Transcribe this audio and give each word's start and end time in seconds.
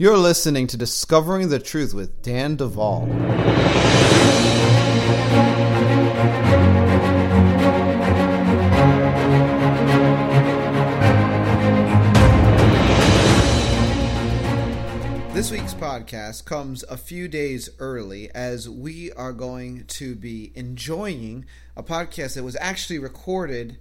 You're 0.00 0.16
listening 0.16 0.66
to 0.68 0.78
Discovering 0.78 1.50
the 1.50 1.58
Truth 1.58 1.92
with 1.92 2.22
Dan 2.22 2.56
Duval. 2.56 3.04
This 15.34 15.50
week's 15.50 15.74
podcast 15.74 16.46
comes 16.46 16.82
a 16.84 16.96
few 16.96 17.28
days 17.28 17.68
early 17.78 18.30
as 18.34 18.70
we 18.70 19.12
are 19.12 19.34
going 19.34 19.84
to 19.88 20.14
be 20.14 20.50
enjoying 20.54 21.44
a 21.76 21.82
podcast 21.82 22.36
that 22.36 22.42
was 22.42 22.56
actually 22.58 22.98
recorded 22.98 23.76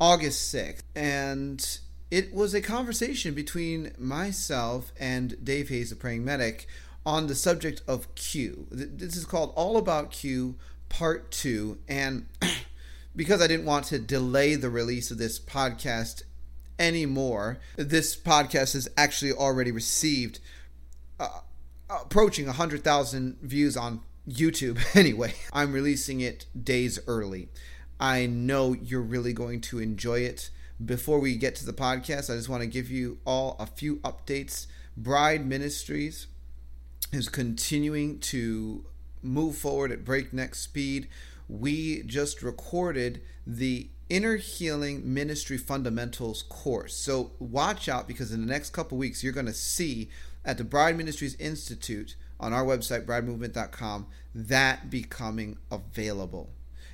August 0.00 0.54
6th. 0.54 0.84
And 0.94 1.80
it 2.10 2.32
was 2.32 2.54
a 2.54 2.60
conversation 2.60 3.34
between 3.34 3.92
myself 3.98 4.92
and 4.98 5.42
Dave 5.44 5.68
Hayes, 5.68 5.90
the 5.90 5.96
praying 5.96 6.24
medic, 6.24 6.66
on 7.04 7.26
the 7.26 7.34
subject 7.34 7.82
of 7.86 8.12
Q. 8.14 8.66
This 8.70 9.16
is 9.16 9.24
called 9.24 9.52
All 9.56 9.76
About 9.76 10.10
Q 10.10 10.56
Part 10.88 11.30
2. 11.30 11.78
And 11.88 12.26
because 13.16 13.42
I 13.42 13.46
didn't 13.46 13.66
want 13.66 13.86
to 13.86 13.98
delay 13.98 14.54
the 14.54 14.70
release 14.70 15.10
of 15.10 15.18
this 15.18 15.38
podcast 15.38 16.22
anymore, 16.78 17.58
this 17.76 18.16
podcast 18.16 18.74
has 18.74 18.88
actually 18.96 19.32
already 19.32 19.72
received 19.72 20.40
uh, 21.18 21.40
approaching 21.88 22.46
100,000 22.46 23.38
views 23.40 23.76
on 23.76 24.00
YouTube 24.28 24.78
anyway. 24.96 25.34
I'm 25.52 25.72
releasing 25.72 26.20
it 26.20 26.46
days 26.60 26.98
early. 27.06 27.48
I 27.98 28.26
know 28.26 28.74
you're 28.74 29.00
really 29.00 29.32
going 29.32 29.60
to 29.62 29.78
enjoy 29.78 30.20
it. 30.20 30.50
Before 30.84 31.18
we 31.18 31.36
get 31.36 31.54
to 31.56 31.64
the 31.64 31.72
podcast, 31.72 32.30
I 32.30 32.36
just 32.36 32.50
want 32.50 32.62
to 32.62 32.68
give 32.68 32.90
you 32.90 33.18
all 33.26 33.56
a 33.58 33.66
few 33.66 33.96
updates. 33.96 34.66
Bride 34.94 35.46
Ministries 35.46 36.26
is 37.12 37.30
continuing 37.30 38.18
to 38.18 38.84
move 39.22 39.56
forward 39.56 39.90
at 39.90 40.04
breakneck 40.04 40.54
speed. 40.54 41.08
We 41.48 42.02
just 42.02 42.42
recorded 42.42 43.22
the 43.46 43.88
Inner 44.10 44.36
Healing 44.36 45.14
Ministry 45.14 45.56
Fundamentals 45.56 46.42
course. 46.42 46.94
So 46.94 47.32
watch 47.38 47.88
out 47.88 48.06
because 48.06 48.30
in 48.30 48.42
the 48.42 48.52
next 48.52 48.70
couple 48.70 48.98
weeks, 48.98 49.24
you're 49.24 49.32
going 49.32 49.46
to 49.46 49.54
see 49.54 50.10
at 50.44 50.58
the 50.58 50.64
Bride 50.64 50.98
Ministries 50.98 51.36
Institute 51.36 52.16
on 52.38 52.52
our 52.52 52.64
website, 52.64 53.06
bridemovement.com, 53.06 54.06
that 54.34 54.90
becoming 54.90 55.56
available. 55.70 56.50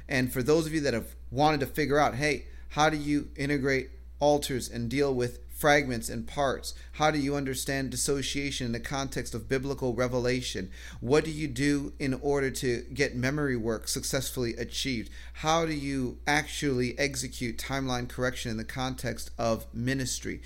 And 0.08 0.33
for 0.33 0.42
those 0.42 0.67
of 0.67 0.72
you 0.72 0.80
that 0.83 0.94
have 0.94 1.17
wanted 1.33 1.58
to 1.61 1.67
figure 1.67 1.98
out, 1.98 2.14
hey, 2.14 2.46
how 2.73 2.89
do 2.89 2.97
you 2.97 3.28
integrate 3.37 3.91
alters 4.19 4.69
and 4.69 4.89
deal 4.89 5.15
with 5.15 5.41
fragments 5.51 6.09
and 6.09 6.27
parts? 6.27 6.73
How 6.92 7.11
do 7.11 7.19
you 7.19 7.37
understand 7.37 7.91
dissociation 7.91 8.64
in 8.64 8.73
the 8.73 8.81
context 8.81 9.34
of 9.34 9.47
biblical 9.47 9.95
revelation? 9.95 10.70
What 11.01 11.25
do 11.25 11.31
you 11.31 11.48
do 11.48 11.92
in 11.98 12.14
order 12.14 12.51
to 12.51 12.87
get 12.95 13.14
memory 13.14 13.59
work 13.59 13.89
successfully 13.89 14.56
achieved? 14.56 15.11
How 15.34 15.67
do 15.67 15.75
you 15.75 16.17
actually 16.27 16.98
execute 16.98 17.59
timeline 17.59 18.09
correction 18.09 18.51
in 18.51 18.56
the 18.56 18.64
context 18.64 19.31
of 19.36 19.67
ministry? 19.75 20.41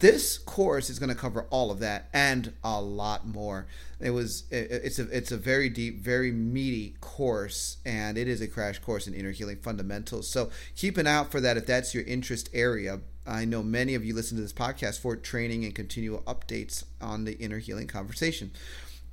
This 0.00 0.38
course 0.38 0.90
is 0.90 0.98
going 0.98 1.08
to 1.08 1.14
cover 1.14 1.46
all 1.50 1.70
of 1.70 1.78
that 1.80 2.08
and 2.12 2.52
a 2.62 2.80
lot 2.80 3.26
more. 3.26 3.66
It 4.00 4.10
was 4.10 4.44
it's 4.50 4.98
a 4.98 5.04
it's 5.16 5.32
a 5.32 5.36
very 5.36 5.68
deep, 5.68 6.00
very 6.00 6.30
meaty 6.32 6.96
course, 7.00 7.78
and 7.84 8.18
it 8.18 8.28
is 8.28 8.40
a 8.40 8.48
crash 8.48 8.78
course 8.80 9.06
in 9.06 9.14
inner 9.14 9.30
healing 9.30 9.58
fundamentals. 9.58 10.28
So 10.28 10.50
keep 10.76 10.98
an 10.98 11.06
eye 11.06 11.14
out 11.14 11.30
for 11.30 11.40
that 11.40 11.56
if 11.56 11.66
that's 11.66 11.94
your 11.94 12.04
interest 12.04 12.50
area. 12.52 13.00
I 13.26 13.44
know 13.46 13.62
many 13.62 13.94
of 13.94 14.04
you 14.04 14.14
listen 14.14 14.36
to 14.36 14.42
this 14.42 14.52
podcast 14.52 15.00
for 15.00 15.16
training 15.16 15.64
and 15.64 15.74
continual 15.74 16.20
updates 16.22 16.84
on 17.00 17.24
the 17.24 17.38
inner 17.38 17.58
healing 17.58 17.86
conversation. 17.86 18.50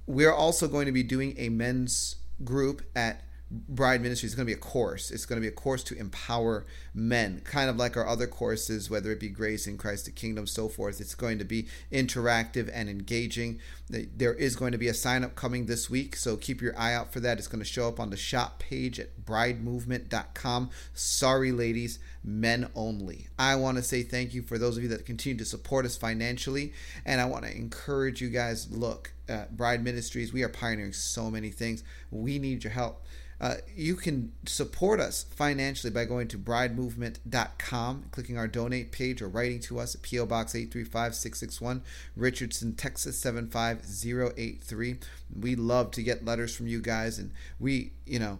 We're 0.05 0.33
also 0.33 0.67
going 0.67 0.87
to 0.87 0.91
be 0.91 1.03
doing 1.03 1.35
a 1.37 1.49
men's 1.49 2.17
group 2.43 2.81
at 2.95 3.23
Bride 3.51 4.01
Ministry 4.01 4.27
is 4.27 4.35
going 4.35 4.45
to 4.45 4.49
be 4.49 4.57
a 4.57 4.61
course. 4.61 5.11
It's 5.11 5.25
going 5.25 5.35
to 5.35 5.41
be 5.41 5.49
a 5.49 5.51
course 5.51 5.83
to 5.83 5.97
empower 5.97 6.65
men, 6.93 7.41
kind 7.43 7.69
of 7.69 7.75
like 7.75 7.97
our 7.97 8.07
other 8.07 8.25
courses, 8.25 8.89
whether 8.89 9.11
it 9.11 9.19
be 9.19 9.27
Grace 9.27 9.67
in 9.67 9.77
Christ 9.77 10.05
the 10.05 10.11
Kingdom, 10.11 10.47
so 10.47 10.69
forth. 10.69 11.01
It's 11.01 11.15
going 11.15 11.37
to 11.39 11.43
be 11.43 11.67
interactive 11.91 12.69
and 12.73 12.89
engaging. 12.89 13.59
There 13.89 14.33
is 14.33 14.55
going 14.55 14.71
to 14.71 14.77
be 14.77 14.87
a 14.87 14.93
sign 14.93 15.25
up 15.25 15.35
coming 15.35 15.65
this 15.65 15.89
week, 15.89 16.15
so 16.15 16.37
keep 16.37 16.61
your 16.61 16.77
eye 16.79 16.93
out 16.93 17.11
for 17.11 17.19
that. 17.19 17.39
It's 17.39 17.49
going 17.49 17.63
to 17.63 17.69
show 17.69 17.89
up 17.89 17.99
on 17.99 18.09
the 18.09 18.15
shop 18.15 18.59
page 18.59 19.01
at 19.01 19.25
bridemovement.com. 19.25 20.69
Sorry, 20.93 21.51
ladies, 21.51 21.99
men 22.23 22.69
only. 22.73 23.27
I 23.37 23.55
want 23.55 23.75
to 23.77 23.83
say 23.83 24.01
thank 24.03 24.33
you 24.33 24.43
for 24.43 24.57
those 24.57 24.77
of 24.77 24.83
you 24.83 24.89
that 24.89 25.05
continue 25.05 25.37
to 25.37 25.45
support 25.45 25.85
us 25.85 25.97
financially, 25.97 26.71
and 27.05 27.19
I 27.19 27.25
want 27.25 27.43
to 27.43 27.53
encourage 27.53 28.21
you 28.21 28.29
guys 28.29 28.71
look, 28.71 29.11
uh, 29.27 29.45
Bride 29.51 29.83
Ministries, 29.83 30.31
we 30.31 30.43
are 30.43 30.49
pioneering 30.49 30.93
so 30.93 31.29
many 31.29 31.49
things. 31.49 31.83
We 32.11 32.39
need 32.39 32.63
your 32.63 32.71
help 32.71 33.03
uh, 33.41 33.55
you 33.75 33.95
can 33.95 34.31
support 34.45 34.99
us 34.99 35.23
financially 35.23 35.91
by 35.91 36.05
going 36.05 36.27
to 36.27 36.37
bridemovement.com, 36.37 38.05
clicking 38.11 38.37
our 38.37 38.47
donate 38.47 38.91
page, 38.91 39.19
or 39.19 39.27
writing 39.27 39.59
to 39.59 39.79
us 39.79 39.95
at 39.95 40.03
P.O. 40.03 40.27
Box 40.27 40.53
835661, 40.53 41.81
Richardson, 42.15 42.75
Texas 42.75 43.17
75083. 43.17 44.97
We 45.39 45.55
love 45.55 45.89
to 45.91 46.03
get 46.03 46.23
letters 46.23 46.55
from 46.55 46.67
you 46.67 46.81
guys, 46.81 47.17
and 47.17 47.31
we, 47.59 47.93
you 48.05 48.19
know, 48.19 48.39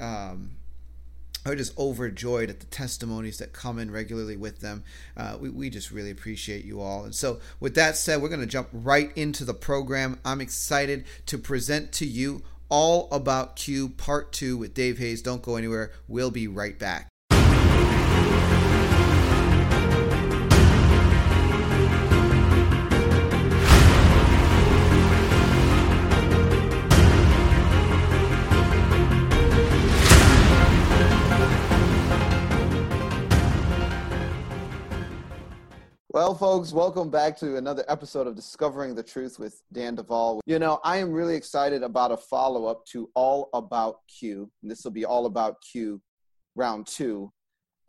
um, 0.00 0.56
are 1.44 1.54
just 1.54 1.78
overjoyed 1.78 2.50
at 2.50 2.58
the 2.58 2.66
testimonies 2.66 3.38
that 3.38 3.52
come 3.52 3.78
in 3.78 3.92
regularly 3.92 4.36
with 4.36 4.58
them. 4.58 4.82
Uh, 5.16 5.36
we, 5.38 5.50
we 5.50 5.70
just 5.70 5.92
really 5.92 6.10
appreciate 6.10 6.64
you 6.64 6.80
all. 6.80 7.04
And 7.04 7.14
so, 7.14 7.38
with 7.60 7.76
that 7.76 7.96
said, 7.96 8.20
we're 8.20 8.28
going 8.28 8.40
to 8.40 8.46
jump 8.46 8.68
right 8.72 9.16
into 9.16 9.44
the 9.44 9.54
program. 9.54 10.18
I'm 10.24 10.40
excited 10.40 11.04
to 11.26 11.38
present 11.38 11.92
to 11.92 12.06
you 12.06 12.42
all 12.68 13.08
About 13.10 13.56
Q 13.56 13.88
Part 13.90 14.32
2 14.32 14.56
with 14.56 14.74
Dave 14.74 14.98
Hayes. 14.98 15.22
Don't 15.22 15.42
go 15.42 15.56
anywhere. 15.56 15.92
We'll 16.08 16.30
be 16.30 16.48
right 16.48 16.78
back. 16.78 17.08
Well, 36.16 36.34
folks, 36.34 36.72
welcome 36.72 37.10
back 37.10 37.36
to 37.40 37.58
another 37.58 37.84
episode 37.88 38.26
of 38.26 38.34
Discovering 38.34 38.94
the 38.94 39.02
Truth 39.02 39.38
with 39.38 39.62
Dan 39.70 39.96
Duval. 39.96 40.40
You 40.46 40.58
know, 40.58 40.80
I 40.82 40.96
am 40.96 41.12
really 41.12 41.34
excited 41.34 41.82
about 41.82 42.10
a 42.10 42.16
follow 42.16 42.64
up 42.64 42.86
to 42.86 43.10
All 43.14 43.50
About 43.52 43.96
Q. 44.08 44.50
This 44.62 44.82
will 44.82 44.92
be 44.92 45.04
All 45.04 45.26
About 45.26 45.56
Q 45.60 46.00
round 46.54 46.86
two. 46.86 47.30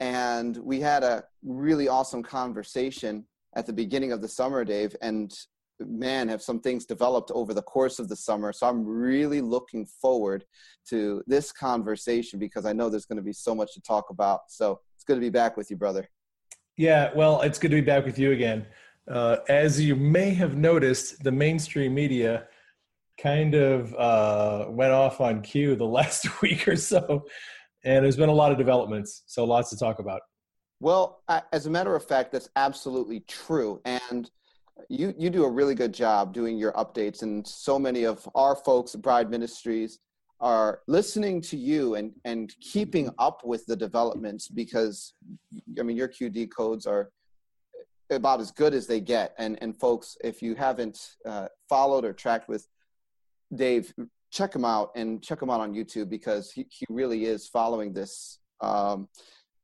And 0.01 0.57
we 0.57 0.81
had 0.81 1.03
a 1.03 1.23
really 1.41 1.87
awesome 1.87 2.21
conversation 2.21 3.25
at 3.55 3.65
the 3.65 3.71
beginning 3.71 4.11
of 4.11 4.21
the 4.21 4.27
summer, 4.27 4.65
Dave. 4.65 4.93
And 5.01 5.33
man, 5.79 6.27
have 6.27 6.41
some 6.41 6.59
things 6.59 6.85
developed 6.85 7.31
over 7.31 7.53
the 7.53 7.61
course 7.61 7.97
of 7.97 8.09
the 8.09 8.17
summer. 8.17 8.51
So 8.51 8.67
I'm 8.67 8.85
really 8.85 9.39
looking 9.39 9.85
forward 9.85 10.43
to 10.89 11.23
this 11.27 11.53
conversation 11.53 12.39
because 12.39 12.65
I 12.65 12.73
know 12.73 12.89
there's 12.89 13.05
going 13.05 13.15
to 13.15 13.23
be 13.23 13.31
so 13.31 13.55
much 13.55 13.73
to 13.75 13.81
talk 13.81 14.09
about. 14.09 14.41
So 14.49 14.81
it's 14.97 15.05
good 15.05 15.15
to 15.15 15.21
be 15.21 15.29
back 15.29 15.55
with 15.55 15.71
you, 15.71 15.77
brother. 15.77 16.09
Yeah, 16.77 17.09
well, 17.15 17.41
it's 17.41 17.57
good 17.57 17.71
to 17.71 17.77
be 17.77 17.81
back 17.81 18.05
with 18.05 18.19
you 18.19 18.31
again. 18.31 18.67
Uh, 19.09 19.37
as 19.49 19.81
you 19.81 19.95
may 19.95 20.29
have 20.35 20.55
noticed, 20.55 21.23
the 21.23 21.31
mainstream 21.31 21.95
media 21.95 22.47
kind 23.19 23.55
of 23.55 23.95
uh, 23.95 24.69
went 24.69 24.91
off 24.91 25.19
on 25.19 25.41
Q 25.41 25.75
the 25.75 25.85
last 25.99 26.41
week 26.41 26.67
or 26.67 26.75
so, 26.75 27.25
and 27.83 28.05
there's 28.05 28.15
been 28.15 28.29
a 28.29 28.33
lot 28.33 28.51
of 28.51 28.59
developments, 28.59 29.23
so 29.25 29.43
lots 29.43 29.71
to 29.71 29.77
talk 29.77 29.97
about. 29.97 30.21
Well, 30.79 31.23
as 31.51 31.65
a 31.65 31.69
matter 31.71 31.95
of 31.95 32.05
fact, 32.05 32.31
that's 32.31 32.49
absolutely 32.55 33.21
true, 33.21 33.81
and 33.85 34.29
you 34.87 35.15
you 35.17 35.31
do 35.31 35.45
a 35.45 35.49
really 35.49 35.73
good 35.73 35.93
job 35.93 36.31
doing 36.31 36.59
your 36.59 36.73
updates, 36.73 37.23
and 37.23 37.47
so 37.47 37.79
many 37.79 38.03
of 38.03 38.29
our 38.35 38.55
folks, 38.55 38.93
at 38.93 39.01
Bride 39.01 39.31
Ministries, 39.31 39.97
are 40.39 40.81
listening 40.87 41.41
to 41.41 41.57
you 41.57 41.95
and 41.95 42.11
and 42.23 42.53
keeping 42.61 43.09
up 43.17 43.43
with 43.43 43.65
the 43.65 43.75
developments 43.75 44.47
because 44.47 45.13
I 45.79 45.83
mean 45.83 45.97
your 45.97 46.07
Q 46.07 46.29
decodes 46.29 46.85
are 46.85 47.09
about 48.09 48.39
as 48.39 48.51
good 48.51 48.73
as 48.73 48.87
they 48.87 48.99
get. 48.99 49.33
And 49.37 49.57
and 49.61 49.77
folks 49.77 50.17
if 50.23 50.41
you 50.41 50.55
haven't 50.55 51.15
uh, 51.25 51.47
followed 51.67 52.05
or 52.05 52.13
tracked 52.13 52.47
with 52.47 52.67
Dave 53.53 53.93
check 54.31 54.53
him 54.53 54.65
out 54.65 54.91
and 54.95 55.23
check 55.23 55.41
him 55.41 55.49
out 55.49 55.61
on 55.61 55.73
YouTube 55.73 56.09
because 56.09 56.51
he, 56.51 56.67
he 56.69 56.85
really 56.89 57.25
is 57.25 57.47
following 57.47 57.93
this 57.93 58.39
um, 58.59 59.07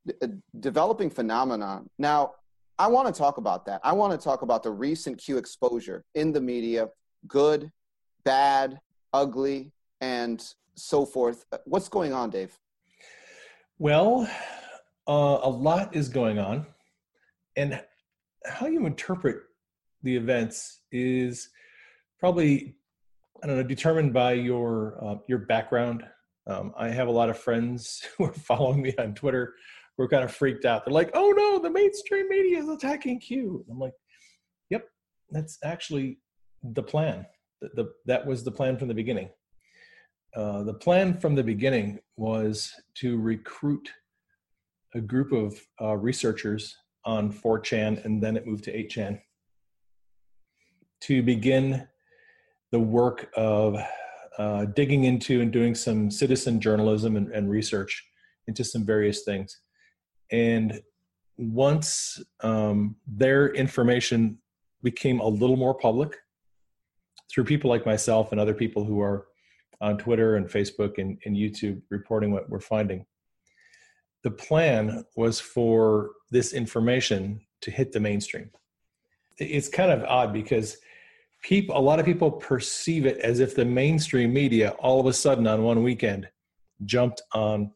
d- 0.08 0.14
developing 0.60 1.10
phenomenon. 1.10 1.90
Now 2.00 2.32
I 2.80 2.88
want 2.88 3.14
to 3.14 3.18
talk 3.18 3.38
about 3.38 3.66
that. 3.68 3.82
I 3.84 3.92
want 3.94 4.20
to 4.20 4.24
talk 4.24 4.42
about 4.42 4.64
the 4.64 4.72
recent 4.72 5.20
Q 5.20 5.38
exposure 5.38 6.04
in 6.16 6.32
the 6.32 6.42
media 6.42 6.90
good 7.28 7.72
bad 8.24 8.80
ugly 9.14 9.72
and 10.02 10.44
so 10.76 11.06
forth. 11.06 11.46
What's 11.66 11.90
going 11.90 12.14
on, 12.14 12.30
Dave? 12.30 12.58
Well, 13.80 14.30
uh, 15.08 15.40
a 15.42 15.50
lot 15.50 15.96
is 15.96 16.10
going 16.10 16.40
on, 16.40 16.66
and 17.56 17.82
how 18.46 18.68
you 18.68 18.86
interpret 18.86 19.38
the 20.04 20.16
events 20.16 20.82
is 20.92 21.50
probably 22.20 22.76
I 23.44 23.48
don't 23.48 23.58
know 23.58 23.64
determined 23.64 24.14
by 24.14 24.34
your 24.34 24.98
uh, 25.04 25.16
your 25.28 25.40
background. 25.40 26.04
Um, 26.48 26.74
I 26.78 26.90
have 26.90 27.08
a 27.08 27.12
lot 27.12 27.30
of 27.30 27.38
friends 27.38 28.04
who 28.18 28.26
are 28.26 28.34
following 28.34 28.82
me 28.82 28.94
on 28.98 29.14
Twitter 29.14 29.54
who 29.98 30.04
are 30.04 30.08
kind 30.08 30.24
of 30.24 30.34
freaked 30.34 30.66
out. 30.66 30.86
They're 30.86 30.94
like, 30.94 31.12
"Oh 31.14 31.34
no, 31.36 31.60
the 31.60 31.70
mainstream 31.70 32.30
media 32.30 32.60
is 32.60 32.70
attacking 32.70 33.20
Q." 33.20 33.66
I'm 33.70 33.80
like, 33.80 33.94
"Yep, 34.70 34.86
that's 35.32 35.58
actually 35.64 36.20
the 36.64 36.84
plan. 36.84 37.26
The, 37.62 37.70
the 37.76 37.94
that 38.06 38.26
was 38.26 38.44
the 38.44 38.52
plan 38.52 38.78
from 38.78 38.88
the 38.88 38.94
beginning. 38.94 39.30
Uh, 40.36 40.64
the 40.64 40.74
plan 40.74 41.18
from 41.18 41.36
the 41.36 41.44
beginning 41.44 42.00
was 42.18 42.74
to 42.96 43.20
recruit 43.20 43.90
a 44.96 45.02
group 45.02 45.32
of 45.32 45.60
uh, 45.82 45.96
researchers 45.96 46.76
on 47.06 47.32
4chan 47.32 48.04
and 48.06 48.22
then 48.22 48.36
it 48.36 48.48
moved 48.48 48.64
to 48.64 48.74
8chan 48.74 49.20
to 51.02 51.22
begin 51.22 51.88
the 52.72 52.80
work 52.80 53.30
of 53.36 53.78
uh, 54.38 54.66
digging 54.66 55.04
into 55.04 55.42
and 55.42 55.52
doing 55.52 55.76
some 55.76 56.10
citizen 56.10 56.60
journalism 56.60 57.16
and, 57.18 57.32
and, 57.32 57.50
research 57.50 58.04
into 58.48 58.64
some 58.64 58.84
various 58.84 59.24
things. 59.24 59.60
And 60.32 60.82
once 61.38 62.20
um, 62.42 62.96
their 63.06 63.54
information 63.54 64.40
became 64.82 65.20
a 65.20 65.28
little 65.28 65.58
more 65.58 65.76
public 65.76 66.18
through 67.32 67.44
people 67.44 67.70
like 67.70 67.86
myself 67.86 68.32
and 68.32 68.42
other 68.42 68.56
people 68.56 68.84
who 68.84 69.00
are 69.02 69.28
on 69.84 69.98
Twitter 69.98 70.38
and 70.38 70.48
Facebook 70.48 70.98
and, 70.98 71.18
and 71.26 71.36
YouTube 71.36 71.82
reporting 71.90 72.32
what 72.32 72.50
we're 72.50 72.60
finding, 72.60 73.06
the 74.24 74.32
plan 74.32 75.04
was 75.18 75.42
for 75.42 76.12
this 76.32 76.54
information 76.54 77.42
to 77.62 77.70
hit 77.70 77.92
the 77.92 78.00
mainstream. 78.00 78.50
It's 79.38 79.68
kind 79.68 79.92
of 79.92 80.04
odd 80.06 80.32
because 80.32 80.78
people, 81.44 81.78
a 81.78 81.80
lot 81.90 82.00
of 82.00 82.06
people 82.06 82.32
perceive 82.32 83.06
it 83.06 83.18
as 83.18 83.42
if 83.42 83.56
the 83.56 83.66
mainstream 83.66 84.34
media 84.34 84.70
all 84.80 85.02
of 85.02 85.06
a 85.06 85.14
sudden 85.14 85.48
on 85.48 85.64
one 85.64 85.84
weekend 85.84 86.30
jumped 86.86 87.22
on 87.34 87.72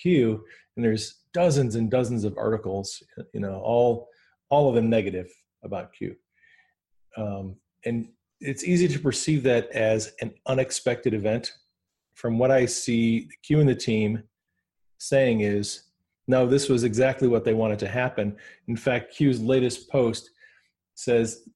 Q, 0.00 0.42
and 0.76 0.84
there's 0.84 1.16
dozens 1.34 1.74
and 1.74 1.90
dozens 1.90 2.24
of 2.24 2.38
articles, 2.38 3.02
you 3.34 3.40
know, 3.40 3.60
all 3.62 4.08
all 4.48 4.70
of 4.70 4.74
them 4.74 4.88
negative 4.88 5.28
about 5.62 5.92
Q. 5.92 6.16
Um, 7.18 7.56
and 7.84 8.08
it's 8.40 8.64
easy 8.64 8.88
to 8.88 8.98
perceive 8.98 9.42
that 9.44 9.68
as 9.70 10.12
an 10.20 10.32
unexpected 10.46 11.14
event. 11.14 11.52
From 12.14 12.38
what 12.38 12.50
I 12.50 12.66
see, 12.66 13.28
Q 13.42 13.60
and 13.60 13.68
the 13.68 13.74
team 13.74 14.22
saying 14.98 15.40
is, 15.40 15.82
no, 16.26 16.46
this 16.46 16.68
was 16.68 16.84
exactly 16.84 17.28
what 17.28 17.44
they 17.44 17.54
wanted 17.54 17.78
to 17.80 17.88
happen. 17.88 18.36
In 18.66 18.76
fact, 18.76 19.14
Q's 19.14 19.40
latest 19.40 19.88
post 19.88 20.30
says, 20.94 21.48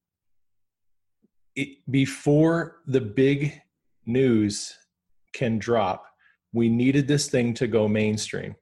it, 1.55 1.79
before 1.90 2.81
the 2.87 3.00
big 3.00 3.61
news 4.06 4.75
can 5.35 5.58
drop, 5.58 6.06
we 6.52 6.69
needed 6.69 7.06
this 7.06 7.28
thing 7.28 7.55
to 7.55 7.67
go 7.67 7.87
mainstream. 7.88 8.55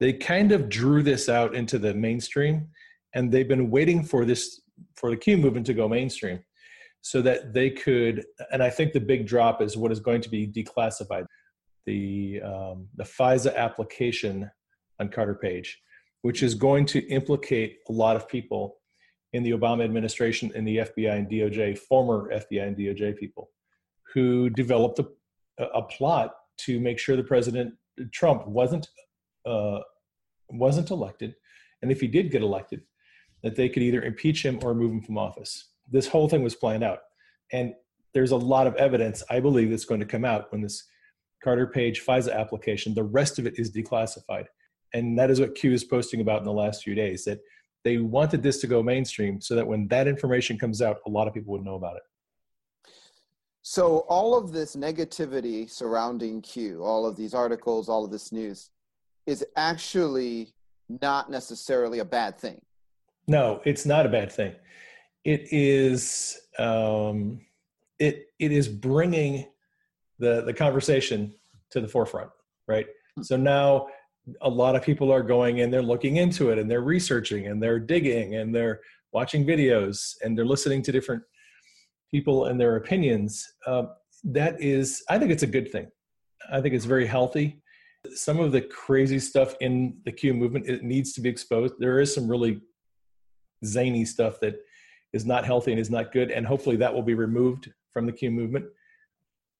They 0.00 0.12
kind 0.12 0.52
of 0.52 0.68
drew 0.68 1.02
this 1.02 1.28
out 1.28 1.54
into 1.54 1.78
the 1.78 1.94
mainstream, 1.94 2.68
and 3.14 3.30
they've 3.30 3.46
been 3.46 3.70
waiting 3.70 4.02
for 4.02 4.24
this 4.24 4.60
for 4.96 5.10
the 5.10 5.16
Q 5.16 5.36
movement 5.36 5.66
to 5.66 5.74
go 5.74 5.88
mainstream 5.88 6.42
so 7.02 7.20
that 7.20 7.52
they 7.52 7.68
could. 7.68 8.24
And 8.50 8.62
I 8.62 8.70
think 8.70 8.92
the 8.92 9.00
big 9.00 9.26
drop 9.26 9.60
is 9.60 9.76
what 9.76 9.92
is 9.92 10.00
going 10.00 10.22
to 10.22 10.30
be 10.30 10.46
declassified 10.46 11.26
the 11.84 12.40
um, 12.42 12.88
the 12.96 13.04
FISA 13.04 13.54
application 13.56 14.50
on 15.00 15.08
Carter 15.08 15.34
Page, 15.34 15.80
which 16.22 16.42
is 16.42 16.54
going 16.54 16.86
to 16.86 17.00
implicate 17.08 17.78
a 17.88 17.92
lot 17.92 18.16
of 18.16 18.28
people 18.28 18.76
in 19.32 19.42
the 19.42 19.50
Obama 19.50 19.82
administration 19.84 20.52
and 20.54 20.66
the 20.66 20.78
FBI 20.78 21.18
and 21.18 21.28
DOJ, 21.28 21.78
former 21.78 22.30
FBI 22.32 22.68
and 22.68 22.76
DOJ 22.76 23.16
people, 23.16 23.50
who 24.12 24.50
developed 24.50 25.00
a, 25.00 25.64
a 25.64 25.82
plot 25.82 26.34
to 26.58 26.78
make 26.78 26.98
sure 26.98 27.16
the 27.16 27.24
president 27.24 27.74
Trump 28.12 28.46
wasn't 28.46 28.88
uh, 29.44 29.80
wasn't 30.48 30.90
elected, 30.90 31.34
and 31.82 31.90
if 31.90 32.00
he 32.00 32.06
did 32.06 32.30
get 32.30 32.42
elected, 32.42 32.82
that 33.42 33.56
they 33.56 33.68
could 33.68 33.82
either 33.82 34.02
impeach 34.02 34.44
him 34.44 34.60
or 34.62 34.72
remove 34.72 34.92
him 34.92 35.02
from 35.02 35.18
office. 35.18 35.71
This 35.92 36.08
whole 36.08 36.28
thing 36.28 36.42
was 36.42 36.54
planned 36.54 36.82
out, 36.82 36.98
and 37.52 37.74
there's 38.14 38.32
a 38.32 38.36
lot 38.36 38.66
of 38.66 38.74
evidence 38.76 39.22
I 39.30 39.40
believe 39.40 39.70
that's 39.70 39.84
going 39.84 40.00
to 40.00 40.06
come 40.06 40.24
out 40.24 40.50
when 40.50 40.60
this 40.60 40.84
Carter 41.42 41.66
Page 41.66 42.04
FISA 42.04 42.34
application. 42.34 42.94
The 42.94 43.04
rest 43.04 43.38
of 43.38 43.46
it 43.46 43.58
is 43.58 43.70
declassified. 43.70 44.46
And 44.94 45.18
that 45.18 45.30
is 45.30 45.40
what 45.40 45.54
Q 45.54 45.72
is 45.72 45.84
posting 45.84 46.20
about 46.20 46.38
in 46.38 46.44
the 46.44 46.52
last 46.52 46.82
few 46.82 46.94
days 46.94 47.24
that 47.24 47.40
they 47.84 47.98
wanted 47.98 48.42
this 48.42 48.60
to 48.60 48.66
go 48.66 48.82
mainstream 48.82 49.40
so 49.40 49.54
that 49.54 49.66
when 49.66 49.88
that 49.88 50.06
information 50.06 50.58
comes 50.58 50.82
out, 50.82 50.98
a 51.06 51.10
lot 51.10 51.26
of 51.26 51.34
people 51.34 51.52
would 51.52 51.64
know 51.64 51.74
about 51.74 51.96
it. 51.96 52.02
So, 53.62 53.98
all 54.08 54.36
of 54.36 54.52
this 54.52 54.76
negativity 54.76 55.70
surrounding 55.70 56.42
Q, 56.42 56.82
all 56.82 57.06
of 57.06 57.16
these 57.16 57.32
articles, 57.32 57.88
all 57.88 58.04
of 58.04 58.10
this 58.10 58.32
news, 58.32 58.70
is 59.26 59.44
actually 59.56 60.52
not 61.00 61.30
necessarily 61.30 62.00
a 62.00 62.04
bad 62.04 62.38
thing. 62.38 62.60
No, 63.28 63.60
it's 63.64 63.86
not 63.86 64.04
a 64.04 64.08
bad 64.08 64.32
thing. 64.32 64.54
It 65.24 65.52
is. 65.52 66.40
Um, 66.58 67.40
it 68.02 68.26
it 68.40 68.50
is 68.52 68.68
bringing 68.68 69.46
the 70.18 70.42
the 70.42 70.52
conversation 70.52 71.32
to 71.70 71.80
the 71.80 71.88
forefront 71.88 72.30
right 72.66 72.86
hmm. 73.16 73.22
so 73.22 73.36
now 73.36 73.86
a 74.42 74.48
lot 74.48 74.76
of 74.76 74.82
people 74.82 75.12
are 75.12 75.22
going 75.22 75.60
and 75.60 75.72
they're 75.72 75.82
looking 75.82 76.16
into 76.16 76.50
it 76.50 76.58
and 76.58 76.70
they're 76.70 76.82
researching 76.82 77.46
and 77.46 77.62
they're 77.62 77.80
digging 77.80 78.36
and 78.36 78.54
they're 78.54 78.80
watching 79.12 79.44
videos 79.44 80.14
and 80.22 80.36
they're 80.36 80.44
listening 80.44 80.82
to 80.82 80.92
different 80.92 81.22
people 82.10 82.46
and 82.46 82.60
their 82.60 82.76
opinions 82.76 83.54
uh, 83.66 83.84
that 84.24 84.60
is 84.60 85.02
i 85.08 85.18
think 85.18 85.30
it's 85.30 85.42
a 85.44 85.54
good 85.56 85.70
thing 85.70 85.86
i 86.52 86.60
think 86.60 86.74
it's 86.74 86.84
very 86.84 87.06
healthy 87.06 87.62
some 88.14 88.40
of 88.40 88.50
the 88.50 88.60
crazy 88.60 89.18
stuff 89.18 89.54
in 89.60 89.96
the 90.04 90.12
q 90.12 90.34
movement 90.34 90.68
it 90.68 90.82
needs 90.82 91.12
to 91.12 91.20
be 91.20 91.28
exposed 91.28 91.74
there 91.78 92.00
is 92.00 92.12
some 92.12 92.28
really 92.28 92.60
zany 93.64 94.04
stuff 94.04 94.40
that 94.40 94.56
is 95.12 95.26
not 95.26 95.44
healthy 95.44 95.72
and 95.72 95.80
is 95.80 95.90
not 95.90 96.12
good 96.12 96.30
and 96.30 96.46
hopefully 96.46 96.76
that 96.76 96.92
will 96.92 97.02
be 97.02 97.14
removed 97.14 97.72
from 97.92 98.06
the 98.06 98.12
q 98.12 98.30
movement 98.30 98.66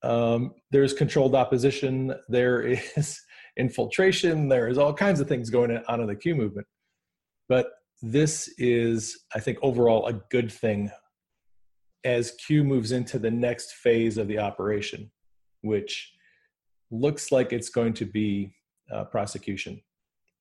um, 0.03 0.53
there's 0.69 0.93
controlled 0.93 1.33
opposition, 1.33 2.13
there 2.27 2.61
is 2.97 3.21
infiltration, 3.57 4.49
there 4.49 4.67
is 4.67 4.77
all 4.77 4.93
kinds 4.93 5.19
of 5.19 5.27
things 5.27 5.49
going 5.49 5.75
on 5.87 6.01
in 6.01 6.07
the 6.07 6.15
Q 6.15 6.35
movement. 6.35 6.67
But 7.47 7.71
this 8.01 8.53
is, 8.57 9.25
I 9.33 9.39
think, 9.39 9.57
overall 9.61 10.07
a 10.07 10.13
good 10.29 10.51
thing 10.51 10.91
as 12.03 12.31
Q 12.31 12.63
moves 12.63 12.91
into 12.91 13.17
the 13.17 13.31
next 13.31 13.73
phase 13.75 14.17
of 14.17 14.27
the 14.27 14.39
operation, 14.39 15.09
which 15.61 16.13
looks 16.91 17.31
like 17.31 17.53
it's 17.53 17.69
going 17.69 17.93
to 17.93 18.05
be 18.05 18.53
uh, 18.91 19.05
prosecution, 19.05 19.81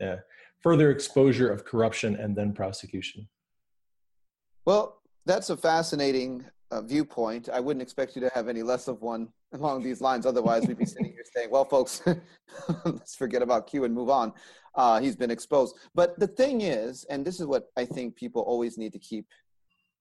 uh, 0.03 0.17
further 0.61 0.91
exposure 0.91 1.49
of 1.49 1.65
corruption, 1.65 2.17
and 2.17 2.35
then 2.35 2.53
prosecution. 2.53 3.29
Well, 4.67 5.02
that's 5.27 5.51
a 5.51 5.57
fascinating 5.57 6.45
uh, 6.71 6.83
viewpoint. 6.83 7.49
I 7.53 7.61
wouldn't 7.61 7.83
expect 7.83 8.17
you 8.17 8.23
to 8.23 8.31
have 8.35 8.49
any 8.49 8.63
less 8.63 8.89
of 8.89 9.03
one 9.03 9.29
along 9.53 9.83
these 9.83 10.01
lines. 10.01 10.27
Otherwise, 10.27 10.67
we'd 10.67 10.79
be 10.79 10.85
sitting 10.87 11.13
here 11.13 11.25
saying, 11.35 11.51
well, 11.51 11.65
folks, 11.65 12.03
let's 12.85 13.15
forget 13.15 13.43
about 13.43 13.67
Q 13.67 13.85
and 13.85 13.95
move 13.95 14.11
on. 14.11 14.33
Uh, 14.75 15.01
he's 15.01 15.17
been 15.17 15.31
exposed. 15.31 15.77
But 15.95 16.19
the 16.19 16.27
thing 16.27 16.63
is, 16.63 17.05
and 17.05 17.25
this 17.25 17.41
is 17.41 17.47
what 17.47 17.71
I 17.77 17.85
think 17.85 18.17
people 18.17 18.43
always 18.43 18.79
need 18.79 18.93
to 18.95 18.99
keep 18.99 19.27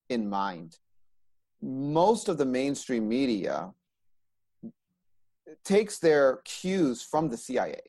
in 0.09 0.29
mind 0.29 0.77
most 1.61 2.27
of 2.27 2.37
the 2.37 2.45
mainstream 2.45 3.07
media 3.07 3.71
takes 5.63 5.99
their 5.99 6.37
cues 6.43 7.03
from 7.03 7.29
the 7.29 7.37
CIA. 7.37 7.79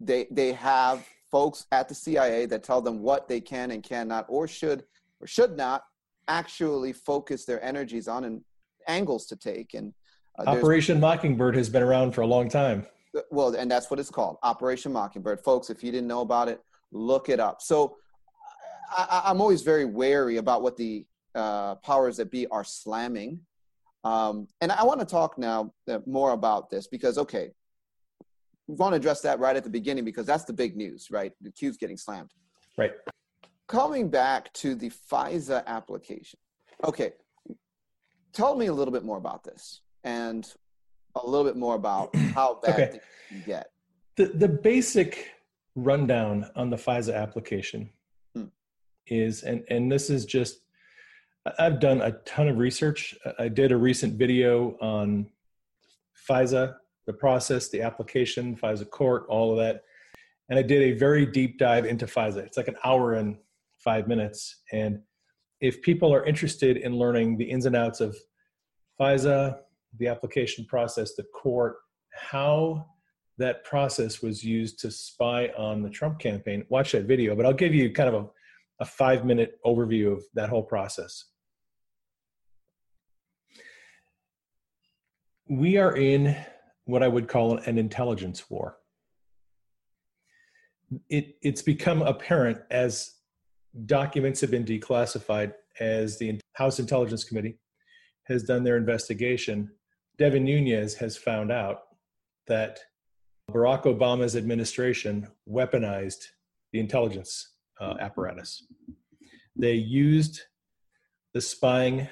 They, 0.00 0.26
they 0.30 0.52
have 0.52 1.06
folks 1.30 1.66
at 1.70 1.88
the 1.88 1.94
CIA 1.94 2.46
that 2.46 2.62
tell 2.62 2.80
them 2.80 3.02
what 3.02 3.28
they 3.28 3.40
can 3.40 3.70
and 3.70 3.82
cannot 3.82 4.26
or 4.28 4.48
should 4.48 4.84
or 5.20 5.26
should 5.26 5.56
not 5.56 5.84
actually 6.28 6.92
focus 6.92 7.44
their 7.44 7.62
energies 7.64 8.08
on 8.08 8.24
and 8.24 8.42
angles 8.86 9.26
to 9.26 9.36
take. 9.36 9.74
And 9.74 9.92
uh, 10.38 10.50
Operation 10.50 11.00
Mockingbird 11.00 11.56
has 11.56 11.68
been 11.68 11.82
around 11.82 12.12
for 12.12 12.22
a 12.22 12.26
long 12.26 12.48
time. 12.48 12.86
Well, 13.30 13.54
and 13.54 13.70
that's 13.70 13.90
what 13.90 13.98
it's 13.98 14.10
called, 14.10 14.36
Operation 14.42 14.92
Mockingbird. 14.92 15.40
Folks, 15.40 15.70
if 15.70 15.82
you 15.82 15.90
didn't 15.90 16.08
know 16.08 16.20
about 16.20 16.48
it, 16.48 16.60
look 16.92 17.28
it 17.28 17.40
up. 17.40 17.62
So 17.62 17.96
I, 18.90 19.22
am 19.26 19.40
always 19.40 19.62
very 19.62 19.84
wary 19.84 20.36
about 20.36 20.62
what 20.62 20.76
the 20.76 21.06
uh, 21.34 21.76
powers 21.76 22.16
that 22.18 22.30
be 22.30 22.46
are 22.48 22.64
slamming. 22.64 23.40
Um, 24.04 24.48
and 24.60 24.70
I 24.70 24.84
want 24.84 25.00
to 25.00 25.06
talk 25.06 25.38
now 25.38 25.72
uh, 25.88 25.98
more 26.06 26.32
about 26.32 26.70
this 26.70 26.86
because, 26.86 27.18
okay, 27.18 27.50
we 28.68 28.74
want 28.74 28.92
to 28.92 28.96
address 28.96 29.20
that 29.22 29.38
right 29.38 29.56
at 29.56 29.64
the 29.64 29.70
beginning 29.70 30.04
because 30.04 30.26
that's 30.26 30.44
the 30.44 30.52
big 30.52 30.76
news, 30.76 31.08
right? 31.10 31.32
The 31.40 31.50
Q's 31.50 31.76
getting 31.76 31.96
slammed. 31.96 32.30
Right. 32.76 32.92
Coming 33.68 34.08
back 34.08 34.52
to 34.54 34.74
the 34.74 34.90
FISA 34.90 35.64
application. 35.66 36.38
Okay, 36.84 37.12
tell 38.32 38.54
me 38.54 38.66
a 38.66 38.72
little 38.72 38.92
bit 38.92 39.04
more 39.04 39.18
about 39.18 39.42
this 39.42 39.80
and 40.04 40.46
a 41.14 41.26
little 41.26 41.44
bit 41.44 41.56
more 41.56 41.74
about 41.74 42.14
how 42.34 42.60
bad 42.62 42.74
okay. 42.74 43.00
can 43.28 43.42
get. 43.44 43.70
The, 44.16 44.26
the 44.26 44.48
basic 44.48 45.30
rundown 45.74 46.48
on 46.54 46.70
the 46.70 46.76
FISA 46.76 47.14
application 47.14 47.90
hmm. 48.34 48.44
is, 49.06 49.42
and, 49.42 49.64
and 49.68 49.90
this 49.90 50.10
is 50.10 50.24
just 50.24 50.60
I've 51.58 51.80
done 51.80 52.00
a 52.00 52.12
ton 52.24 52.48
of 52.48 52.58
research. 52.58 53.14
I 53.38 53.48
did 53.48 53.72
a 53.72 53.76
recent 53.76 54.14
video 54.14 54.76
on 54.80 55.26
FISA, 56.28 56.74
the 57.06 57.12
process, 57.12 57.68
the 57.68 57.82
application, 57.82 58.56
FISA 58.56 58.90
court, 58.90 59.26
all 59.28 59.52
of 59.52 59.58
that. 59.58 59.84
And 60.48 60.58
I 60.58 60.62
did 60.62 60.82
a 60.82 60.98
very 60.98 61.26
deep 61.26 61.58
dive 61.58 61.86
into 61.86 62.06
FISA. 62.06 62.38
It's 62.38 62.56
like 62.56 62.68
an 62.68 62.76
hour 62.84 63.14
and 63.14 63.36
five 63.86 64.08
minutes. 64.08 64.62
And 64.72 65.00
if 65.60 65.80
people 65.80 66.12
are 66.12 66.26
interested 66.26 66.76
in 66.76 66.98
learning 66.98 67.38
the 67.38 67.44
ins 67.44 67.66
and 67.66 67.76
outs 67.76 68.00
of 68.00 68.16
FISA, 69.00 69.58
the 69.98 70.08
application 70.08 70.66
process, 70.66 71.14
the 71.14 71.22
court, 71.22 71.76
how 72.12 72.84
that 73.38 73.62
process 73.64 74.20
was 74.20 74.42
used 74.42 74.80
to 74.80 74.90
spy 74.90 75.48
on 75.56 75.82
the 75.82 75.88
Trump 75.88 76.18
campaign, 76.18 76.66
watch 76.68 76.92
that 76.92 77.04
video. 77.04 77.36
But 77.36 77.46
I'll 77.46 77.52
give 77.52 77.74
you 77.74 77.92
kind 77.92 78.08
of 78.08 78.14
a, 78.24 78.26
a 78.80 78.84
five 78.84 79.24
minute 79.24 79.60
overview 79.64 80.12
of 80.12 80.24
that 80.34 80.48
whole 80.48 80.64
process. 80.64 81.24
We 85.48 85.76
are 85.76 85.96
in 85.96 86.36
what 86.86 87.04
I 87.04 87.08
would 87.08 87.28
call 87.28 87.58
an 87.58 87.78
intelligence 87.78 88.50
war. 88.50 88.78
It, 91.08 91.36
it's 91.40 91.62
become 91.62 92.02
apparent 92.02 92.58
as 92.70 93.15
documents 93.84 94.40
have 94.40 94.50
been 94.50 94.64
declassified, 94.64 95.52
as 95.78 96.18
the 96.18 96.40
House 96.54 96.78
Intelligence 96.78 97.24
Committee 97.24 97.58
has 98.24 98.42
done 98.42 98.64
their 98.64 98.76
investigation. 98.76 99.70
Devin 100.18 100.44
Nunes 100.44 100.94
has 100.94 101.16
found 101.16 101.52
out 101.52 101.82
that 102.46 102.80
Barack 103.50 103.84
Obama's 103.84 104.34
administration 104.34 105.28
weaponized 105.48 106.24
the 106.72 106.80
intelligence 106.80 107.52
uh, 107.80 107.94
apparatus. 108.00 108.66
They 109.54 109.74
used 109.74 110.40
the 111.34 111.40
spying 111.40 112.08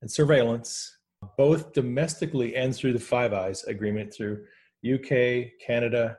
and 0.00 0.10
surveillance, 0.10 0.96
both 1.36 1.72
domestically 1.72 2.56
and 2.56 2.74
through 2.74 2.92
the 2.92 2.98
Five 2.98 3.32
Eyes 3.32 3.64
agreement 3.64 4.14
through 4.14 4.44
UK, 4.84 5.50
Canada, 5.64 6.18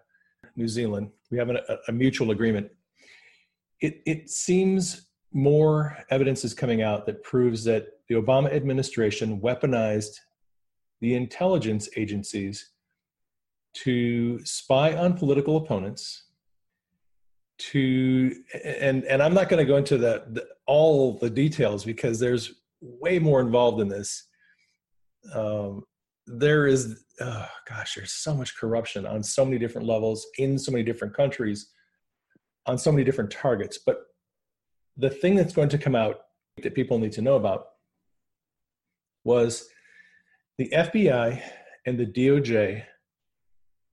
New 0.56 0.68
Zealand. 0.68 1.10
We 1.32 1.38
have 1.38 1.50
an, 1.50 1.58
a, 1.68 1.78
a 1.88 1.92
mutual 1.92 2.32
agreement. 2.32 2.70
It, 3.84 4.02
it 4.08 4.30
seems 4.30 5.10
more 5.32 5.98
evidence 6.10 6.44
is 6.44 6.56
coming 6.56 6.82
out 6.82 7.06
that 7.06 7.22
proves 7.22 7.64
that 7.66 7.88
the 8.08 8.16
Obama 8.16 8.52
administration 8.52 9.40
weaponized 9.40 10.16
the 11.02 11.14
intelligence 11.14 11.90
agencies 11.96 12.72
to 13.74 14.44
spy 14.46 14.96
on 14.96 15.18
political 15.18 15.58
opponents 15.58 16.26
to 17.58 18.36
and 18.64 19.04
and 19.06 19.22
i'm 19.22 19.34
not 19.34 19.48
going 19.48 19.60
to 19.64 19.66
go 19.66 19.78
into 19.78 19.98
the, 19.98 20.24
the, 20.32 20.46
all 20.66 21.18
the 21.20 21.30
details 21.30 21.84
because 21.84 22.20
there's 22.20 22.54
way 22.84 23.20
more 23.20 23.40
involved 23.40 23.82
in 23.82 23.88
this. 23.88 24.28
Um, 25.34 25.84
there 26.26 26.68
is 26.68 27.04
oh 27.20 27.48
gosh 27.68 27.96
there's 27.96 28.14
so 28.14 28.34
much 28.34 28.58
corruption 28.58 29.06
on 29.06 29.24
so 29.24 29.44
many 29.44 29.58
different 29.58 29.88
levels 29.88 30.26
in 30.38 30.58
so 30.58 30.72
many 30.72 30.84
different 30.84 31.14
countries 31.14 31.70
on 32.66 32.78
so 32.78 32.92
many 32.92 33.04
different 33.04 33.32
targets 33.32 33.78
but 33.86 34.04
the 34.98 35.10
thing 35.10 35.36
that's 35.36 35.54
going 35.54 35.70
to 35.70 35.78
come 35.78 35.96
out 35.96 36.22
that 36.62 36.76
people 36.76 37.00
need 37.00 37.12
to 37.12 37.22
know 37.22 37.36
about 37.36 37.66
was 39.24 39.68
the 40.58 40.70
fbi 40.70 41.42
and 41.86 41.98
the 41.98 42.06
doj 42.06 42.84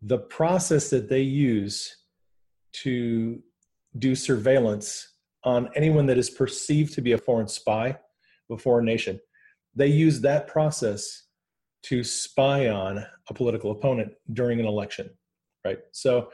the 0.02 0.18
process 0.18 0.90
that 0.90 1.08
they 1.08 1.20
use 1.20 1.96
to 2.72 3.42
do 3.98 4.14
surveillance 4.14 5.14
on 5.44 5.68
anyone 5.74 6.06
that 6.06 6.18
is 6.18 6.30
perceived 6.30 6.94
to 6.94 7.00
be 7.00 7.12
a 7.12 7.18
foreign 7.18 7.48
spy 7.48 7.96
a 8.52 8.58
foreign 8.58 8.84
nation, 8.84 9.20
they 9.74 9.86
use 9.86 10.20
that 10.20 10.46
process 10.46 11.24
to 11.82 12.04
spy 12.04 12.68
on 12.68 13.04
a 13.28 13.34
political 13.34 13.70
opponent 13.70 14.12
during 14.32 14.60
an 14.60 14.66
election, 14.66 15.10
right? 15.64 15.78
So 15.92 16.30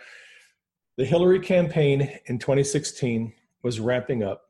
the 0.97 1.05
Hillary 1.05 1.41
campaign 1.41 2.19
in 2.27 2.39
2016 2.39 3.33
was 3.63 3.81
ramping 3.81 4.23
up, 4.23 4.43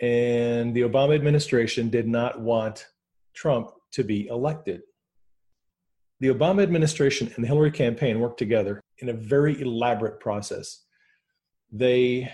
and 0.00 0.74
the 0.74 0.82
Obama 0.82 1.14
administration 1.14 1.90
did 1.90 2.06
not 2.06 2.40
want 2.40 2.86
Trump 3.34 3.70
to 3.92 4.04
be 4.04 4.26
elected 4.26 4.82
the 6.20 6.28
Obama 6.28 6.62
administration 6.62 7.30
and 7.34 7.44
the 7.44 7.48
Hillary 7.48 7.70
campaign 7.70 8.20
worked 8.20 8.38
together 8.38 8.80
in 8.98 9.08
a 9.10 9.14
very 9.14 9.60
elaborate 9.60 10.18
process. 10.18 10.84
They 11.70 12.30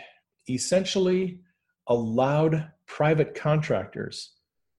essentially 0.48 1.40
allowed 1.88 2.70
private 2.86 3.34
contractors 3.34 4.34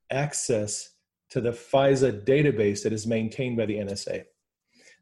access 0.09 0.91
to 1.31 1.41
the 1.41 1.51
FISA 1.51 2.23
database 2.25 2.83
that 2.83 2.93
is 2.93 3.07
maintained 3.07 3.57
by 3.57 3.65
the 3.65 3.75
NSA. 3.75 4.23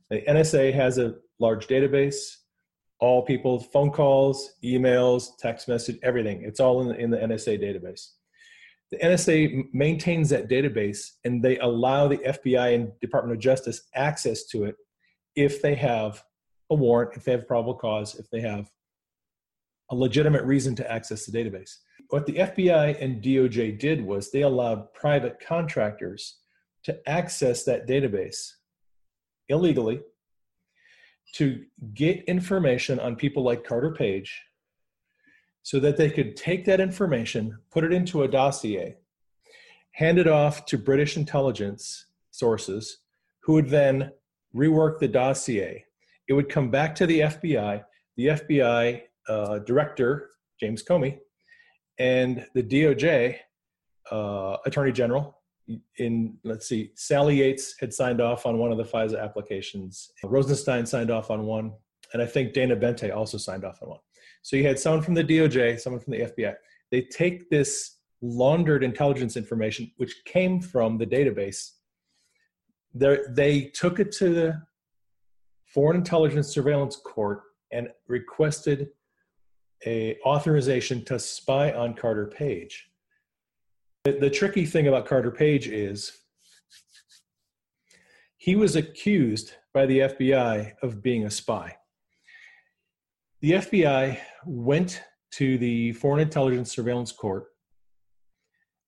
The 0.09 0.21
NSA 0.21 0.73
has 0.73 0.97
a 0.97 1.15
large 1.39 1.67
database, 1.67 2.37
all 3.01 3.23
people, 3.23 3.59
phone 3.59 3.91
calls, 3.91 4.53
emails, 4.63 5.37
text 5.39 5.67
message, 5.67 5.97
everything. 6.03 6.43
It's 6.43 6.59
all 6.59 6.81
in 6.81 6.87
the, 6.87 6.95
in 6.95 7.09
the 7.09 7.17
NSA 7.17 7.61
database 7.61 8.11
the 8.91 8.97
NSA 8.97 9.73
maintains 9.73 10.29
that 10.29 10.49
database 10.49 11.11
and 11.23 11.41
they 11.41 11.57
allow 11.59 12.07
the 12.07 12.17
FBI 12.17 12.75
and 12.75 12.91
Department 12.99 13.35
of 13.35 13.41
Justice 13.41 13.83
access 13.95 14.43
to 14.47 14.65
it 14.65 14.75
if 15.35 15.61
they 15.61 15.75
have 15.75 16.21
a 16.69 16.75
warrant, 16.75 17.15
if 17.15 17.23
they 17.23 17.31
have 17.31 17.47
probable 17.47 17.73
cause, 17.73 18.15
if 18.15 18.29
they 18.29 18.41
have 18.41 18.69
a 19.91 19.95
legitimate 19.95 20.43
reason 20.43 20.75
to 20.75 20.91
access 20.91 21.25
the 21.25 21.37
database. 21.37 21.77
What 22.09 22.25
the 22.25 22.33
FBI 22.33 23.01
and 23.01 23.23
DOJ 23.23 23.79
did 23.79 24.05
was 24.05 24.29
they 24.29 24.41
allowed 24.41 24.93
private 24.93 25.39
contractors 25.39 26.39
to 26.83 27.09
access 27.09 27.63
that 27.63 27.87
database 27.87 28.51
illegally 29.47 30.01
to 31.33 31.63
get 31.93 32.23
information 32.25 32.99
on 32.99 33.15
people 33.15 33.43
like 33.43 33.63
Carter 33.63 33.91
Page 33.91 34.43
so 35.63 35.79
that 35.79 35.97
they 35.97 36.09
could 36.09 36.35
take 36.35 36.65
that 36.65 36.79
information, 36.79 37.57
put 37.71 37.83
it 37.83 37.93
into 37.93 38.23
a 38.23 38.27
dossier, 38.27 38.97
hand 39.91 40.17
it 40.17 40.27
off 40.27 40.65
to 40.65 40.77
British 40.77 41.17
intelligence 41.17 42.07
sources, 42.31 42.97
who 43.41 43.53
would 43.53 43.69
then 43.69 44.11
rework 44.55 44.99
the 44.99 45.07
dossier. 45.07 45.85
It 46.27 46.33
would 46.33 46.49
come 46.49 46.69
back 46.71 46.95
to 46.95 47.05
the 47.05 47.21
FBI, 47.21 47.83
the 48.17 48.25
FBI 48.27 49.01
uh, 49.27 49.59
director, 49.59 50.31
James 50.59 50.83
Comey, 50.83 51.19
and 51.99 52.45
the 52.53 52.63
DOJ 52.63 53.37
uh, 54.11 54.57
Attorney 54.65 54.91
General. 54.91 55.40
In 55.97 56.37
let's 56.43 56.67
see, 56.67 56.91
Sally 56.95 57.37
Yates 57.37 57.75
had 57.79 57.93
signed 57.93 58.21
off 58.21 58.45
on 58.45 58.57
one 58.57 58.71
of 58.71 58.77
the 58.77 58.83
FISA 58.83 59.21
applications. 59.21 60.11
Rosenstein 60.23 60.85
signed 60.85 61.11
off 61.11 61.31
on 61.31 61.45
one, 61.45 61.73
and 62.13 62.21
I 62.21 62.25
think 62.25 62.53
Dana 62.53 62.75
Boente 62.75 63.15
also 63.15 63.37
signed 63.37 63.65
off 63.65 63.81
on 63.81 63.89
one. 63.89 63.99
So 64.41 64.55
you 64.55 64.65
had 64.65 64.79
someone 64.79 65.03
from 65.03 65.13
the 65.13 65.23
DOJ, 65.23 65.79
someone 65.79 66.01
from 66.01 66.13
the 66.13 66.21
FBI. 66.21 66.55
They 66.89 67.01
take 67.01 67.49
this 67.49 67.97
laundered 68.21 68.83
intelligence 68.83 69.37
information, 69.37 69.91
which 69.97 70.23
came 70.25 70.59
from 70.59 70.97
the 70.97 71.05
database. 71.05 71.71
They're, 72.93 73.25
they 73.29 73.71
took 73.73 73.99
it 73.99 74.11
to 74.13 74.29
the 74.33 74.61
Foreign 75.65 75.97
Intelligence 75.97 76.47
Surveillance 76.49 76.97
Court 76.97 77.41
and 77.71 77.89
requested 78.07 78.89
a 79.85 80.17
authorization 80.25 81.03
to 81.05 81.17
spy 81.17 81.71
on 81.71 81.93
Carter 81.93 82.27
Page. 82.27 82.90
The, 84.03 84.13
the 84.13 84.29
tricky 84.31 84.65
thing 84.65 84.87
about 84.87 85.05
Carter 85.05 85.29
Page 85.29 85.67
is 85.67 86.11
he 88.37 88.55
was 88.55 88.75
accused 88.75 89.53
by 89.73 89.85
the 89.85 89.99
FBI 89.99 90.73
of 90.81 91.03
being 91.03 91.25
a 91.25 91.31
spy. 91.31 91.77
The 93.41 93.51
FBI 93.51 94.17
went 94.45 95.03
to 95.33 95.59
the 95.59 95.93
Foreign 95.93 96.21
Intelligence 96.21 96.71
Surveillance 96.71 97.11
Court 97.11 97.45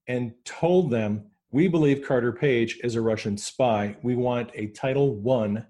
and 0.07 0.33
told 0.45 0.89
them, 0.89 1.29
We 1.51 1.67
believe 1.67 2.03
Carter 2.03 2.31
Page 2.31 2.79
is 2.83 2.95
a 2.95 3.01
Russian 3.01 3.37
spy. 3.37 3.95
We 4.01 4.15
want 4.15 4.49
a 4.55 4.67
Title 4.67 5.21
I 5.29 5.63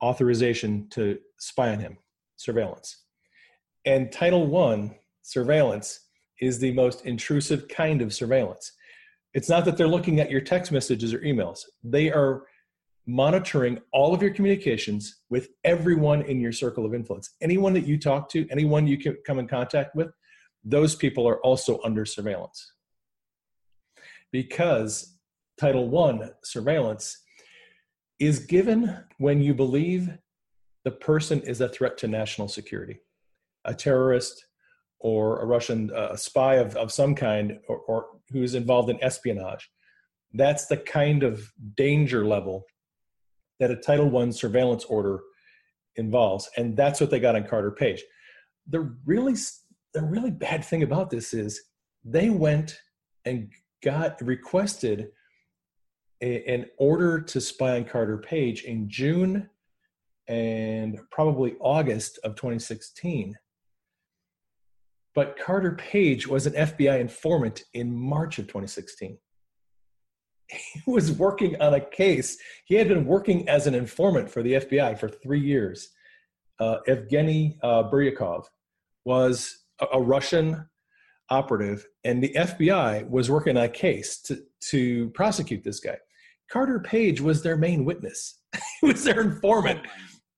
authorization 0.00 0.88
to 0.90 1.18
spy 1.38 1.70
on 1.70 1.80
him, 1.80 1.98
surveillance. 2.36 3.02
And 3.84 4.12
Title 4.12 4.56
I 4.56 4.96
surveillance 5.22 6.03
is 6.44 6.58
the 6.58 6.72
most 6.72 7.04
intrusive 7.06 7.66
kind 7.68 8.02
of 8.02 8.12
surveillance. 8.12 8.72
It's 9.32 9.48
not 9.48 9.64
that 9.64 9.76
they're 9.76 9.88
looking 9.88 10.20
at 10.20 10.30
your 10.30 10.40
text 10.40 10.70
messages 10.70 11.12
or 11.12 11.20
emails, 11.20 11.60
they 11.82 12.10
are 12.10 12.44
monitoring 13.06 13.78
all 13.92 14.14
of 14.14 14.22
your 14.22 14.32
communications 14.32 15.20
with 15.28 15.48
everyone 15.64 16.22
in 16.22 16.40
your 16.40 16.52
circle 16.52 16.86
of 16.86 16.94
influence. 16.94 17.34
Anyone 17.42 17.74
that 17.74 17.86
you 17.86 17.98
talk 17.98 18.30
to, 18.30 18.46
anyone 18.50 18.86
you 18.86 18.96
can 18.96 19.16
come 19.26 19.38
in 19.38 19.46
contact 19.46 19.94
with, 19.94 20.08
those 20.64 20.94
people 20.94 21.28
are 21.28 21.38
also 21.40 21.80
under 21.84 22.06
surveillance. 22.06 22.72
Because 24.32 25.18
Title 25.58 25.98
I 25.98 26.30
surveillance 26.42 27.18
is 28.18 28.38
given 28.40 28.96
when 29.18 29.42
you 29.42 29.54
believe 29.54 30.08
the 30.84 30.90
person 30.90 31.40
is 31.42 31.60
a 31.60 31.68
threat 31.68 31.98
to 31.98 32.08
national 32.08 32.48
security, 32.48 33.00
a 33.64 33.74
terrorist, 33.74 34.46
or 35.04 35.38
a 35.42 35.44
Russian 35.44 35.92
uh, 35.92 36.16
spy 36.16 36.54
of, 36.54 36.74
of 36.76 36.90
some 36.90 37.14
kind 37.14 37.58
or, 37.68 37.76
or 37.80 38.06
who's 38.30 38.54
involved 38.54 38.88
in 38.88 39.04
espionage. 39.04 39.70
That's 40.32 40.64
the 40.64 40.78
kind 40.78 41.22
of 41.22 41.52
danger 41.76 42.26
level 42.26 42.64
that 43.60 43.70
a 43.70 43.76
Title 43.76 44.08
One 44.08 44.32
surveillance 44.32 44.84
order 44.86 45.20
involves, 45.96 46.48
and 46.56 46.74
that's 46.74 47.02
what 47.02 47.10
they 47.10 47.20
got 47.20 47.36
on 47.36 47.46
Carter 47.46 47.70
Page. 47.70 48.02
The 48.66 48.96
really 49.04 49.34
the 49.92 50.02
really 50.02 50.30
bad 50.30 50.64
thing 50.64 50.82
about 50.82 51.10
this 51.10 51.34
is 51.34 51.60
they 52.02 52.30
went 52.30 52.74
and 53.26 53.52
got 53.82 54.18
requested 54.22 55.10
a, 56.22 56.48
an 56.48 56.64
order 56.78 57.20
to 57.20 57.42
spy 57.42 57.76
on 57.76 57.84
Carter 57.84 58.16
Page 58.16 58.62
in 58.62 58.88
June 58.88 59.50
and 60.28 60.98
probably 61.10 61.56
August 61.60 62.18
of 62.24 62.36
2016. 62.36 63.36
But 65.14 65.38
Carter 65.38 65.72
Page 65.72 66.26
was 66.26 66.46
an 66.46 66.54
FBI 66.54 67.00
informant 67.00 67.64
in 67.72 67.94
March 67.94 68.38
of 68.38 68.46
2016. 68.46 69.18
He 70.48 70.82
was 70.86 71.12
working 71.12 71.60
on 71.60 71.74
a 71.74 71.80
case. 71.80 72.36
He 72.66 72.74
had 72.74 72.88
been 72.88 73.06
working 73.06 73.48
as 73.48 73.66
an 73.66 73.74
informant 73.74 74.30
for 74.30 74.42
the 74.42 74.54
FBI 74.54 74.98
for 74.98 75.08
three 75.08 75.40
years. 75.40 75.88
Uh, 76.60 76.78
Evgeny 76.86 77.56
uh, 77.62 77.84
Buryakov 77.84 78.44
was 79.04 79.64
a, 79.80 79.86
a 79.94 80.00
Russian 80.00 80.68
operative, 81.30 81.86
and 82.04 82.22
the 82.22 82.34
FBI 82.34 83.08
was 83.08 83.30
working 83.30 83.56
on 83.56 83.64
a 83.64 83.68
case 83.68 84.20
to, 84.22 84.42
to 84.70 85.10
prosecute 85.10 85.64
this 85.64 85.80
guy. 85.80 85.96
Carter 86.50 86.80
Page 86.80 87.20
was 87.20 87.42
their 87.42 87.56
main 87.56 87.84
witness. 87.84 88.40
he 88.80 88.86
was 88.86 89.04
their 89.04 89.20
informant. 89.20 89.80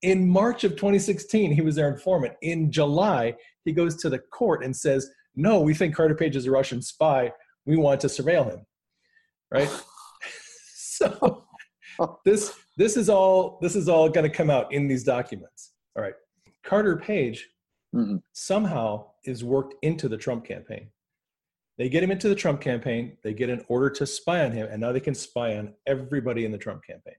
In 0.06 0.28
March 0.28 0.62
of 0.62 0.76
2016, 0.76 1.50
he 1.50 1.62
was 1.62 1.74
their 1.74 1.88
informant. 1.88 2.34
In 2.40 2.70
July, 2.70 3.34
he 3.64 3.72
goes 3.72 3.96
to 3.96 4.08
the 4.08 4.20
court 4.20 4.62
and 4.62 4.74
says, 4.74 5.10
No, 5.34 5.60
we 5.60 5.74
think 5.74 5.96
Carter 5.96 6.14
Page 6.14 6.36
is 6.36 6.46
a 6.46 6.50
Russian 6.52 6.80
spy. 6.80 7.32
We 7.64 7.76
want 7.76 8.00
to 8.02 8.06
surveil 8.06 8.48
him. 8.48 8.64
Right? 9.50 9.68
so 10.76 11.42
this 12.24 12.54
this 12.76 12.96
is 12.96 13.08
all 13.08 13.58
this 13.60 13.74
is 13.74 13.88
all 13.88 14.08
going 14.08 14.22
to 14.22 14.34
come 14.34 14.48
out 14.48 14.72
in 14.72 14.86
these 14.86 15.02
documents. 15.02 15.72
All 15.96 16.04
right. 16.04 16.14
Carter 16.62 16.98
Page 16.98 17.48
mm-hmm. 17.92 18.18
somehow 18.32 19.06
is 19.24 19.42
worked 19.42 19.74
into 19.82 20.08
the 20.08 20.16
Trump 20.16 20.44
campaign. 20.44 20.86
They 21.78 21.88
get 21.88 22.04
him 22.04 22.12
into 22.12 22.28
the 22.28 22.36
Trump 22.36 22.60
campaign. 22.60 23.18
They 23.24 23.34
get 23.34 23.50
an 23.50 23.64
order 23.66 23.90
to 23.90 24.06
spy 24.06 24.44
on 24.44 24.52
him, 24.52 24.68
and 24.70 24.80
now 24.80 24.92
they 24.92 25.00
can 25.00 25.16
spy 25.16 25.58
on 25.58 25.74
everybody 25.84 26.44
in 26.44 26.52
the 26.52 26.58
Trump 26.58 26.84
campaign. 26.84 27.16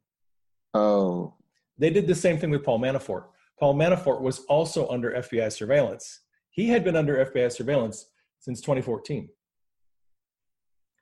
Oh. 0.74 1.34
They 1.78 1.90
did 1.90 2.08
the 2.08 2.16
same 2.16 2.38
thing 2.38 2.50
with 2.50 2.64
Paul 2.64 2.80
Manafort. 2.80 3.26
Paul 3.60 3.76
Manafort 3.76 4.22
was 4.22 4.40
also 4.46 4.88
under 4.90 5.12
FBI 5.12 5.52
surveillance. 5.52 6.22
He 6.50 6.70
had 6.70 6.84
been 6.84 6.96
under 6.96 7.26
FBI 7.26 7.52
surveillance 7.52 8.08
since 8.40 8.62
2014, 8.62 9.30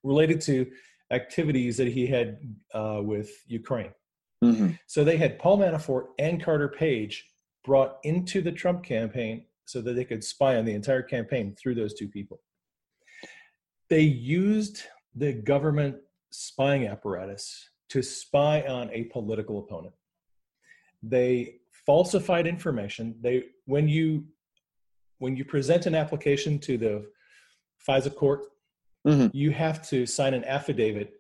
related 0.04 0.42
to 0.42 0.70
activities 1.12 1.78
that 1.78 1.88
he 1.88 2.08
had 2.08 2.40
uh, 2.74 3.00
with 3.02 3.30
Ukraine. 3.48 3.92
Mm-hmm. 4.44 4.72
So 4.88 5.04
they 5.04 5.18
had 5.18 5.40
Paul 5.40 5.60
Manafort 5.60 6.08
and 6.20 6.44
Carter 6.44 6.70
Page 6.70 7.26
brought 7.64 7.98
into 8.04 8.42
the 8.42 8.52
Trump 8.52 8.84
campaign 8.84 9.46
so 9.66 9.82
that 9.82 9.94
they 9.94 10.06
could 10.06 10.24
spy 10.24 10.58
on 10.58 10.66
the 10.66 10.74
entire 10.74 11.02
campaign 11.02 11.56
through 11.56 11.76
those 11.76 11.94
two 11.94 12.08
people. 12.08 12.42
They 13.90 14.02
used 14.02 14.84
the 15.16 15.34
government 15.34 15.98
spying 16.32 16.88
apparatus 16.88 17.70
to 17.90 18.02
spy 18.02 18.62
on 18.62 18.90
a 18.92 19.06
political 19.06 19.60
opponent. 19.60 19.94
They 21.08 21.56
falsified 21.86 22.48
information. 22.48 23.16
They 23.22 23.44
when 23.66 23.88
you 23.88 24.26
when 25.20 25.36
you 25.36 25.46
present 25.46 25.86
an 25.86 25.96
application 25.96 26.60
to 26.60 26.78
the 26.78 27.06
FISA 27.88 28.16
court, 28.16 28.42
mm-hmm. 29.08 29.28
you 29.36 29.52
have 29.52 29.88
to 29.90 30.06
sign 30.06 30.34
an 30.34 30.44
affidavit 30.46 31.14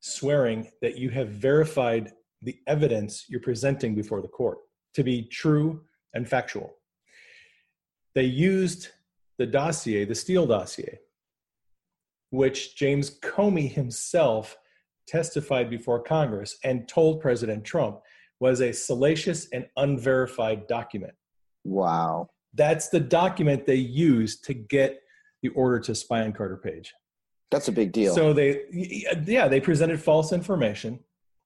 swearing 0.00 0.70
that 0.82 0.96
you 0.98 1.10
have 1.10 1.28
verified 1.28 2.12
the 2.42 2.56
evidence 2.66 3.24
you're 3.28 3.40
presenting 3.40 3.94
before 3.94 4.20
the 4.20 4.28
court 4.28 4.58
to 4.94 5.02
be 5.02 5.24
true 5.24 5.82
and 6.14 6.28
factual 6.28 6.74
they 8.14 8.24
used 8.24 8.88
the 9.38 9.46
dossier, 9.46 10.04
the 10.04 10.14
Steele 10.14 10.46
dossier, 10.46 11.00
which 12.30 12.76
James 12.76 13.18
Comey 13.20 13.70
himself 13.70 14.56
testified 15.06 15.68
before 15.68 16.02
Congress 16.02 16.56
and 16.64 16.88
told 16.88 17.20
President 17.20 17.64
Trump 17.64 18.00
was 18.40 18.60
a 18.60 18.72
salacious 18.72 19.48
and 19.52 19.66
unverified 19.76 20.66
document. 20.66 21.14
Wow. 21.64 22.30
That's 22.54 22.88
the 22.88 23.00
document 23.00 23.66
they 23.66 23.76
used 23.76 24.44
to 24.44 24.54
get 24.54 25.00
the 25.42 25.48
order 25.50 25.80
to 25.80 25.94
spy 25.94 26.22
on 26.22 26.32
Carter 26.32 26.56
Page. 26.56 26.92
That's 27.50 27.68
a 27.68 27.72
big 27.72 27.92
deal. 27.92 28.14
So 28.14 28.32
they, 28.32 28.62
yeah, 29.26 29.48
they 29.48 29.60
presented 29.60 30.00
false 30.00 30.32
information 30.32 31.00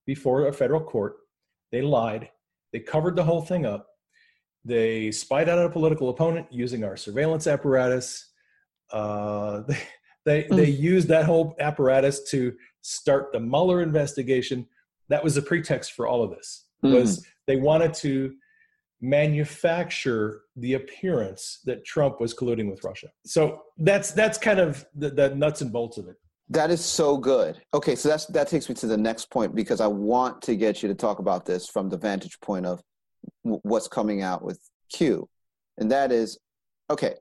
before 0.07 0.49
a 0.49 0.53
federal 0.53 0.81
court. 0.81 1.17
They 1.73 1.83
lied. 1.83 2.31
They 2.73 2.81
covered 2.81 3.17
the 3.17 3.25
whole 3.25 3.43
thing 3.43 3.67
up. 3.67 3.89
They 4.65 5.11
spied 5.11 5.49
out 5.49 5.59
a 5.59 5.69
political 5.69 6.09
opponent 6.09 6.47
using 6.51 6.85
our 6.85 6.97
surveillance 6.97 7.47
apparatus. 7.47 8.27
Uh, 8.91 9.63
they 9.69 9.79
they, 10.29 10.43
mm. 10.45 10.57
they 10.57 10.69
used 10.69 11.09
that 11.09 11.25
whole 11.25 11.57
apparatus 11.59 12.29
to 12.31 12.55
start 12.83 13.33
the 13.33 13.41
Mueller 13.41 13.83
investigation. 13.83 14.67
That 15.09 15.25
was 15.25 15.35
the 15.35 15.43
pretext 15.43 15.93
for 15.93 16.07
all 16.07 16.23
of 16.23 16.31
this. 16.31 16.67
Mm. 16.85 16.95
Was 16.95 17.27
they 17.47 17.57
wanted 17.57 17.95
to 17.95 18.35
manufacture 19.01 20.43
the 20.57 20.75
appearance 20.75 21.61
that 21.65 21.85
Trump 21.85 22.21
was 22.21 22.35
colluding 22.35 22.69
with 22.69 22.83
Russia. 22.83 23.09
So 23.25 23.63
that's 23.79 24.13
that's 24.13 24.39
kind 24.39 24.59
of 24.59 24.85
the, 24.95 25.11
the 25.11 25.35
nuts 25.35 25.61
and 25.61 25.73
bolts 25.73 25.99
of 25.99 26.09
it. 26.09 26.17
That 26.51 26.71
is 26.71 26.85
so 26.85 27.17
good. 27.17 27.61
Okay, 27.75 27.95
so 27.95 28.09
that's 28.09 28.27
that 28.27 28.49
takes 28.49 28.69
me 28.69 28.75
to 28.77 28.87
the 28.87 28.97
next 28.97 29.31
point 29.31 29.55
because 29.55 29.81
I 29.81 29.87
want 29.87 30.43
to 30.43 30.57
get 30.57 30.83
you 30.83 30.89
to 30.89 30.95
talk 30.95 31.19
about 31.19 31.45
this 31.45 31.69
from 31.69 31.89
the 31.89 31.97
vantage 31.97 32.41
point 32.41 32.67
of 32.67 32.83
what's 33.43 33.89
coming 33.89 34.23
out 34.23 34.43
with 34.43 34.59
Q, 34.93 35.29
and 35.77 35.91
that 35.91 36.11
is 36.11 36.39
okay. 36.91 37.15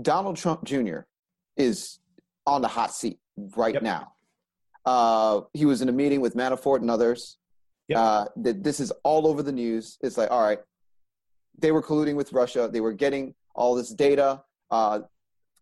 Donald 0.00 0.36
Trump 0.36 0.64
Jr. 0.64 1.00
is 1.56 2.00
on 2.46 2.60
the 2.60 2.68
hot 2.68 2.92
seat 2.92 3.18
right 3.56 3.74
yep. 3.74 3.82
now. 3.82 4.12
Uh, 4.84 5.40
he 5.54 5.64
was 5.64 5.80
in 5.80 5.88
a 5.88 5.92
meeting 5.92 6.20
with 6.20 6.36
Manafort 6.36 6.80
and 6.80 6.90
others. 6.90 7.38
Yep. 7.88 7.98
Uh, 7.98 8.24
that 8.36 8.64
this 8.64 8.80
is 8.80 8.90
all 9.04 9.26
over 9.26 9.42
the 9.42 9.52
news. 9.52 9.98
It's 10.00 10.18
like, 10.18 10.30
all 10.30 10.42
right, 10.42 10.58
they 11.58 11.72
were 11.72 11.82
colluding 11.82 12.16
with 12.16 12.32
Russia. 12.32 12.68
They 12.72 12.80
were 12.80 12.92
getting 12.92 13.34
all 13.54 13.74
this 13.74 13.90
data. 13.90 14.42
Uh, 14.70 15.00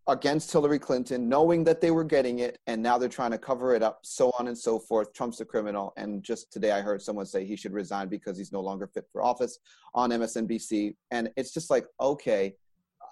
against 0.07 0.51
Hillary 0.51 0.77
Clinton, 0.77 1.27
knowing 1.27 1.63
that 1.63 1.81
they 1.81 1.89
were 1.89 2.03
getting 2.03 2.39
it, 2.39 2.59
and 2.67 2.81
now 2.81 2.97
they're 2.97 3.09
trying 3.09 3.31
to 3.31 3.37
cover 3.37 3.73
it 3.73 3.81
up, 3.81 3.99
so 4.03 4.31
on 4.37 4.47
and 4.47 4.57
so 4.57 4.77
forth. 4.77 5.13
Trump's 5.13 5.41
a 5.41 5.45
criminal. 5.45 5.93
And 5.97 6.23
just 6.23 6.53
today, 6.53 6.71
I 6.71 6.81
heard 6.81 7.01
someone 7.01 7.25
say 7.25 7.43
he 7.43 7.55
should 7.55 7.73
resign 7.73 8.07
because 8.07 8.37
he's 8.37 8.51
no 8.51 8.61
longer 8.61 8.87
fit 8.87 9.05
for 9.11 9.23
office 9.23 9.59
on 9.93 10.11
MSNBC. 10.11 10.95
And 11.11 11.31
it's 11.35 11.53
just 11.53 11.69
like, 11.71 11.87
okay, 11.99 12.55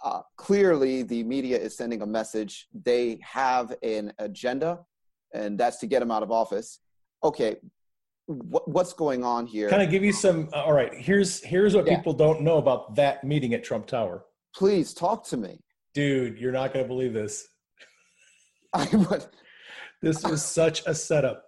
uh, 0.03 0.21
clearly 0.35 1.03
the 1.03 1.23
media 1.23 1.57
is 1.57 1.75
sending 1.75 2.01
a 2.01 2.05
message. 2.05 2.67
They 2.83 3.19
have 3.23 3.73
an 3.81 4.13
agenda, 4.19 4.79
and 5.33 5.57
that's 5.57 5.77
to 5.77 5.87
get 5.87 6.01
him 6.01 6.11
out 6.11 6.21
of 6.21 6.31
office. 6.31 6.79
Okay, 7.23 7.55
what's 8.27 8.93
going 8.93 9.23
on 9.23 9.45
here? 9.45 9.69
Kind 9.69 9.81
of 9.81 9.89
give 9.89 10.03
you 10.03 10.13
some. 10.13 10.49
Uh, 10.53 10.63
all 10.63 10.73
right, 10.73 10.93
here's 10.93 11.43
here's 11.43 11.75
what 11.75 11.87
yeah. 11.87 11.97
people 11.97 12.13
don't 12.13 12.41
know 12.41 12.57
about 12.57 12.95
that 12.95 13.23
meeting 13.23 13.53
at 13.53 13.63
Trump 13.63 13.87
Tower. 13.87 14.25
Please 14.55 14.93
talk 14.93 15.25
to 15.25 15.37
me 15.37 15.59
dude, 15.93 16.39
you're 16.39 16.51
not 16.51 16.73
going 16.73 16.83
to 16.83 16.87
believe 16.87 17.13
this. 17.13 17.47
I 18.73 18.87
would. 18.91 19.25
This 20.01 20.23
was 20.23 20.43
such 20.43 20.83
a 20.85 20.93
setup. 20.93 21.45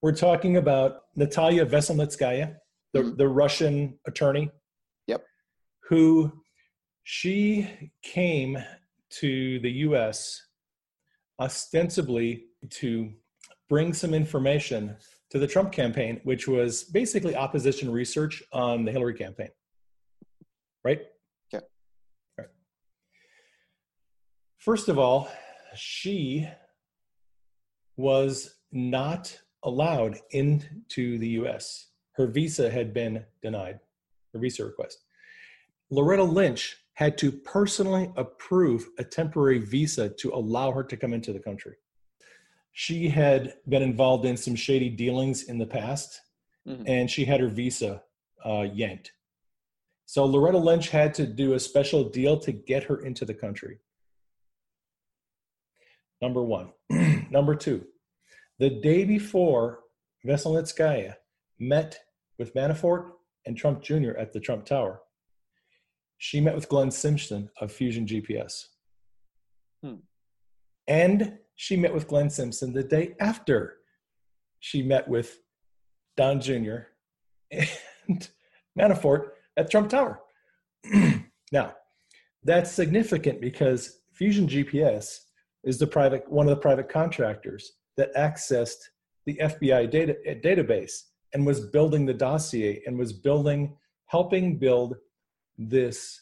We're 0.00 0.14
talking 0.14 0.56
about 0.56 1.02
Natalia 1.16 1.66
Veselnitskaya, 1.66 2.56
the, 2.92 3.00
mm-hmm. 3.00 3.16
the 3.16 3.28
Russian 3.28 3.98
attorney. 4.06 4.50
Yep. 5.08 5.24
Who 5.88 6.32
she 7.02 7.90
came 8.02 8.62
to 9.20 9.58
the 9.60 9.70
US 9.70 10.40
ostensibly 11.40 12.44
to 12.70 13.12
bring 13.68 13.92
some 13.92 14.14
information 14.14 14.96
to 15.30 15.38
the 15.38 15.46
Trump 15.46 15.72
campaign, 15.72 16.20
which 16.24 16.48
was 16.48 16.84
basically 16.84 17.36
opposition 17.36 17.90
research 17.90 18.42
on 18.52 18.84
the 18.84 18.92
Hillary 18.92 19.14
campaign. 19.14 19.50
Right? 20.84 21.02
Yeah. 21.52 21.60
First 24.58 24.88
of 24.88 24.98
all, 24.98 25.28
she 25.74 26.48
was 27.96 28.54
not 28.72 29.38
allowed 29.64 30.18
into 30.30 31.18
the 31.18 31.28
US. 31.40 31.88
Her 32.12 32.26
visa 32.26 32.70
had 32.70 32.94
been 32.94 33.24
denied, 33.42 33.80
her 34.32 34.40
visa 34.40 34.64
request. 34.64 35.04
Loretta 35.90 36.24
Lynch 36.24 36.76
had 36.94 37.16
to 37.18 37.30
personally 37.30 38.10
approve 38.16 38.88
a 38.98 39.04
temporary 39.04 39.58
visa 39.58 40.08
to 40.08 40.30
allow 40.34 40.72
her 40.72 40.82
to 40.82 40.96
come 40.96 41.12
into 41.12 41.32
the 41.32 41.38
country. 41.38 41.76
She 42.78 43.08
had 43.08 43.54
been 43.68 43.82
involved 43.82 44.24
in 44.24 44.36
some 44.36 44.54
shady 44.54 44.88
dealings 44.88 45.42
in 45.42 45.58
the 45.58 45.66
past, 45.66 46.20
mm-hmm. 46.64 46.84
and 46.86 47.10
she 47.10 47.24
had 47.24 47.40
her 47.40 47.48
visa 47.48 48.04
uh, 48.46 48.66
yanked. 48.72 49.10
So 50.06 50.24
Loretta 50.24 50.58
Lynch 50.58 50.90
had 50.90 51.12
to 51.14 51.26
do 51.26 51.54
a 51.54 51.58
special 51.58 52.08
deal 52.08 52.38
to 52.38 52.52
get 52.52 52.84
her 52.84 53.00
into 53.04 53.24
the 53.24 53.34
country. 53.34 53.80
Number 56.22 56.40
one. 56.40 56.70
Number 57.32 57.56
two, 57.56 57.84
the 58.60 58.70
day 58.70 59.04
before 59.04 59.80
Veselnitskaya 60.24 61.16
met 61.58 61.98
with 62.38 62.54
Manafort 62.54 63.10
and 63.44 63.56
Trump 63.56 63.82
Jr. 63.82 64.12
at 64.16 64.32
the 64.32 64.38
Trump 64.38 64.66
Tower, 64.66 65.00
she 66.18 66.40
met 66.40 66.54
with 66.54 66.68
Glenn 66.68 66.92
Simpson 66.92 67.50
of 67.60 67.72
Fusion 67.72 68.06
GPS. 68.06 68.66
Hmm. 69.82 69.94
And 70.86 71.38
she 71.60 71.76
met 71.76 71.92
with 71.92 72.06
Glenn 72.06 72.30
Simpson 72.30 72.72
the 72.72 72.84
day 72.84 73.16
after 73.18 73.78
she 74.60 74.80
met 74.80 75.08
with 75.08 75.40
Don 76.16 76.40
Jr. 76.40 76.76
and 77.50 78.30
Manafort 78.78 79.30
at 79.56 79.68
Trump 79.68 79.88
Tower. 79.88 80.20
now, 81.52 81.74
that's 82.44 82.70
significant 82.70 83.40
because 83.40 83.98
Fusion 84.12 84.46
GPS 84.46 85.18
is 85.64 85.78
the 85.78 85.86
private 85.86 86.30
one 86.30 86.46
of 86.46 86.50
the 86.50 86.62
private 86.62 86.88
contractors 86.88 87.72
that 87.96 88.14
accessed 88.14 88.78
the 89.26 89.34
FBI 89.42 89.90
data, 89.90 90.16
eh, 90.26 90.34
database 90.34 90.92
and 91.34 91.44
was 91.44 91.58
building 91.58 92.06
the 92.06 92.14
dossier 92.14 92.80
and 92.86 92.96
was 92.96 93.12
building 93.12 93.76
helping 94.06 94.58
build 94.60 94.94
this 95.58 96.20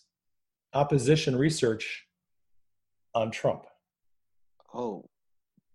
opposition 0.72 1.36
research 1.36 2.06
on 3.14 3.30
Trump. 3.30 3.64
Oh, 4.72 5.04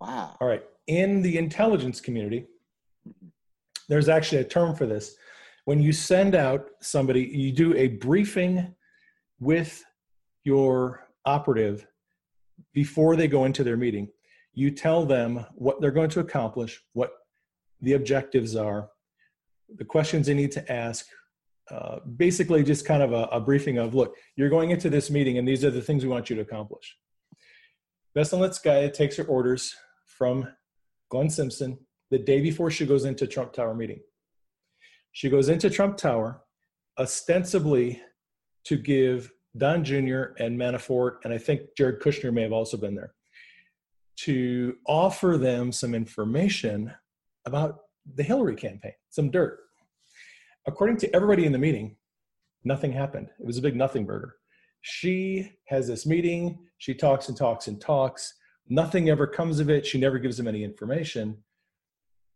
wow. 0.01 0.35
All 0.41 0.47
right. 0.47 0.63
In 0.87 1.21
the 1.21 1.37
intelligence 1.37 2.01
community, 2.01 2.47
there's 3.87 4.09
actually 4.09 4.41
a 4.41 4.45
term 4.45 4.75
for 4.75 4.85
this. 4.85 5.15
When 5.65 5.79
you 5.79 5.93
send 5.93 6.33
out 6.35 6.69
somebody, 6.81 7.23
you 7.23 7.51
do 7.51 7.75
a 7.75 7.87
briefing 7.87 8.73
with 9.39 9.83
your 10.43 11.07
operative 11.25 11.85
before 12.73 13.15
they 13.15 13.27
go 13.27 13.45
into 13.45 13.63
their 13.63 13.77
meeting. 13.77 14.09
You 14.53 14.71
tell 14.71 15.05
them 15.05 15.45
what 15.53 15.79
they're 15.79 15.91
going 15.91 16.09
to 16.11 16.19
accomplish, 16.19 16.81
what 16.93 17.11
the 17.81 17.93
objectives 17.93 18.55
are, 18.55 18.89
the 19.75 19.85
questions 19.85 20.27
they 20.27 20.33
need 20.33 20.51
to 20.53 20.71
ask, 20.71 21.05
uh, 21.69 21.99
basically 22.17 22.63
just 22.63 22.85
kind 22.85 23.01
of 23.01 23.13
a, 23.13 23.23
a, 23.31 23.39
briefing 23.39 23.77
of 23.77 23.95
look 23.95 24.15
you're 24.35 24.49
going 24.49 24.71
into 24.71 24.89
this 24.89 25.09
meeting 25.09 25.37
and 25.37 25.47
these 25.47 25.63
are 25.63 25.69
the 25.69 25.81
things 25.81 26.03
we 26.03 26.09
want 26.09 26.29
you 26.29 26.35
to 26.35 26.41
accomplish 26.41 26.97
Veselnitskaya 28.17 28.91
takes 28.91 29.15
her 29.15 29.23
orders 29.23 29.73
from 30.21 30.47
Glenn 31.10 31.31
Simpson 31.31 31.79
the 32.12 32.19
day 32.19 32.41
before 32.41 32.69
she 32.69 32.86
goes 32.86 33.05
into 33.05 33.25
Trump 33.25 33.53
Tower 33.53 33.73
meeting. 33.73 34.01
She 35.13 35.31
goes 35.31 35.49
into 35.49 35.67
Trump 35.67 35.97
Tower 35.97 36.41
ostensibly 36.99 37.99
to 38.65 38.77
give 38.77 39.31
Don 39.57 39.84
Jr. 39.84 40.36
and 40.38 40.60
Manafort, 40.60 41.13
and 41.23 41.34
I 41.34 41.39
think 41.39 41.62
Jared 41.75 42.01
Kushner 42.01 42.31
may 42.31 42.43
have 42.43 42.51
also 42.51 42.77
been 42.77 42.93
there, 42.93 43.15
to 44.17 44.75
offer 44.86 45.39
them 45.39 45.71
some 45.71 45.95
information 45.95 46.93
about 47.47 47.79
the 48.13 48.21
Hillary 48.21 48.55
campaign, 48.55 48.93
some 49.10 49.31
dirt. 49.31 49.57
According 50.67 50.97
to 50.97 51.15
everybody 51.15 51.47
in 51.47 51.51
the 51.51 51.57
meeting, 51.57 51.95
nothing 52.63 52.91
happened. 52.91 53.29
It 53.39 53.47
was 53.47 53.57
a 53.57 53.63
big 53.63 53.75
nothing 53.75 54.05
burger. 54.05 54.36
She 54.81 55.51
has 55.65 55.88
this 55.88 56.05
meeting, 56.05 56.60
she 56.77 56.93
talks 56.93 57.27
and 57.27 57.36
talks 57.36 57.65
and 57.65 57.81
talks. 57.81 58.36
Nothing 58.69 59.10
ever 59.10 59.28
comes 59.28 59.60
of 59.60 59.69
it. 59.69 59.86
She 59.86 60.00
never 60.00 60.19
gives 60.19 60.38
them 60.38 60.47
any 60.47 60.63
information. 60.63 61.38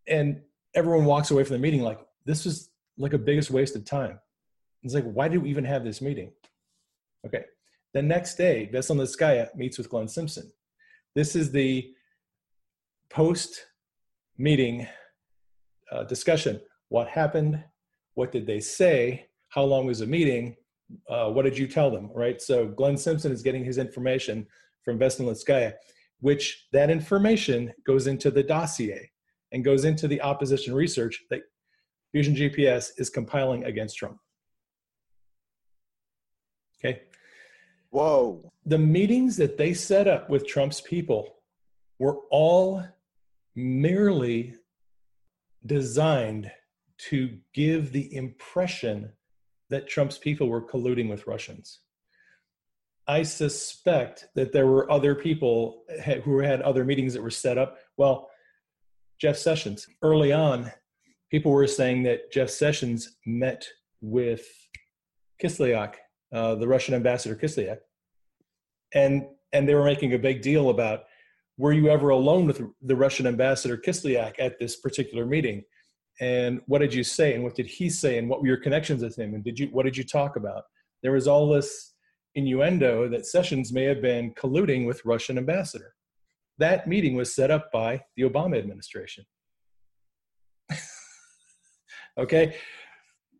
And 0.08 0.42
everyone 0.74 1.06
walks 1.06 1.32
away 1.32 1.44
from 1.44 1.54
the 1.54 1.60
meeting 1.60 1.82
like, 1.82 2.00
this 2.26 2.46
is 2.46 2.70
like 2.98 3.14
a 3.14 3.18
biggest 3.18 3.52
waste 3.52 3.76
of 3.76 3.86
time. 3.86 4.20
It's 4.84 4.94
like, 4.94 5.06
why 5.06 5.28
do 5.28 5.42
we 5.42 5.50
even 5.50 5.66
have 5.66 5.84
this 5.84 6.02
meeting? 6.02 6.32
Okay. 7.26 7.46
The 7.94 8.02
next 8.02 8.36
day, 8.36 8.70
Veselnitskaya 8.74 9.56
meets 9.56 9.78
with 9.78 9.90
Glenn 9.90 10.08
Simpson. 10.08 10.52
This 11.16 11.36
is 11.36 11.52
the 11.52 11.94
post 13.10 13.66
meeting 14.38 14.88
uh, 15.92 16.04
discussion. 16.04 16.60
What 16.90 17.08
happened? 17.08 17.64
What 18.16 18.32
did 18.32 18.46
they 18.46 18.60
say? 18.60 19.28
How 19.50 19.64
long 19.64 19.86
was 19.86 20.00
the 20.00 20.08
meeting? 20.08 20.58
Uh, 21.10 21.30
what 21.32 21.46
did 21.46 21.58
you 21.58 21.68
tell 21.68 21.90
them? 21.90 22.12
Right. 22.14 22.42
So 22.42 22.68
Glenn 22.68 22.98
Simpson 22.98 23.32
is 23.32 23.42
getting 23.42 23.64
his 23.64 23.78
information 23.78 24.46
from 24.84 25.00
Veselnitskaya, 25.00 25.74
which 26.20 26.68
that 26.72 26.90
information 26.90 27.74
goes 27.86 28.08
into 28.08 28.32
the 28.32 28.44
dossier 28.44 29.12
and 29.52 29.64
goes 29.64 29.86
into 29.86 30.08
the 30.08 30.22
opposition 30.22 30.74
research 30.74 31.24
that 31.30 31.42
Fusion 32.12 32.36
GPS 32.36 32.92
is 32.98 33.10
compiling 33.10 33.66
against 33.66 33.98
Trump. 33.98 34.18
Okay. 36.80 37.02
Whoa. 37.90 38.52
The 38.66 38.78
meetings 38.78 39.38
that 39.38 39.58
they 39.58 39.74
set 39.74 40.08
up 40.08 40.30
with 40.30 40.48
Trump's 40.48 40.82
people 40.82 41.36
were 42.00 42.18
all 42.30 42.84
merely 43.56 44.56
designed 45.66 46.52
to 46.98 47.38
give 47.54 47.92
the 47.92 48.14
impression 48.16 49.12
that 49.70 49.88
Trump's 49.88 50.18
people 50.18 50.48
were 50.48 50.66
colluding 50.66 51.10
with 51.10 51.28
Russians. 51.28 51.80
I 53.08 53.24
suspect 53.24 54.28
that 54.36 54.52
there 54.52 54.68
were 54.68 54.92
other 54.92 55.16
people 55.16 55.84
who 56.24 56.40
had 56.40 56.62
other 56.62 56.84
meetings 56.84 57.14
that 57.14 57.22
were 57.22 57.30
set 57.30 57.58
up. 57.58 57.78
Well, 57.98 58.30
Jeff 59.20 59.38
Sessions, 59.38 59.88
early 60.02 60.34
on, 60.34 60.72
people 61.30 61.52
were 61.52 61.68
saying 61.68 62.04
that 62.04 62.32
Jeff 62.32 62.50
Sessions 62.50 63.16
met 63.26 63.66
with 64.02 64.46
Kislyak, 65.42 65.96
uh, 66.34 66.56
the 66.56 66.68
Russian 66.68 66.96
ambassador 66.96 67.36
Kislyak, 67.36 67.78
and 68.94 69.28
and 69.54 69.70
they 69.70 69.76
were 69.76 69.86
making 69.86 70.14
a 70.14 70.20
big 70.20 70.42
deal 70.42 70.70
about 70.70 71.04
were 71.58 71.72
you 71.72 71.90
ever 71.90 72.10
alone 72.10 72.46
with 72.46 72.62
the 72.82 72.96
Russian 72.96 73.28
ambassador 73.28 73.78
Kislyak 73.78 74.34
at 74.40 74.60
this 74.60 74.76
particular 74.76 75.26
meeting? 75.26 75.64
and 76.22 76.62
what 76.68 76.80
did 76.80 76.94
you 76.94 77.04
say 77.04 77.34
and 77.34 77.44
what 77.44 77.56
did 77.56 77.66
he 77.66 77.90
say 77.90 78.18
and 78.18 78.30
what 78.30 78.42
were 78.42 78.48
your 78.48 78.58
connections 78.58 79.04
with 79.04 79.18
him 79.18 79.34
and 79.34 79.44
did 79.44 79.60
you 79.60 79.68
what 79.68 79.84
did 79.84 79.98
you 79.98 80.04
talk 80.04 80.36
about 80.36 80.64
there 81.04 81.12
was 81.12 81.28
all 81.28 81.50
this 81.50 81.94
innuendo 82.36 83.10
that 83.10 83.26
sessions 83.26 83.72
may 83.74 83.84
have 83.84 84.02
been 84.02 84.34
colluding 84.34 84.86
with 84.86 85.06
russian 85.06 85.38
ambassador. 85.38 85.94
That 86.58 86.88
meeting 86.88 87.16
was 87.16 87.36
set 87.36 87.52
up 87.52 87.72
by 87.72 88.04
the 88.16 88.24
obama 88.24 88.58
administration. 88.58 89.26
Okay? 92.18 92.56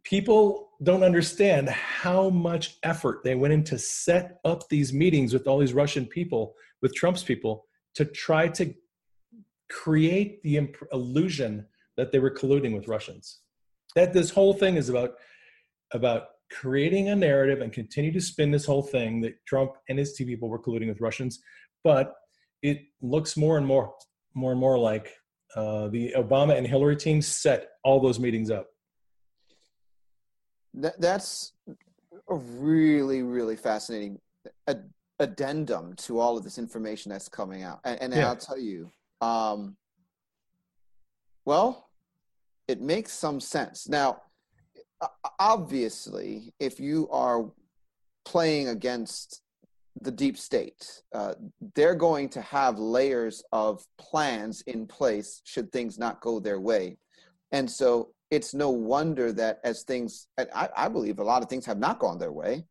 People 0.04 0.72
don't 0.84 1.02
understand 1.02 1.70
how 1.70 2.30
much 2.30 2.76
effort 2.84 3.24
they 3.24 3.34
went 3.34 3.54
into 3.54 3.80
set 3.80 4.38
up 4.44 4.68
these 4.68 4.92
meetings 4.92 5.32
with 5.32 5.48
all 5.48 5.60
these 5.60 5.74
russian 5.74 6.06
people 6.06 6.56
with 6.82 6.94
trump's 6.94 7.24
people 7.24 7.66
to 7.96 8.04
try 8.04 8.50
to 8.50 8.74
create 9.70 10.42
the 10.44 10.58
imp- 10.58 10.78
illusion 10.92 11.66
that 11.98 12.12
they 12.12 12.20
were 12.20 12.32
colluding 12.32 12.76
with 12.76 12.88
Russians. 12.88 13.40
That 13.96 14.14
this 14.14 14.30
whole 14.30 14.54
thing 14.54 14.76
is 14.76 14.90
about 14.90 15.12
about 15.94 16.24
creating 16.52 17.10
a 17.10 17.16
narrative 17.16 17.62
and 17.62 17.72
continue 17.74 18.12
to 18.12 18.22
spin 18.22 18.52
this 18.52 18.66
whole 18.66 18.84
thing 18.84 19.22
that 19.22 19.34
Trump 19.46 19.74
and 19.90 19.98
his 19.98 20.14
two 20.14 20.26
people 20.26 20.50
were 20.50 20.62
colluding 20.62 20.88
with 20.88 21.02
Russians, 21.02 21.42
but 21.84 22.16
it 22.62 22.82
looks 23.02 23.38
more 23.38 23.58
and 23.58 23.66
more 23.66 23.94
more 24.34 24.52
and 24.52 24.60
more 24.60 24.78
like 24.78 25.14
uh, 25.56 25.88
the 25.88 26.14
Obama 26.18 26.58
and 26.58 26.68
Hillary 26.68 26.98
team 26.98 27.22
set 27.22 27.70
all 27.84 28.00
those 28.00 28.20
meetings 28.20 28.52
up. 28.52 28.68
That, 30.74 31.00
that's 31.00 31.54
a 32.30 32.36
really 32.36 33.24
really 33.24 33.56
fascinating 33.56 34.20
ad- 34.68 34.90
addendum 35.20 35.94
to 35.96 36.20
all 36.20 36.38
of 36.38 36.44
this 36.44 36.58
information 36.58 37.12
that's 37.12 37.30
coming 37.30 37.64
out, 37.64 37.80
and, 37.86 38.02
and 38.02 38.14
yeah. 38.14 38.28
I'll 38.28 38.36
tell 38.36 38.60
you. 38.60 38.90
Um, 39.22 39.78
well, 41.46 41.90
it 42.68 42.82
makes 42.82 43.14
some 43.14 43.40
sense. 43.40 43.88
Now, 43.88 44.22
obviously, 45.40 46.54
if 46.60 46.80
you 46.80 47.10
are 47.10 47.46
playing 48.24 48.70
against 48.70 49.42
the 50.02 50.12
deep 50.12 50.38
state, 50.38 51.02
uh, 51.14 51.34
they're 51.74 51.96
going 51.96 52.30
to 52.30 52.42
have 52.42 52.78
layers 52.80 53.44
of 53.52 53.86
plans 53.98 54.62
in 54.68 54.86
place 54.86 55.42
should 55.46 55.72
things 55.72 55.98
not 55.98 56.22
go 56.22 56.40
their 56.40 56.60
way. 56.60 56.98
And 57.52 57.70
so 57.70 58.10
it's 58.32 58.54
no 58.54 58.70
wonder 58.70 59.32
that 59.34 59.60
as 59.64 59.84
things, 59.84 60.28
I, 60.38 60.70
I 60.76 60.88
believe 60.90 61.20
a 61.20 61.24
lot 61.24 61.44
of 61.44 61.50
things 61.50 61.66
have 61.66 61.80
not 61.80 62.00
gone 62.00 62.18
their 62.18 62.32
way, 62.32 62.66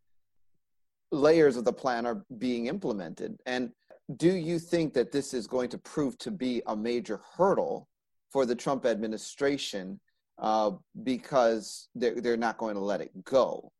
layers 1.12 1.56
of 1.56 1.64
the 1.64 1.72
plan 1.72 2.06
are 2.06 2.24
being 2.38 2.66
implemented. 2.66 3.38
And 3.46 3.70
do 4.16 4.32
you 4.32 4.58
think 4.58 4.92
that 4.94 5.12
this 5.12 5.32
is 5.32 5.46
going 5.46 5.70
to 5.70 5.78
prove 5.78 6.18
to 6.18 6.30
be 6.30 6.62
a 6.66 6.76
major 6.76 7.20
hurdle 7.36 7.88
for 8.30 8.44
the 8.44 8.54
Trump 8.54 8.84
administration 8.84 10.00
uh, 10.38 10.72
because 11.02 11.88
they're, 11.94 12.20
they're 12.20 12.36
not 12.36 12.58
going 12.58 12.74
to 12.74 12.80
let 12.80 13.00
it 13.00 13.24
go. 13.24 13.70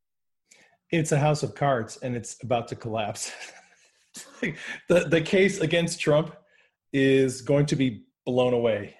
It's 0.91 1.11
a 1.11 1.17
house 1.17 1.43
of 1.43 1.55
cards 1.55 1.97
and 2.01 2.15
it's 2.15 2.37
about 2.43 2.67
to 2.69 2.75
collapse. 2.75 3.31
the, 4.41 5.07
the 5.09 5.21
case 5.21 5.59
against 5.59 5.99
Trump 5.99 6.35
is 6.93 7.41
going 7.41 7.65
to 7.67 7.75
be 7.75 8.05
blown 8.25 8.53
away. 8.53 8.95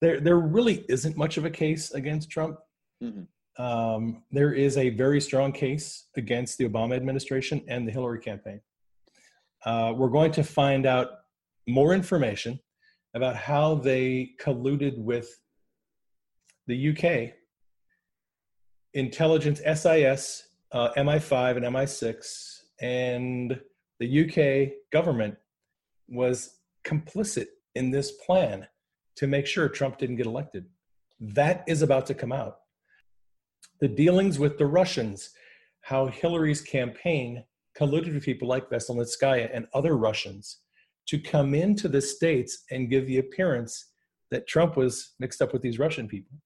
There, 0.00 0.20
there 0.20 0.38
really 0.38 0.84
isn't 0.88 1.16
much 1.16 1.36
of 1.36 1.44
a 1.44 1.50
case 1.50 1.92
against 1.92 2.30
Trump. 2.30 2.58
Mm-hmm. 3.02 3.62
Um, 3.62 4.22
there 4.30 4.52
is 4.52 4.76
a 4.78 4.90
very 4.90 5.20
strong 5.20 5.52
case 5.52 6.08
against 6.16 6.58
the 6.58 6.68
Obama 6.68 6.96
administration 6.96 7.62
and 7.68 7.86
the 7.86 7.92
Hillary 7.92 8.20
campaign. 8.20 8.60
Uh, 9.64 9.92
we're 9.94 10.08
going 10.08 10.32
to 10.32 10.42
find 10.42 10.86
out 10.86 11.08
more 11.68 11.94
information 11.94 12.58
about 13.14 13.36
how 13.36 13.74
they 13.74 14.30
colluded 14.40 14.96
with 14.96 15.38
the 16.66 16.90
UK 16.90 17.34
intelligence 18.94 19.60
SIS, 19.60 20.48
uh, 20.72 20.90
MI5, 20.96 21.56
and 21.56 21.66
MI6, 21.66 22.60
and 22.80 23.60
the 24.00 24.24
UK 24.24 24.72
government 24.92 25.36
was 26.08 26.58
complicit 26.84 27.46
in 27.74 27.90
this 27.90 28.12
plan 28.26 28.66
to 29.16 29.26
make 29.26 29.46
sure 29.46 29.68
Trump 29.68 29.98
didn't 29.98 30.16
get 30.16 30.26
elected. 30.26 30.66
That 31.20 31.64
is 31.66 31.82
about 31.82 32.06
to 32.06 32.14
come 32.14 32.32
out. 32.32 32.58
The 33.80 33.88
dealings 33.88 34.38
with 34.38 34.58
the 34.58 34.66
Russians, 34.66 35.30
how 35.82 36.06
Hillary's 36.06 36.60
campaign 36.60 37.44
colluded 37.78 38.14
with 38.14 38.24
people 38.24 38.48
like 38.48 38.70
Veselnitskaya 38.70 39.50
and 39.52 39.66
other 39.72 39.96
Russians 39.96 40.58
to 41.06 41.18
come 41.18 41.54
into 41.54 41.88
the 41.88 42.00
States 42.00 42.64
and 42.70 42.90
give 42.90 43.06
the 43.06 43.18
appearance 43.18 43.91
that 44.32 44.48
Trump 44.48 44.76
was 44.76 45.14
mixed 45.20 45.40
up 45.40 45.52
with 45.52 45.62
these 45.62 45.78
Russian 45.78 46.08
people. 46.08 46.36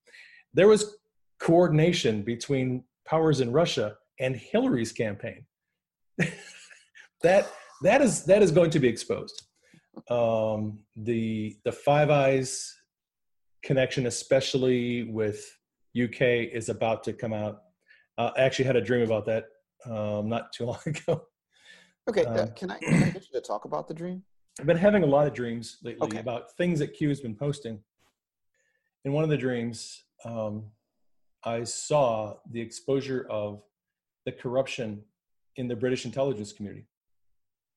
There 0.52 0.68
was 0.68 0.96
coordination 1.40 2.22
between 2.22 2.84
powers 3.06 3.40
in 3.40 3.52
Russia 3.52 3.94
and 4.20 4.36
Hillary's 4.36 4.92
campaign. 4.92 5.46
that 7.22 7.50
that 7.82 8.02
is 8.02 8.24
that 8.24 8.42
is 8.42 8.50
going 8.50 8.70
to 8.70 8.80
be 8.80 8.88
exposed. 8.88 9.46
Um, 10.10 10.80
the 10.96 11.56
the 11.64 11.72
Five 11.72 12.10
Eyes 12.10 12.74
connection, 13.62 14.06
especially 14.06 15.04
with 15.04 15.40
UK, 16.00 16.20
is 16.52 16.68
about 16.68 17.04
to 17.04 17.12
come 17.12 17.32
out. 17.32 17.62
Uh, 18.18 18.30
I 18.36 18.42
actually 18.42 18.64
had 18.66 18.76
a 18.76 18.80
dream 18.80 19.02
about 19.02 19.26
that 19.26 19.44
um, 19.88 20.28
not 20.28 20.52
too 20.52 20.64
long 20.70 20.80
ago. 20.86 21.22
Okay, 22.08 22.24
uh, 22.24 22.42
um, 22.42 22.48
can, 22.52 22.70
I, 22.70 22.78
can 22.78 23.02
I 23.02 23.10
get 23.10 23.26
you 23.32 23.40
to 23.40 23.40
talk 23.40 23.64
about 23.64 23.88
the 23.88 23.94
dream? 23.94 24.22
I've 24.58 24.66
been 24.66 24.76
having 24.76 25.02
a 25.02 25.06
lot 25.06 25.26
of 25.26 25.34
dreams 25.34 25.76
lately 25.82 26.08
okay. 26.08 26.18
about 26.18 26.56
things 26.56 26.78
that 26.78 26.94
Q 26.94 27.08
has 27.10 27.20
been 27.20 27.34
posting. 27.34 27.80
In 29.04 29.12
one 29.12 29.22
of 29.22 29.30
the 29.30 29.36
dreams, 29.36 30.04
um, 30.24 30.64
I 31.44 31.64
saw 31.64 32.36
the 32.50 32.60
exposure 32.60 33.26
of 33.30 33.62
the 34.24 34.32
corruption 34.32 35.02
in 35.56 35.68
the 35.68 35.76
British 35.76 36.06
intelligence 36.06 36.52
community 36.52 36.86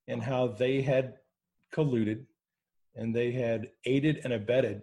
and 0.08 0.22
how 0.22 0.48
they 0.48 0.80
had 0.80 1.14
colluded 1.72 2.24
and 2.96 3.14
they 3.14 3.30
had 3.30 3.70
aided 3.84 4.20
and 4.24 4.32
abetted 4.32 4.82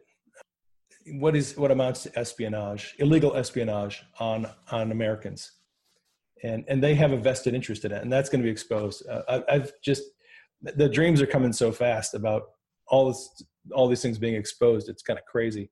what 1.13 1.35
is 1.35 1.57
what 1.57 1.71
amounts 1.71 2.03
to 2.03 2.19
espionage, 2.19 2.95
illegal 2.99 3.35
espionage 3.35 4.03
on 4.19 4.47
on 4.71 4.91
Americans, 4.91 5.51
and 6.43 6.65
and 6.67 6.83
they 6.83 6.95
have 6.95 7.11
a 7.11 7.17
vested 7.17 7.53
interest 7.53 7.85
in 7.85 7.91
it, 7.91 8.01
and 8.01 8.11
that's 8.11 8.29
going 8.29 8.41
to 8.41 8.45
be 8.45 8.51
exposed. 8.51 9.07
Uh, 9.07 9.21
I, 9.29 9.55
I've 9.55 9.71
just 9.81 10.03
the 10.61 10.89
dreams 10.89 11.21
are 11.21 11.27
coming 11.27 11.53
so 11.53 11.71
fast 11.71 12.13
about 12.13 12.43
all 12.87 13.07
this 13.07 13.43
all 13.73 13.87
these 13.87 14.01
things 14.01 14.17
being 14.17 14.35
exposed. 14.35 14.89
It's 14.89 15.03
kind 15.03 15.19
of 15.19 15.25
crazy. 15.25 15.69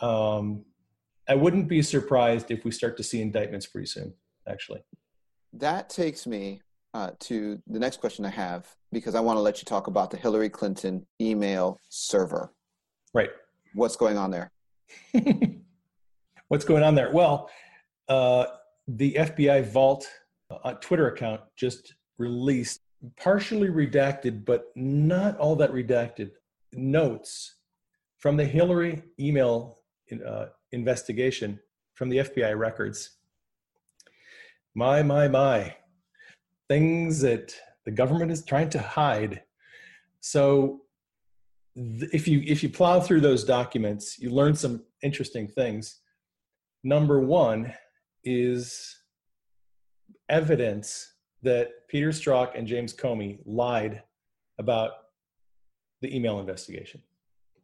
Um, 0.00 0.64
I 1.28 1.34
wouldn't 1.34 1.68
be 1.68 1.82
surprised 1.82 2.50
if 2.50 2.64
we 2.64 2.70
start 2.70 2.96
to 2.98 3.02
see 3.02 3.20
indictments 3.20 3.66
pretty 3.66 3.86
soon. 3.86 4.14
Actually, 4.48 4.80
that 5.52 5.88
takes 5.90 6.26
me 6.26 6.62
uh, 6.94 7.10
to 7.20 7.60
the 7.66 7.78
next 7.78 8.00
question 8.00 8.24
I 8.24 8.30
have 8.30 8.66
because 8.92 9.14
I 9.14 9.20
want 9.20 9.36
to 9.36 9.40
let 9.40 9.58
you 9.58 9.64
talk 9.64 9.88
about 9.88 10.10
the 10.10 10.16
Hillary 10.16 10.48
Clinton 10.48 11.06
email 11.20 11.78
server. 11.88 12.52
Right. 13.12 13.30
What's 13.74 13.96
going 13.96 14.16
on 14.16 14.30
there? 14.30 14.50
What's 16.48 16.64
going 16.64 16.82
on 16.82 16.94
there? 16.94 17.10
Well, 17.12 17.50
uh, 18.08 18.46
the 18.86 19.14
FBI 19.14 19.66
Vault 19.66 20.08
uh, 20.50 20.74
Twitter 20.74 21.08
account 21.08 21.40
just 21.56 21.94
released 22.18 22.80
partially 23.16 23.68
redacted, 23.68 24.44
but 24.44 24.66
not 24.74 25.36
all 25.38 25.56
that 25.56 25.72
redacted 25.72 26.30
notes 26.72 27.56
from 28.18 28.36
the 28.36 28.44
Hillary 28.44 29.02
email 29.20 29.78
uh, 30.26 30.46
investigation 30.72 31.60
from 31.94 32.08
the 32.08 32.18
FBI 32.18 32.56
records. 32.56 33.10
My, 34.74 35.02
my, 35.02 35.28
my. 35.28 35.76
Things 36.68 37.20
that 37.20 37.54
the 37.84 37.90
government 37.90 38.30
is 38.32 38.44
trying 38.44 38.70
to 38.70 38.78
hide. 38.80 39.42
So 40.20 40.82
if 41.76 42.26
you 42.26 42.42
if 42.46 42.62
you 42.62 42.68
plow 42.68 43.00
through 43.00 43.20
those 43.20 43.44
documents, 43.44 44.18
you 44.18 44.30
learn 44.30 44.54
some 44.54 44.82
interesting 45.02 45.46
things. 45.46 46.00
Number 46.82 47.20
one 47.20 47.72
is 48.24 48.96
evidence 50.28 51.12
that 51.46 51.70
Peter 51.88 52.08
Strzok 52.08 52.58
and 52.58 52.66
James 52.66 52.92
Comey 52.92 53.38
lied 53.46 54.02
about 54.58 54.90
the 56.02 56.14
email 56.14 56.40
investigation 56.40 57.00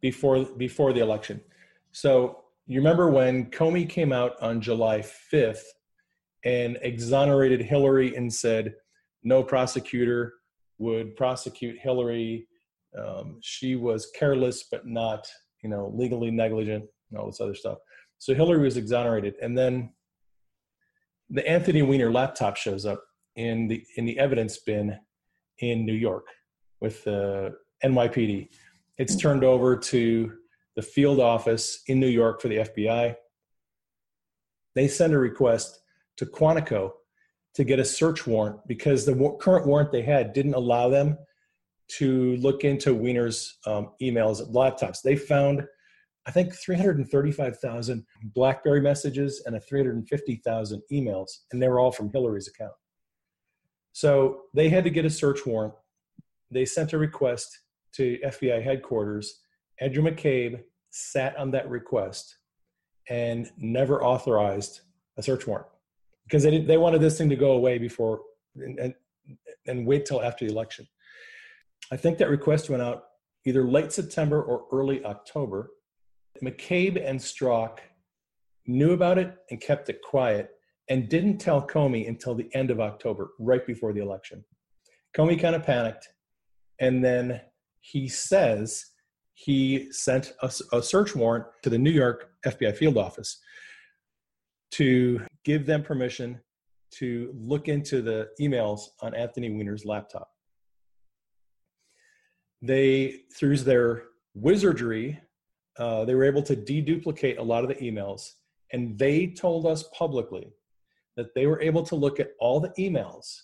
before 0.01 0.45
before 0.57 0.93
the 0.93 1.01
election. 1.01 1.41
So 1.91 2.45
you 2.65 2.79
remember 2.79 3.09
when 3.09 3.51
Comey 3.51 3.87
came 3.87 4.13
out 4.13 4.41
on 4.41 4.61
July 4.61 4.99
5th 4.99 5.65
and 6.45 6.77
exonerated 6.81 7.61
Hillary 7.61 8.15
and 8.15 8.33
said 8.33 8.73
no 9.21 9.43
prosecutor 9.43 10.33
would 10.77 11.15
prosecute 11.17 11.77
Hillary. 11.77 12.47
Um, 12.97 13.39
she 13.41 13.75
was 13.75 14.11
careless, 14.15 14.65
but 14.71 14.87
not, 14.87 15.27
you 15.61 15.69
know, 15.69 15.91
legally 15.93 16.31
negligent 16.31 16.85
and 17.09 17.19
all 17.19 17.27
this 17.27 17.41
other 17.41 17.55
stuff. 17.55 17.79
So 18.17 18.33
Hillary 18.33 18.63
was 18.63 18.77
exonerated, 18.77 19.35
and 19.41 19.57
then 19.57 19.91
the 21.29 21.45
Anthony 21.45 21.81
Weiner 21.81 22.11
laptop 22.11 22.55
shows 22.55 22.85
up 22.85 23.03
in 23.35 23.67
the 23.67 23.83
in 23.97 24.05
the 24.05 24.17
evidence 24.19 24.57
bin 24.57 24.97
in 25.59 25.85
New 25.85 25.93
York 25.93 26.27
with 26.81 27.03
the 27.03 27.55
NYPD. 27.83 28.49
It's 28.97 29.15
turned 29.15 29.43
over 29.43 29.75
to 29.77 30.33
the 30.75 30.81
field 30.81 31.19
office 31.19 31.81
in 31.87 31.99
New 31.99 32.07
York 32.07 32.41
for 32.41 32.47
the 32.47 32.57
FBI. 32.57 33.15
They 34.75 34.87
send 34.87 35.13
a 35.13 35.17
request 35.17 35.79
to 36.17 36.25
Quantico 36.25 36.91
to 37.55 37.63
get 37.63 37.79
a 37.79 37.85
search 37.85 38.25
warrant 38.25 38.59
because 38.67 39.05
the 39.05 39.37
current 39.39 39.67
warrant 39.67 39.91
they 39.91 40.01
had 40.01 40.33
didn't 40.33 40.55
allow 40.55 40.89
them 40.89 41.17
to 41.89 42.35
look 42.37 42.63
into 42.63 42.93
Weiner's 42.93 43.59
um, 43.67 43.91
emails, 44.01 44.41
at 44.41 44.47
laptops. 44.47 45.01
They 45.01 45.15
found, 45.15 45.63
I 46.25 46.31
think, 46.31 46.53
335,000 46.53 48.05
BlackBerry 48.33 48.81
messages 48.81 49.43
and 49.45 49.55
a 49.55 49.59
350,000 49.59 50.81
emails, 50.91 51.29
and 51.51 51.61
they 51.61 51.67
were 51.67 51.79
all 51.79 51.91
from 51.91 52.09
Hillary's 52.11 52.47
account. 52.47 52.73
So 53.93 54.41
they 54.53 54.69
had 54.69 54.83
to 54.83 54.89
get 54.89 55.05
a 55.05 55.09
search 55.09 55.45
warrant. 55.45 55.73
They 56.51 56.65
sent 56.65 56.93
a 56.93 56.97
request 56.97 57.59
to 57.93 58.19
FBI 58.25 58.61
headquarters. 58.61 59.41
Andrew 59.79 60.03
McCabe 60.03 60.61
sat 60.89 61.37
on 61.37 61.51
that 61.51 61.69
request 61.69 62.37
and 63.09 63.49
never 63.57 64.03
authorized 64.03 64.81
a 65.17 65.23
search 65.23 65.45
warrant 65.47 65.67
because 66.25 66.43
they 66.43 66.59
they 66.59 66.77
wanted 66.77 67.01
this 67.01 67.17
thing 67.17 67.29
to 67.29 67.35
go 67.35 67.51
away 67.51 67.77
before 67.77 68.21
and, 68.55 68.79
and, 68.79 68.93
and 69.67 69.85
wait 69.85 70.05
till 70.05 70.21
after 70.21 70.45
the 70.45 70.51
election. 70.51 70.87
I 71.91 71.97
think 71.97 72.17
that 72.17 72.29
request 72.29 72.69
went 72.69 72.81
out 72.81 73.03
either 73.45 73.63
late 73.63 73.91
September 73.91 74.41
or 74.41 74.65
early 74.71 75.03
October. 75.05 75.71
McCabe 76.43 77.03
and 77.07 77.19
Strzok 77.19 77.79
knew 78.65 78.93
about 78.93 79.17
it 79.17 79.35
and 79.51 79.61
kept 79.61 79.89
it 79.89 80.01
quiet 80.01 80.49
and 80.89 81.09
didn't 81.09 81.37
tell 81.37 81.65
Comey 81.65 82.07
until 82.07 82.35
the 82.35 82.49
end 82.53 82.71
of 82.71 82.79
October, 82.79 83.31
right 83.39 83.65
before 83.65 83.93
the 83.93 84.01
election. 84.01 84.43
Comey 85.15 85.39
kind 85.39 85.55
of 85.55 85.63
panicked, 85.63 86.09
and 86.79 87.03
then 87.03 87.39
he 87.81 88.07
says 88.07 88.85
he 89.33 89.91
sent 89.91 90.33
a, 90.41 90.51
a 90.71 90.81
search 90.81 91.15
warrant 91.15 91.45
to 91.63 91.69
the 91.69 91.77
New 91.77 91.91
York 91.91 92.31
FBI 92.45 92.75
field 92.75 92.97
office 92.97 93.39
to 94.71 95.21
give 95.43 95.65
them 95.65 95.83
permission 95.83 96.39
to 96.91 97.33
look 97.37 97.67
into 97.67 98.01
the 98.01 98.29
emails 98.39 98.81
on 99.01 99.15
Anthony 99.15 99.49
Weiner's 99.49 99.85
laptop. 99.85 100.29
They, 102.61 103.21
through 103.35 103.57
their 103.57 104.03
wizardry, 104.35 105.19
uh, 105.77 106.05
they 106.05 106.15
were 106.15 106.23
able 106.23 106.43
to 106.43 106.55
deduplicate 106.55 107.37
a 107.39 107.43
lot 107.43 107.63
of 107.63 107.69
the 107.69 107.75
emails, 107.75 108.31
and 108.71 108.97
they 108.97 109.27
told 109.27 109.65
us 109.65 109.83
publicly 109.97 110.53
that 111.17 111.33
they 111.35 111.45
were 111.45 111.61
able 111.61 111.83
to 111.83 111.95
look 111.95 112.19
at 112.19 112.31
all 112.39 112.59
the 112.59 112.73
emails 112.79 113.41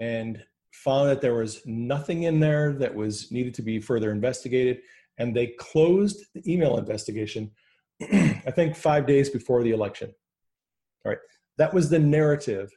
and 0.00 0.42
found 0.72 1.08
that 1.08 1.20
there 1.20 1.34
was 1.34 1.60
nothing 1.66 2.24
in 2.24 2.40
there 2.40 2.72
that 2.74 2.94
was 2.94 3.30
needed 3.30 3.54
to 3.54 3.62
be 3.62 3.80
further 3.80 4.10
investigated 4.10 4.80
and 5.18 5.36
they 5.36 5.48
closed 5.58 6.24
the 6.34 6.52
email 6.52 6.78
investigation 6.78 7.50
i 8.02 8.50
think 8.54 8.74
five 8.74 9.06
days 9.06 9.28
before 9.30 9.62
the 9.62 9.70
election. 9.70 10.12
All 11.04 11.10
right. 11.10 11.18
That 11.58 11.74
was 11.74 11.90
the 11.90 11.98
narrative 11.98 12.70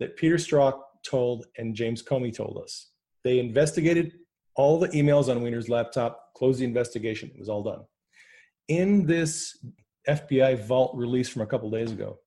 that 0.00 0.16
peter 0.16 0.36
strzok 0.36 0.80
told 1.04 1.46
and 1.56 1.74
james 1.74 2.02
comey 2.02 2.34
told 2.34 2.60
us. 2.62 2.90
They 3.24 3.38
investigated 3.38 4.12
all 4.56 4.78
the 4.78 4.88
emails 4.88 5.28
on 5.28 5.42
weiner's 5.42 5.68
laptop 5.68 6.34
closed 6.36 6.60
the 6.60 6.64
investigation 6.64 7.30
it 7.32 7.38
was 7.38 7.48
all 7.48 7.62
done. 7.62 7.84
In 8.68 9.06
this 9.06 9.56
fbi 10.08 10.58
vault 10.58 10.96
release 10.96 11.28
from 11.28 11.42
a 11.42 11.46
couple 11.46 11.70
days 11.70 11.92
ago 11.92 12.18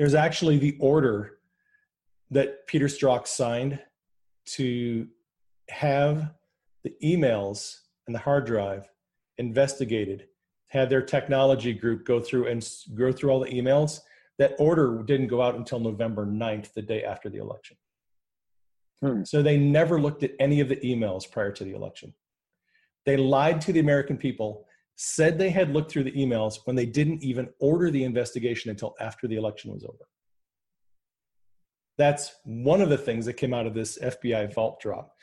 there's 0.00 0.14
actually 0.14 0.56
the 0.56 0.78
order 0.80 1.40
that 2.30 2.66
Peter 2.66 2.86
Strzok 2.86 3.26
signed 3.26 3.78
to 4.46 5.06
have 5.68 6.30
the 6.84 6.94
emails 7.04 7.80
and 8.06 8.14
the 8.14 8.18
hard 8.18 8.46
drive 8.46 8.88
investigated, 9.36 10.26
had 10.68 10.88
their 10.88 11.02
technology 11.02 11.74
group 11.74 12.06
go 12.06 12.18
through 12.18 12.46
and 12.46 12.66
go 12.94 13.12
through 13.12 13.28
all 13.28 13.40
the 13.40 13.50
emails. 13.50 14.00
That 14.38 14.54
order 14.58 15.02
didn't 15.02 15.26
go 15.26 15.42
out 15.42 15.56
until 15.56 15.80
November 15.80 16.24
9th, 16.24 16.72
the 16.72 16.80
day 16.80 17.04
after 17.04 17.28
the 17.28 17.36
election. 17.36 17.76
Hmm. 19.02 19.24
So 19.24 19.42
they 19.42 19.58
never 19.58 20.00
looked 20.00 20.22
at 20.22 20.32
any 20.40 20.60
of 20.60 20.70
the 20.70 20.76
emails 20.76 21.30
prior 21.30 21.52
to 21.52 21.62
the 21.62 21.74
election. 21.74 22.14
They 23.04 23.18
lied 23.18 23.60
to 23.62 23.72
the 23.74 23.80
American 23.80 24.16
people, 24.16 24.64
said 25.02 25.38
they 25.38 25.48
had 25.48 25.72
looked 25.72 25.90
through 25.90 26.04
the 26.04 26.12
emails 26.12 26.58
when 26.64 26.76
they 26.76 26.84
didn't 26.84 27.22
even 27.22 27.48
order 27.58 27.90
the 27.90 28.04
investigation 28.04 28.70
until 28.70 28.94
after 29.00 29.26
the 29.26 29.34
election 29.34 29.72
was 29.72 29.82
over. 29.82 30.06
That's 31.96 32.34
one 32.44 32.82
of 32.82 32.90
the 32.90 32.98
things 32.98 33.24
that 33.24 33.38
came 33.38 33.54
out 33.54 33.66
of 33.66 33.72
this 33.72 33.98
FBI 33.98 34.52
vault 34.54 34.78
drop. 34.78 35.14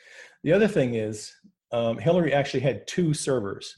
The 0.42 0.52
other 0.52 0.66
thing 0.66 0.96
is, 0.96 1.32
um, 1.70 1.96
Hillary 1.96 2.32
actually 2.32 2.58
had 2.58 2.88
two 2.88 3.14
servers. 3.14 3.76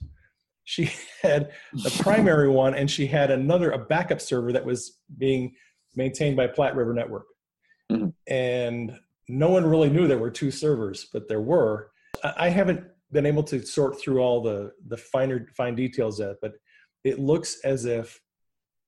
She 0.65 0.91
had 1.23 1.51
a 1.85 1.91
primary 1.91 2.49
one, 2.63 2.75
and 2.75 2.91
she 2.91 3.07
had 3.07 3.31
another, 3.31 3.71
a 3.73 3.85
backup 3.85 4.23
server 4.23 4.53
that 4.53 4.65
was 4.65 5.01
being 5.19 5.53
maintained 5.97 6.35
by 6.35 6.47
Platte 6.47 6.77
River 6.77 6.95
Network. 6.95 7.27
Mm-hmm. 7.93 8.09
And 8.27 8.99
no 9.29 9.51
one 9.51 9.67
really 9.67 9.91
knew 9.91 10.09
there 10.09 10.17
were 10.17 10.31
two 10.31 10.51
servers, 10.51 11.09
but 11.13 11.29
there 11.29 11.43
were. 11.43 11.91
I 12.25 12.49
haven't 12.49 12.85
been 13.13 13.27
able 13.27 13.43
to 13.45 13.65
sort 13.65 14.01
through 14.01 14.21
all 14.21 14.43
the 14.43 14.73
the 14.87 14.97
finer 14.97 15.47
fine 15.57 15.75
details 15.75 16.21
of 16.21 16.31
it, 16.31 16.37
but 16.43 16.53
it 17.05 17.19
looks 17.19 17.59
as 17.65 17.85
if 17.85 18.21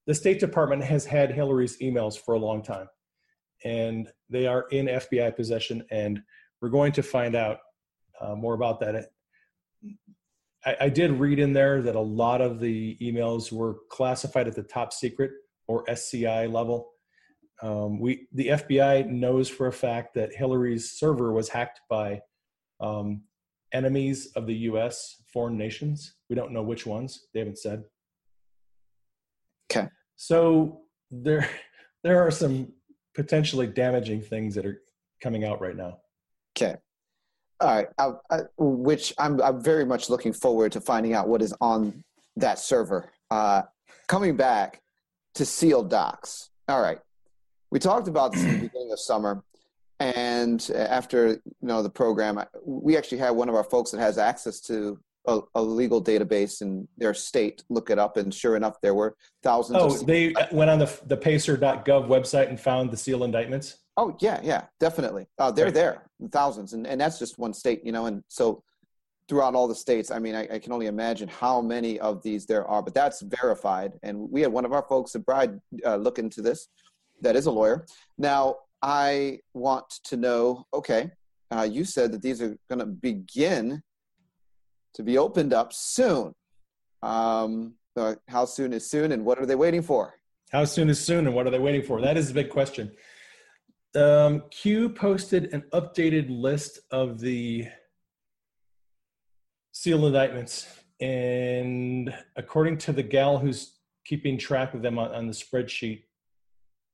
the 0.06 0.14
State 0.14 0.40
Department 0.40 0.82
has 0.82 1.04
had 1.04 1.32
Hillary's 1.32 1.78
emails 1.78 2.18
for 2.18 2.34
a 2.34 2.38
long 2.38 2.62
time, 2.62 2.88
and 3.64 4.08
they 4.28 4.46
are 4.46 4.66
in 4.70 4.86
FBI 4.86 5.34
possession. 5.36 5.84
And 5.90 6.20
we're 6.60 6.70
going 6.70 6.92
to 6.92 7.02
find 7.02 7.34
out 7.34 7.58
uh, 8.20 8.34
more 8.34 8.54
about 8.54 8.80
that. 8.80 9.10
I, 10.64 10.76
I 10.82 10.88
did 10.88 11.12
read 11.12 11.38
in 11.38 11.52
there 11.52 11.82
that 11.82 11.96
a 11.96 12.00
lot 12.00 12.40
of 12.40 12.60
the 12.60 12.96
emails 13.00 13.52
were 13.52 13.78
classified 13.90 14.48
at 14.48 14.54
the 14.54 14.62
top 14.62 14.92
secret 14.92 15.32
or 15.68 15.88
SCI 15.88 16.46
level. 16.46 16.90
Um, 17.62 18.00
we 18.00 18.26
the 18.32 18.48
FBI 18.48 19.08
knows 19.08 19.48
for 19.48 19.68
a 19.68 19.72
fact 19.72 20.14
that 20.14 20.34
Hillary's 20.34 20.92
server 20.92 21.32
was 21.32 21.48
hacked 21.48 21.80
by 21.88 22.20
um, 22.80 23.22
enemies 23.72 24.32
of 24.36 24.46
the 24.46 24.54
U.S. 24.54 25.22
foreign 25.32 25.56
nations. 25.56 26.14
We 26.28 26.36
don't 26.36 26.52
know 26.52 26.62
which 26.62 26.86
ones. 26.86 27.26
They 27.32 27.40
haven't 27.40 27.58
said. 27.58 27.84
Okay. 29.70 29.88
So 30.16 30.82
there, 31.10 31.48
there 32.04 32.20
are 32.20 32.30
some 32.30 32.72
potentially 33.14 33.66
damaging 33.66 34.20
things 34.20 34.54
that 34.54 34.66
are 34.66 34.82
coming 35.22 35.44
out 35.44 35.60
right 35.60 35.76
now. 35.76 35.98
Okay. 36.56 36.76
All 37.60 37.74
right. 37.74 37.88
I, 37.98 38.12
I, 38.30 38.40
which 38.58 39.14
I'm, 39.18 39.40
I'm 39.40 39.62
very 39.62 39.84
much 39.84 40.10
looking 40.10 40.32
forward 40.32 40.72
to 40.72 40.80
finding 40.80 41.14
out 41.14 41.28
what 41.28 41.42
is 41.42 41.54
on 41.60 42.02
that 42.36 42.58
server. 42.58 43.10
Uh, 43.30 43.62
coming 44.08 44.36
back 44.36 44.80
to 45.34 45.44
sealed 45.44 45.90
docs. 45.90 46.50
All 46.68 46.80
right. 46.80 46.98
We 47.70 47.78
talked 47.78 48.08
about 48.08 48.32
this 48.32 48.42
in 48.42 48.48
the 48.48 48.68
beginning 48.68 48.92
of 48.92 49.00
summer 49.00 49.42
and 50.02 50.70
after 50.74 51.28
you 51.28 51.40
know 51.60 51.82
the 51.82 51.90
program 51.90 52.42
we 52.64 52.96
actually 52.96 53.18
had 53.18 53.30
one 53.30 53.48
of 53.48 53.54
our 53.54 53.64
folks 53.64 53.90
that 53.90 54.00
has 54.00 54.18
access 54.18 54.60
to 54.60 54.98
a, 55.26 55.40
a, 55.54 55.62
legal 55.62 56.02
database 56.02 56.62
in 56.62 56.88
their 56.98 57.14
state 57.14 57.62
look 57.68 57.90
it 57.90 57.98
up 57.98 58.16
and 58.16 58.34
sure 58.34 58.56
enough 58.56 58.80
there 58.80 58.94
were 58.94 59.16
thousands 59.42 59.78
oh 59.80 60.04
they 60.04 60.34
went 60.50 60.68
on 60.68 60.78
the, 60.78 61.00
the 61.06 61.16
pacer.gov 61.16 62.08
website 62.08 62.48
and 62.48 62.58
found 62.58 62.90
the 62.90 62.96
seal 62.96 63.22
indictments? 63.22 63.78
Oh 63.96 64.16
yeah 64.20 64.40
yeah 64.42 64.64
definitely. 64.80 65.26
Uh, 65.38 65.50
they're 65.52 65.66
right. 65.66 65.74
there 65.74 66.02
thousands 66.32 66.72
and, 66.72 66.86
and 66.86 67.00
that's 67.00 67.18
just 67.18 67.38
one 67.38 67.54
state 67.54 67.84
you 67.84 67.92
know 67.92 68.06
and 68.06 68.24
so 68.28 68.62
throughout 69.28 69.54
all 69.54 69.68
the 69.68 69.74
states 69.74 70.10
i 70.10 70.18
mean 70.18 70.34
I, 70.34 70.48
I, 70.54 70.58
can 70.58 70.72
only 70.72 70.86
imagine 70.86 71.28
how 71.28 71.60
many 71.60 72.00
of 72.00 72.22
these 72.22 72.44
there 72.44 72.66
are 72.66 72.82
but 72.82 72.94
that's 72.94 73.22
verified 73.22 73.92
and 74.02 74.30
we 74.30 74.40
had 74.40 74.52
one 74.52 74.64
of 74.64 74.72
our 74.72 74.82
folks 74.82 75.14
at 75.14 75.24
bride 75.24 75.60
uh, 75.84 75.96
look 75.96 76.18
into 76.18 76.42
this 76.42 76.68
that 77.22 77.36
is 77.36 77.46
a 77.46 77.50
lawyer. 77.50 77.86
Now 78.18 78.56
I 78.82 79.38
want 79.54 79.88
to 80.04 80.16
know 80.16 80.66
okay, 80.74 81.10
uh, 81.50 81.62
you 81.62 81.84
said 81.84 82.12
that 82.12 82.22
these 82.22 82.42
are 82.42 82.56
going 82.68 82.80
to 82.80 82.86
begin 82.86 83.82
to 84.94 85.02
be 85.02 85.18
opened 85.18 85.52
up 85.52 85.72
soon. 85.72 86.34
Um, 87.02 87.74
how 88.28 88.44
soon 88.44 88.72
is 88.72 88.88
soon, 88.90 89.12
and 89.12 89.24
what 89.24 89.38
are 89.38 89.46
they 89.46 89.54
waiting 89.54 89.82
for? 89.82 90.14
How 90.50 90.64
soon 90.64 90.88
is 90.88 90.98
soon, 90.98 91.26
and 91.26 91.34
what 91.34 91.46
are 91.46 91.50
they 91.50 91.58
waiting 91.58 91.82
for? 91.82 92.00
That 92.00 92.16
is 92.16 92.30
a 92.30 92.34
big 92.34 92.50
question. 92.50 92.92
Um, 93.94 94.44
Q 94.50 94.88
posted 94.88 95.52
an 95.52 95.64
updated 95.72 96.26
list 96.28 96.80
of 96.90 97.20
the 97.20 97.66
sealed 99.72 100.04
indictments, 100.04 100.66
and 101.00 102.14
according 102.36 102.78
to 102.78 102.92
the 102.92 103.02
gal 103.02 103.38
who's 103.38 103.78
keeping 104.06 104.38
track 104.38 104.74
of 104.74 104.82
them 104.82 104.98
on, 104.98 105.14
on 105.14 105.26
the 105.26 105.32
spreadsheet, 105.32 106.04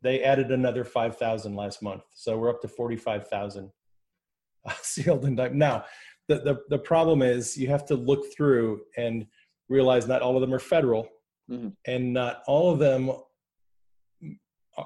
they 0.03 0.23
added 0.23 0.51
another 0.51 0.85
5,000 0.85 1.55
last 1.55 1.83
month. 1.83 2.03
So 2.15 2.37
we're 2.37 2.51
up 2.51 2.61
to 2.63 2.69
45,000 2.69 3.71
sealed 4.83 5.25
indictment. 5.25 5.59
Now, 5.59 5.85
the, 6.29 6.41
the, 6.41 6.59
the 6.69 6.79
problem 6.79 7.23
is 7.23 7.57
you 7.57 7.69
have 7.69 7.87
to 7.87 7.95
look 7.95 8.33
through 8.37 8.83
and 8.97 9.27
realize 9.69 10.07
not 10.07 10.23
all 10.23 10.37
of 10.37 10.41
them 10.41 10.55
are 10.55 10.59
federal 10.59 11.09
mm-hmm. 11.51 11.69
and 11.87 12.13
not 12.13 12.43
all 12.47 12.71
of 12.71 12.79
them 12.79 13.11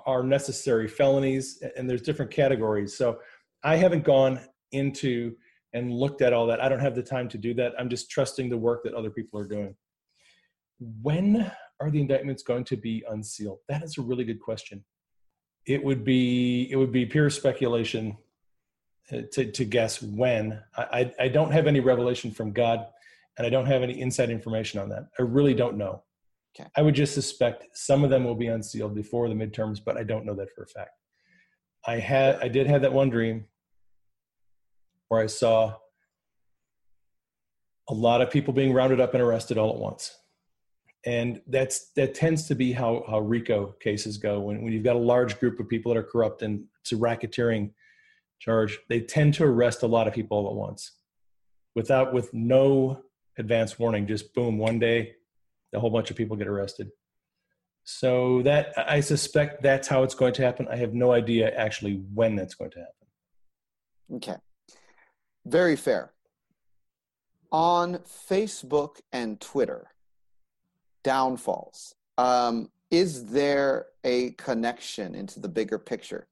are 0.06 0.22
necessary 0.22 0.88
felonies 0.88 1.62
and 1.76 1.88
there's 1.88 2.02
different 2.02 2.30
categories. 2.30 2.96
So 2.96 3.18
I 3.62 3.76
haven't 3.76 4.04
gone 4.04 4.40
into 4.70 5.34
and 5.74 5.92
looked 5.92 6.22
at 6.22 6.32
all 6.32 6.46
that. 6.46 6.62
I 6.62 6.68
don't 6.68 6.80
have 6.80 6.94
the 6.94 7.02
time 7.02 7.28
to 7.30 7.38
do 7.38 7.54
that. 7.54 7.72
I'm 7.78 7.88
just 7.88 8.10
trusting 8.10 8.48
the 8.48 8.56
work 8.56 8.84
that 8.84 8.94
other 8.94 9.10
people 9.10 9.38
are 9.38 9.46
doing. 9.46 9.74
When 10.78 11.50
are 11.80 11.90
the 11.90 12.00
indictments 12.00 12.42
going 12.42 12.64
to 12.64 12.76
be 12.76 13.04
unsealed? 13.08 13.58
That 13.68 13.82
is 13.82 13.98
a 13.98 14.02
really 14.02 14.24
good 14.24 14.40
question 14.40 14.84
it 15.66 15.82
would 15.82 16.04
be 16.04 16.68
it 16.70 16.76
would 16.76 16.92
be 16.92 17.06
pure 17.06 17.30
speculation 17.30 18.16
uh, 19.12 19.22
to, 19.32 19.50
to 19.50 19.64
guess 19.64 20.02
when. 20.02 20.60
I, 20.76 21.12
I 21.18 21.28
don't 21.28 21.52
have 21.52 21.66
any 21.66 21.80
revelation 21.80 22.30
from 22.30 22.52
God, 22.52 22.86
and 23.36 23.46
I 23.46 23.50
don't 23.50 23.66
have 23.66 23.82
any 23.82 24.00
inside 24.00 24.30
information 24.30 24.80
on 24.80 24.88
that. 24.90 25.08
I 25.18 25.22
really 25.22 25.54
don't 25.54 25.76
know. 25.76 26.02
Okay. 26.54 26.68
I 26.76 26.82
would 26.82 26.94
just 26.94 27.14
suspect 27.14 27.66
some 27.74 28.04
of 28.04 28.10
them 28.10 28.24
will 28.24 28.34
be 28.34 28.48
unsealed 28.48 28.94
before 28.94 29.28
the 29.28 29.34
midterms, 29.34 29.80
but 29.84 29.96
I 29.96 30.02
don't 30.02 30.26
know 30.26 30.34
that 30.34 30.52
for 30.54 30.64
a 30.64 30.66
fact. 30.66 30.90
I 31.86 31.96
had 31.96 32.36
I 32.36 32.48
did 32.48 32.66
have 32.66 32.82
that 32.82 32.92
one 32.92 33.10
dream 33.10 33.46
where 35.08 35.20
I 35.20 35.26
saw 35.26 35.74
a 37.88 37.94
lot 37.94 38.20
of 38.20 38.30
people 38.30 38.54
being 38.54 38.72
rounded 38.72 39.00
up 39.00 39.14
and 39.14 39.22
arrested 39.22 39.58
all 39.58 39.72
at 39.72 39.78
once 39.78 40.16
and 41.04 41.40
that's 41.48 41.90
that 41.96 42.14
tends 42.14 42.46
to 42.48 42.54
be 42.54 42.72
how 42.72 43.04
how 43.08 43.18
RICO 43.20 43.74
cases 43.80 44.18
go. 44.18 44.40
When 44.40 44.62
when 44.62 44.72
you've 44.72 44.84
got 44.84 44.96
a 44.96 45.00
large 45.00 45.38
group 45.40 45.58
of 45.58 45.68
people 45.68 45.92
that 45.92 45.98
are 45.98 46.04
corrupt 46.04 46.42
and 46.42 46.64
it's 46.80 46.92
a 46.92 46.96
racketeering 46.96 47.72
charge, 48.38 48.78
they 48.88 49.00
tend 49.00 49.34
to 49.34 49.44
arrest 49.44 49.82
a 49.82 49.86
lot 49.86 50.06
of 50.06 50.14
people 50.14 50.36
all 50.38 50.48
at 50.50 50.54
once, 50.54 50.92
without 51.74 52.12
with 52.12 52.32
no 52.32 53.02
advance 53.38 53.78
warning. 53.78 54.06
Just 54.06 54.32
boom, 54.34 54.58
one 54.58 54.78
day, 54.78 55.14
a 55.72 55.80
whole 55.80 55.90
bunch 55.90 56.10
of 56.10 56.16
people 56.16 56.36
get 56.36 56.48
arrested. 56.48 56.90
So 57.84 58.42
that 58.42 58.72
I 58.76 59.00
suspect 59.00 59.62
that's 59.62 59.88
how 59.88 60.04
it's 60.04 60.14
going 60.14 60.34
to 60.34 60.42
happen. 60.42 60.68
I 60.70 60.76
have 60.76 60.94
no 60.94 61.12
idea 61.12 61.50
actually 61.50 62.04
when 62.14 62.36
that's 62.36 62.54
going 62.54 62.70
to 62.72 62.78
happen. 62.78 64.16
Okay, 64.16 64.36
very 65.44 65.74
fair. 65.74 66.12
On 67.50 67.98
Facebook 67.98 69.00
and 69.12 69.40
Twitter 69.40 69.91
downfalls. 71.04 71.94
Um, 72.18 72.70
is 72.90 73.26
there 73.26 73.86
a 74.04 74.30
connection 74.32 75.14
into 75.14 75.40
the 75.40 75.48
bigger 75.48 75.78
picture? 75.78 76.28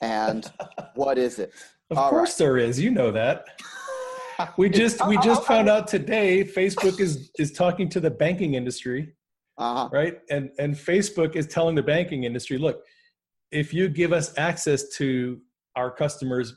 And 0.00 0.50
what 0.94 1.18
is 1.18 1.38
it? 1.38 1.52
Of 1.90 1.96
All 1.96 2.10
course 2.10 2.38
right. 2.38 2.44
there 2.44 2.58
is. 2.58 2.78
You 2.78 2.90
know 2.90 3.10
that. 3.12 3.46
We 4.56 4.68
just 4.68 5.04
we 5.08 5.18
just 5.18 5.44
found 5.44 5.68
out 5.68 5.88
today 5.88 6.44
Facebook 6.44 7.00
is 7.00 7.30
is 7.38 7.50
talking 7.50 7.88
to 7.88 7.98
the 7.98 8.10
banking 8.10 8.54
industry. 8.54 9.14
Uh-huh. 9.56 9.88
Right? 9.90 10.18
And 10.30 10.50
and 10.60 10.76
Facebook 10.76 11.34
is 11.34 11.48
telling 11.48 11.74
the 11.74 11.82
banking 11.82 12.22
industry, 12.22 12.56
look, 12.56 12.84
if 13.50 13.74
you 13.74 13.88
give 13.88 14.12
us 14.12 14.36
access 14.38 14.90
to 14.98 15.40
our 15.74 15.90
customers 15.90 16.54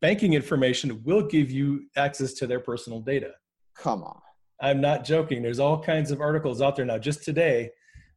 banking 0.00 0.34
information, 0.34 1.00
we'll 1.04 1.26
give 1.26 1.50
you 1.50 1.84
access 1.96 2.32
to 2.34 2.46
their 2.46 2.60
personal 2.60 3.00
data. 3.00 3.32
Come 3.74 4.02
on. 4.02 4.20
I'm 4.60 4.80
not 4.80 5.04
joking. 5.04 5.42
There's 5.42 5.60
all 5.60 5.80
kinds 5.82 6.10
of 6.10 6.20
articles 6.20 6.60
out 6.60 6.76
there 6.76 6.84
now, 6.84 6.98
just 6.98 7.22
today, 7.22 7.70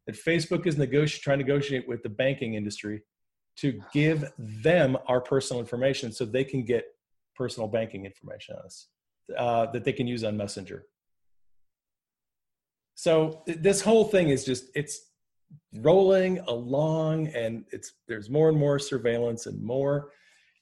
that 0.06 0.16
Facebook 0.16 0.66
is 0.66 0.76
negoti- 0.76 1.20
trying 1.20 1.38
to 1.38 1.44
negotiate 1.44 1.86
with 1.86 2.02
the 2.02 2.08
banking 2.08 2.54
industry 2.54 3.02
to 3.56 3.80
give 3.92 4.24
them 4.38 4.96
our 5.06 5.20
personal 5.20 5.60
information 5.60 6.10
so 6.12 6.24
they 6.24 6.44
can 6.44 6.64
get 6.64 6.84
personal 7.36 7.68
banking 7.68 8.04
information 8.04 8.56
on 8.56 8.64
us 8.64 8.88
uh, 9.38 9.66
that 9.66 9.84
they 9.84 9.92
can 9.92 10.06
use 10.06 10.24
on 10.24 10.36
Messenger. 10.36 10.84
So 12.94 13.42
this 13.46 13.80
whole 13.80 14.04
thing 14.04 14.28
is 14.28 14.44
just 14.44 14.64
it's 14.74 15.10
rolling 15.76 16.38
along, 16.40 17.28
and 17.28 17.64
it's 17.72 17.92
there's 18.08 18.30
more 18.30 18.48
and 18.48 18.58
more 18.58 18.78
surveillance 18.78 19.46
and 19.46 19.62
more 19.62 20.10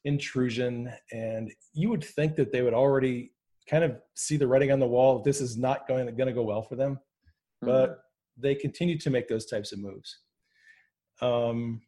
intrusion, 0.04 0.92
and 1.12 1.52
you 1.74 1.90
would 1.90 2.04
think 2.04 2.36
that 2.36 2.52
they 2.52 2.62
would 2.62 2.74
already 2.74 3.32
kind 3.70 3.84
of 3.84 3.96
see 4.14 4.36
the 4.36 4.46
writing 4.46 4.72
on 4.72 4.80
the 4.80 4.86
wall. 4.86 5.22
This 5.22 5.40
is 5.40 5.56
not 5.56 5.86
going 5.86 6.06
to, 6.06 6.12
going 6.12 6.26
to 6.26 6.34
go 6.34 6.42
well 6.42 6.62
for 6.62 6.76
them, 6.76 6.98
Hmm. 7.62 7.66
but 7.68 8.02
they 8.36 8.54
continue 8.54 8.98
to 8.98 9.10
make 9.10 9.28
those 9.28 9.46
types 9.46 9.72
of 9.72 9.78
moves. 9.78 10.18
Um, 11.20 11.82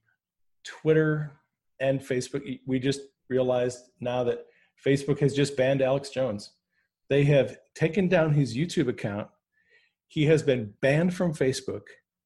Twitter 0.64 1.32
and 1.80 2.00
Facebook, 2.00 2.60
we 2.66 2.78
just 2.78 3.00
realized 3.28 3.78
now 4.00 4.22
that 4.24 4.46
Facebook 4.84 5.18
has 5.20 5.34
just 5.34 5.56
banned 5.56 5.82
Alex 5.82 6.10
Jones. 6.10 6.52
They 7.08 7.24
have 7.24 7.58
taken 7.74 8.08
down 8.08 8.32
his 8.32 8.56
YouTube 8.56 8.88
account. 8.88 9.28
He 10.08 10.26
has 10.26 10.42
been 10.42 10.74
banned 10.82 11.14
from 11.14 11.32
Facebook, 11.34 11.82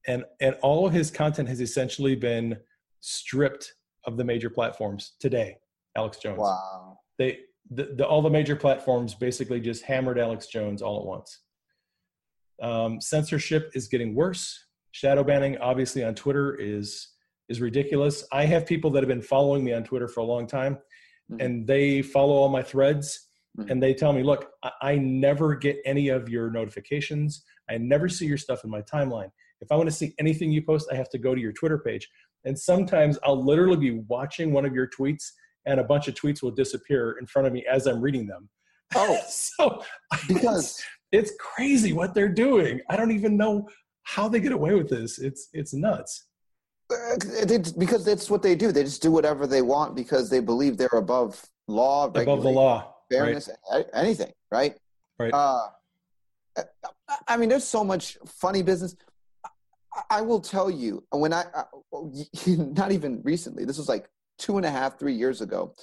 and 0.07 0.25
and 0.41 0.55
all 0.61 0.85
of 0.85 0.93
his 0.93 1.09
content 1.09 1.47
has 1.49 1.61
essentially 1.61 2.15
been 2.15 2.57
stripped 2.99 3.73
of 4.05 4.17
the 4.17 4.23
major 4.23 4.49
platforms 4.49 5.13
today. 5.19 5.57
Alex 5.95 6.17
Jones. 6.17 6.39
Wow. 6.39 6.99
They 7.17 7.39
the, 7.69 7.93
the 7.95 8.05
all 8.05 8.21
the 8.21 8.29
major 8.29 8.55
platforms 8.55 9.13
basically 9.13 9.59
just 9.59 9.83
hammered 9.83 10.19
Alex 10.19 10.47
Jones 10.47 10.81
all 10.81 10.99
at 10.99 11.05
once. 11.05 11.41
Um, 12.61 12.99
censorship 13.01 13.71
is 13.73 13.87
getting 13.87 14.15
worse. 14.15 14.65
Shadow 14.91 15.23
banning, 15.23 15.57
obviously, 15.57 16.03
on 16.03 16.15
Twitter 16.15 16.55
is 16.55 17.09
is 17.49 17.61
ridiculous. 17.61 18.25
I 18.31 18.45
have 18.45 18.65
people 18.65 18.89
that 18.91 19.03
have 19.03 19.07
been 19.07 19.21
following 19.21 19.63
me 19.63 19.73
on 19.73 19.83
Twitter 19.83 20.07
for 20.07 20.19
a 20.19 20.25
long 20.25 20.47
time, 20.47 20.77
Mhm. 21.31 21.41
and 21.45 21.67
they 21.67 22.01
follow 22.01 22.33
all 22.33 22.49
my 22.49 22.61
threads, 22.61 23.29
Mhm. 23.57 23.71
and 23.71 23.83
they 23.83 23.93
tell 23.93 24.11
me, 24.11 24.21
"Look, 24.23 24.51
I, 24.63 24.71
I 24.81 24.95
never 24.97 25.55
get 25.55 25.77
any 25.85 26.09
of 26.09 26.27
your 26.27 26.49
notifications. 26.51 27.45
I 27.69 27.77
never 27.77 28.09
see 28.09 28.25
your 28.25 28.37
stuff 28.37 28.63
in 28.65 28.69
my 28.69 28.81
timeline. 28.81 29.31
If 29.61 29.71
I 29.71 29.75
want 29.75 29.89
to 29.89 29.95
see 29.95 30.13
anything 30.19 30.51
you 30.51 30.61
post, 30.61 30.89
I 30.91 30.95
have 30.95 31.09
to 31.11 31.17
go 31.17 31.33
to 31.33 31.41
your 31.41 31.53
Twitter 31.53 31.77
page. 31.77 32.09
And 32.45 32.57
sometimes 32.57 33.17
I'll 33.23 33.41
literally 33.43 33.77
be 33.77 33.91
watching 34.07 34.51
one 34.51 34.65
of 34.65 34.73
your 34.73 34.87
tweets, 34.87 35.31
and 35.67 35.79
a 35.79 35.83
bunch 35.83 36.07
of 36.07 36.15
tweets 36.15 36.41
will 36.41 36.51
disappear 36.51 37.17
in 37.19 37.27
front 37.27 37.47
of 37.47 37.53
me 37.53 37.63
as 37.69 37.85
I'm 37.85 38.01
reading 38.01 38.25
them. 38.25 38.49
Oh, 38.95 39.19
so 39.29 39.83
because 40.27 40.81
it's 41.11 41.33
crazy 41.39 41.93
what 41.93 42.13
they're 42.15 42.29
doing. 42.29 42.79
I 42.89 42.95
don't 42.95 43.11
even 43.11 43.37
know 43.37 43.67
how 44.03 44.27
they 44.27 44.39
get 44.39 44.53
away 44.53 44.73
with 44.73 44.89
this. 44.89 45.19
It's 45.19 45.49
it's 45.53 45.73
nuts. 45.73 46.27
uh, 46.91 47.15
because 47.77 48.05
that's 48.05 48.29
what 48.31 48.41
they 48.41 48.55
do. 48.55 48.71
They 48.71 48.83
just 48.83 49.01
do 49.01 49.11
whatever 49.11 49.45
they 49.45 49.61
want 49.61 49.95
because 49.95 50.29
they 50.29 50.39
believe 50.39 50.77
they're 50.77 50.87
above 50.93 51.45
law, 51.67 52.05
Above 52.05 52.43
the 52.43 52.49
law. 52.49 52.93
Fairness, 53.11 53.49
a- 53.71 53.95
anything, 53.95 54.31
right? 54.51 54.75
Right. 55.19 55.33
Uh, 55.33 55.67
I- 57.27 57.37
mean, 57.37 57.49
there's 57.49 57.63
so 57.63 57.83
much 57.83 58.17
funny 58.25 58.61
business. 58.63 58.95
I- 60.09 60.21
will 60.21 60.41
tell 60.41 60.69
you, 60.69 61.03
when 61.11 61.33
I, 61.33 61.43
I 61.55 61.63
not 62.47 62.91
even 62.91 63.21
recently, 63.23 63.65
this 63.65 63.77
was 63.77 63.89
like 63.89 64.09
two 64.37 64.57
and 64.57 64.65
a 64.65 64.71
half, 64.71 64.99
three 64.99 65.13
years 65.13 65.41
ago, 65.41 65.73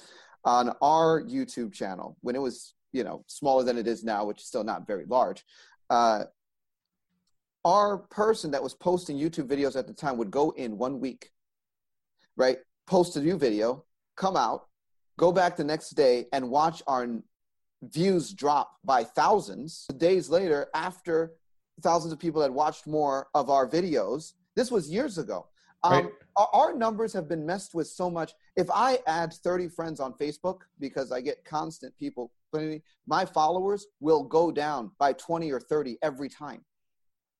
on 0.43 0.73
our 0.81 1.21
YouTube 1.23 1.73
channel 1.73 2.17
when 2.21 2.35
it 2.35 2.41
was, 2.41 2.75
you 2.91 3.03
know, 3.03 3.23
smaller 3.27 3.63
than 3.63 3.77
it 3.77 3.87
is 3.87 4.03
now, 4.03 4.25
which 4.25 4.41
is 4.41 4.47
still 4.47 4.63
not 4.63 4.87
very 4.87 5.05
large. 5.05 5.43
Uh, 5.89 6.23
our 7.63 7.97
person 7.97 8.51
that 8.51 8.61
was 8.61 8.73
posting 8.75 9.17
YouTube 9.17 9.47
videos 9.47 9.75
at 9.75 9.87
the 9.87 9.93
time 9.93 10.17
would 10.17 10.31
go 10.31 10.51
in 10.51 10.77
one 10.77 10.99
week, 10.99 11.31
right? 12.37 12.59
Post 12.85 13.17
a 13.17 13.21
new 13.21 13.37
video, 13.37 13.83
come 14.15 14.37
out, 14.37 14.67
go 15.17 15.31
back 15.31 15.57
the 15.57 15.63
next 15.63 15.91
day, 15.91 16.25
and 16.31 16.49
watch 16.49 16.83
our 16.85 17.07
views 17.81 18.33
drop 18.33 18.77
by 18.83 19.03
thousands. 19.03 19.87
Days 19.97 20.29
later, 20.29 20.67
after 20.75 21.33
thousands 21.81 22.13
of 22.13 22.19
people 22.19 22.41
had 22.41 22.51
watched 22.51 22.85
more 22.85 23.27
of 23.33 23.49
our 23.49 23.67
videos, 23.67 24.33
this 24.55 24.71
was 24.71 24.89
years 24.89 25.17
ago. 25.17 25.47
Um, 25.83 26.05
Right. 26.05 26.13
Our, 26.37 26.73
numbers 26.75 27.13
have 27.13 27.27
been 27.29 27.45
messed 27.45 27.73
with 27.73 27.87
so 27.87 28.09
much. 28.09 28.33
If 28.55 28.67
I 28.73 28.99
add 29.07 29.33
30 29.33 29.69
friends 29.69 29.99
on 29.99 30.13
Facebook 30.13 30.61
because 30.79 31.11
I 31.11 31.21
get 31.21 31.43
constant 31.45 31.97
people, 31.97 32.31
my 33.07 33.25
followers 33.25 33.87
will 33.99 34.23
go 34.23 34.51
down 34.51 34.91
by 34.99 35.13
20 35.13 35.51
or 35.51 35.59
30 35.59 35.97
every 36.01 36.29
time. 36.29 36.61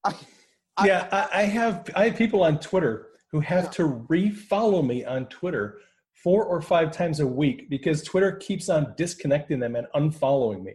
I, 0.03 0.13
I- 0.77 0.85
yeah, 0.87 1.07
I, 1.11 1.41
I 1.41 1.43
have 1.43 1.89
I 1.95 2.05
have 2.09 2.17
people 2.17 2.43
on 2.43 2.59
Twitter 2.59 3.07
who 3.31 3.39
have 3.39 3.65
Yeah. 3.65 3.69
to 3.71 4.05
refollow 4.09 4.85
me 4.85 5.05
on 5.05 5.25
Twitter 5.27 5.79
four 6.23 6.43
or 6.45 6.61
five 6.61 6.91
times 6.91 7.19
a 7.21 7.27
week 7.27 7.69
because 7.69 8.03
Twitter 8.03 8.33
keeps 8.33 8.67
on 8.69 8.93
disconnecting 8.97 9.59
them 9.59 9.75
and 9.75 9.87
unfollowing 9.95 10.63
me. 10.63 10.73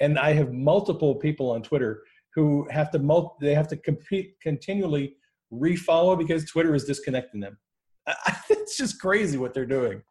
And 0.00 0.18
I 0.18 0.32
have 0.32 0.52
multiple 0.52 1.14
people 1.14 1.50
on 1.50 1.62
Twitter 1.62 2.02
who 2.34 2.66
have 2.70 2.90
to 2.90 2.98
mul- 2.98 3.36
they 3.40 3.54
have 3.54 3.68
to 3.68 3.76
compete 3.76 4.34
continually 4.42 5.16
refollow 5.52 6.18
because 6.18 6.44
Twitter 6.44 6.74
is 6.74 6.84
disconnecting 6.84 7.40
them. 7.40 7.58
I, 8.06 8.36
it's 8.50 8.76
just 8.76 9.00
crazy 9.00 9.38
what 9.38 9.54
they're 9.54 9.66
doing. 9.66 10.02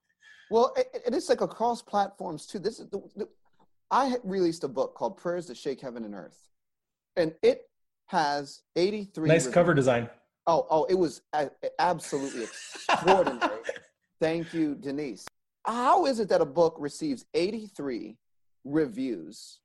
Well, 0.51 0.73
it, 0.77 0.87
it 1.07 1.13
is 1.13 1.29
like 1.29 1.41
across 1.41 1.81
platforms 1.81 2.45
too. 2.45 2.59
This 2.59 2.79
is 2.79 2.89
the, 2.89 3.01
the, 3.15 3.27
I 3.91 4.15
released 4.23 4.63
a 4.63 4.67
book 4.67 4.95
called 4.95 5.17
Prayers 5.17 5.47
That 5.47 5.57
Shake 5.57 5.81
Heaven 5.81 6.05
and 6.05 6.13
Earth, 6.13 6.49
and 7.15 7.33
it 7.41 7.63
has 8.07 8.61
83. 8.75 9.27
Nice 9.27 9.41
reviews. 9.41 9.53
cover 9.53 9.73
design. 9.73 10.09
Oh, 10.47 10.67
oh, 10.69 10.83
it 10.85 10.93
was 10.93 11.21
absolutely 11.79 12.43
extraordinary. 12.43 13.61
Thank 14.19 14.53
you, 14.53 14.75
Denise. 14.75 15.25
How 15.65 16.05
is 16.05 16.19
it 16.19 16.29
that 16.29 16.41
a 16.41 16.45
book 16.45 16.75
receives 16.77 17.25
83 17.33 18.17
reviews 18.63 19.59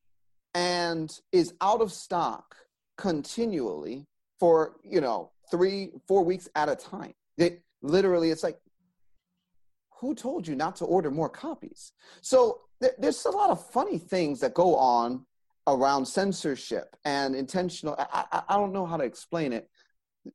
and 0.54 1.12
is 1.32 1.52
out 1.60 1.82
of 1.82 1.92
stock 1.92 2.56
continually 2.96 4.06
for, 4.38 4.76
you 4.82 5.02
know, 5.02 5.30
three, 5.50 5.92
four 6.06 6.24
weeks 6.24 6.48
at 6.54 6.68
a 6.68 6.76
time? 6.76 7.14
They 7.36 7.58
literally, 7.82 8.30
it's 8.30 8.42
like, 8.42 8.58
who 10.00 10.14
told 10.14 10.48
you 10.48 10.54
not 10.56 10.76
to 10.76 10.84
order 10.84 11.10
more 11.10 11.28
copies? 11.28 11.92
So 12.22 12.60
there, 12.80 12.92
there's 12.98 13.24
a 13.26 13.30
lot 13.30 13.50
of 13.50 13.70
funny 13.70 13.98
things 13.98 14.40
that 14.40 14.54
go 14.54 14.76
on 14.76 15.26
around 15.66 16.06
censorship 16.06 16.96
and 17.04 17.34
intentional. 17.34 17.94
I, 17.98 18.24
I, 18.32 18.42
I 18.48 18.56
don't 18.56 18.72
know 18.72 18.86
how 18.86 18.96
to 18.96 19.04
explain 19.04 19.52
it 19.52 19.68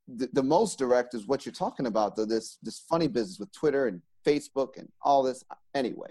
the, 0.07 0.30
the 0.34 0.43
most 0.43 0.78
direct 0.80 1.13
is 1.13 1.28
what 1.28 1.45
you're 1.45 1.53
talking 1.53 1.86
about 1.86 2.16
though 2.16 2.26
this 2.26 2.57
this 2.63 2.80
funny 2.80 3.07
business 3.07 3.39
with 3.39 3.51
twitter 3.51 3.88
and 3.88 4.01
facebook 4.26 4.78
and 4.78 4.89
all 5.01 5.24
this 5.24 5.43
anyway 5.74 6.09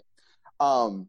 um 0.60 1.08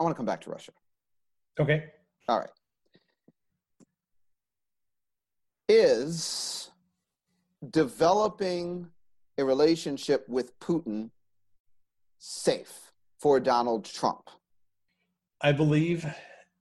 i 0.00 0.04
want 0.04 0.14
to 0.14 0.16
come 0.16 0.26
back 0.26 0.40
to 0.40 0.50
russia 0.50 0.72
Okay. 1.60 1.84
all 2.28 2.38
right 2.38 2.50
is 5.68 6.70
developing 7.70 8.88
a 9.38 9.44
relationship 9.44 10.28
with 10.28 10.58
putin 10.60 11.10
safe 12.18 12.92
for 13.18 13.38
donald 13.40 13.84
trump 13.84 14.30
I 15.40 15.52
believe 15.52 16.04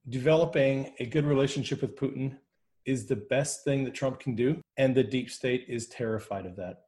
developing 0.10 0.94
a 1.00 1.06
good 1.06 1.26
relationship 1.26 1.82
with 1.82 1.96
Putin 1.96 2.38
is 2.86 3.08
the 3.08 3.16
best 3.16 3.64
thing 3.64 3.84
that 3.84 3.96
Trump 3.96 4.20
can 4.20 4.36
do, 4.36 4.62
and 4.78 4.94
the 4.94 5.04
deep 5.04 5.30
state 5.32 5.66
is 5.68 5.88
terrified 5.88 6.46
of 6.46 6.56
that. 6.58 6.84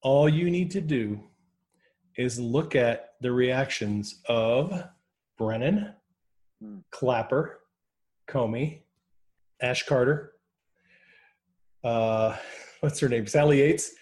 All 0.00 0.28
you 0.28 0.48
need 0.48 0.70
to 0.70 0.80
do 0.80 1.20
is 2.16 2.38
look 2.38 2.76
at 2.76 3.14
the 3.20 3.32
reactions 3.32 4.20
of 4.28 4.84
Brennan, 5.36 5.94
Hmm. 6.60 6.78
Clapper, 6.90 7.60
Comey, 8.28 8.82
Ash 9.60 9.84
Carter, 9.84 10.32
uh, 11.84 12.36
what's 12.80 13.00
her 13.00 13.08
name, 13.08 13.26
Sally 13.26 13.58
Yates, 13.58 13.92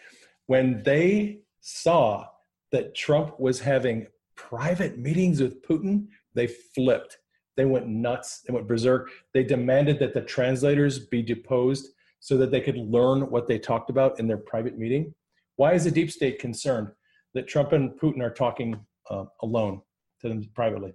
when 0.46 0.82
they 0.82 1.40
saw 1.60 2.26
that 2.72 2.94
Trump 2.94 3.38
was 3.40 3.60
having 3.60 4.06
private 4.36 4.98
meetings 4.98 5.40
with 5.40 5.62
Putin, 5.66 6.06
they 6.34 6.46
flipped. 6.46 7.18
They 7.56 7.64
went 7.64 7.88
nuts. 7.88 8.42
They 8.46 8.52
went 8.52 8.68
berserk. 8.68 9.10
They 9.32 9.42
demanded 9.42 9.98
that 10.00 10.12
the 10.12 10.20
translators 10.20 10.98
be 10.98 11.22
deposed 11.22 11.88
so 12.20 12.36
that 12.36 12.50
they 12.50 12.60
could 12.60 12.76
learn 12.76 13.30
what 13.30 13.48
they 13.48 13.58
talked 13.58 13.88
about 13.88 14.20
in 14.20 14.26
their 14.26 14.36
private 14.36 14.78
meeting. 14.78 15.14
Why 15.56 15.72
is 15.72 15.84
the 15.84 15.90
deep 15.90 16.10
state 16.10 16.38
concerned 16.38 16.88
that 17.34 17.48
Trump 17.48 17.72
and 17.72 17.98
Putin 17.98 18.22
are 18.22 18.32
talking 18.32 18.78
uh, 19.08 19.24
alone 19.42 19.80
to 20.20 20.28
them 20.28 20.42
privately? 20.54 20.92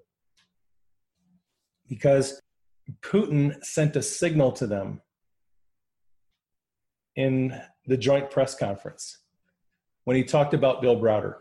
Because 1.88 2.40
Putin 3.02 3.64
sent 3.64 3.96
a 3.96 4.02
signal 4.02 4.52
to 4.54 4.68
them 4.68 5.02
in 7.16 7.60
the 7.86 7.98
joint 7.98 8.30
press 8.30 8.56
conference 8.56 9.20
when 10.06 10.16
he 10.16 10.24
talked 10.24 10.54
about 10.54 10.82
Bill 10.82 11.00
Browder 11.00 11.36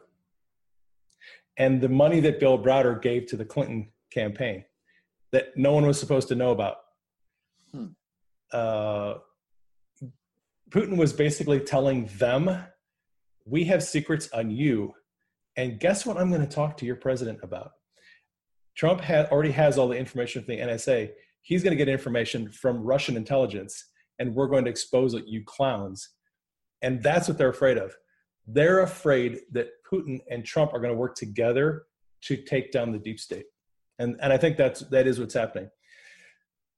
and 1.56 1.80
the 1.80 1.88
money 1.88 2.20
that 2.20 2.40
Bill 2.40 2.58
Browder 2.58 3.00
gave 3.00 3.26
to 3.26 3.36
the 3.36 3.44
Clinton 3.44 3.90
campaign 4.10 4.64
that 5.32 5.56
no 5.56 5.72
one 5.72 5.86
was 5.86 5.98
supposed 5.98 6.28
to 6.28 6.34
know 6.34 6.50
about. 6.50 6.76
Hmm. 7.72 7.86
Uh, 8.52 9.14
Putin 10.70 10.96
was 10.96 11.12
basically 11.12 11.60
telling 11.60 12.08
them, 12.18 12.64
We 13.44 13.64
have 13.64 13.82
secrets 13.82 14.28
on 14.32 14.50
you. 14.50 14.94
And 15.56 15.78
guess 15.80 16.06
what 16.06 16.16
I'm 16.16 16.30
going 16.30 16.46
to 16.46 16.54
talk 16.54 16.76
to 16.78 16.86
your 16.86 16.96
president 16.96 17.40
about? 17.42 17.72
Trump 18.76 19.00
had, 19.00 19.26
already 19.26 19.50
has 19.50 19.76
all 19.76 19.88
the 19.88 19.98
information 19.98 20.42
from 20.42 20.54
the 20.54 20.60
NSA. 20.60 21.10
He's 21.42 21.62
going 21.62 21.76
to 21.76 21.84
get 21.84 21.88
information 21.88 22.50
from 22.50 22.82
Russian 22.82 23.16
intelligence, 23.16 23.86
and 24.18 24.34
we're 24.34 24.48
going 24.48 24.64
to 24.64 24.70
expose 24.70 25.14
it, 25.14 25.26
you 25.26 25.42
clowns. 25.44 26.10
And 26.82 27.02
that's 27.02 27.28
what 27.28 27.38
they're 27.38 27.50
afraid 27.50 27.78
of. 27.78 27.94
They're 28.46 28.80
afraid 28.80 29.40
that 29.52 29.68
Putin 29.90 30.20
and 30.30 30.44
Trump 30.44 30.72
are 30.74 30.80
going 30.80 30.92
to 30.92 30.98
work 30.98 31.14
together 31.14 31.84
to 32.22 32.36
take 32.36 32.72
down 32.72 32.92
the 32.92 32.98
deep 32.98 33.20
state. 33.20 33.46
And, 33.98 34.16
and 34.22 34.32
I 34.32 34.36
think 34.36 34.56
that's, 34.56 34.80
that 34.80 35.06
is 35.06 35.18
what's 35.20 35.34
happening. 35.34 35.70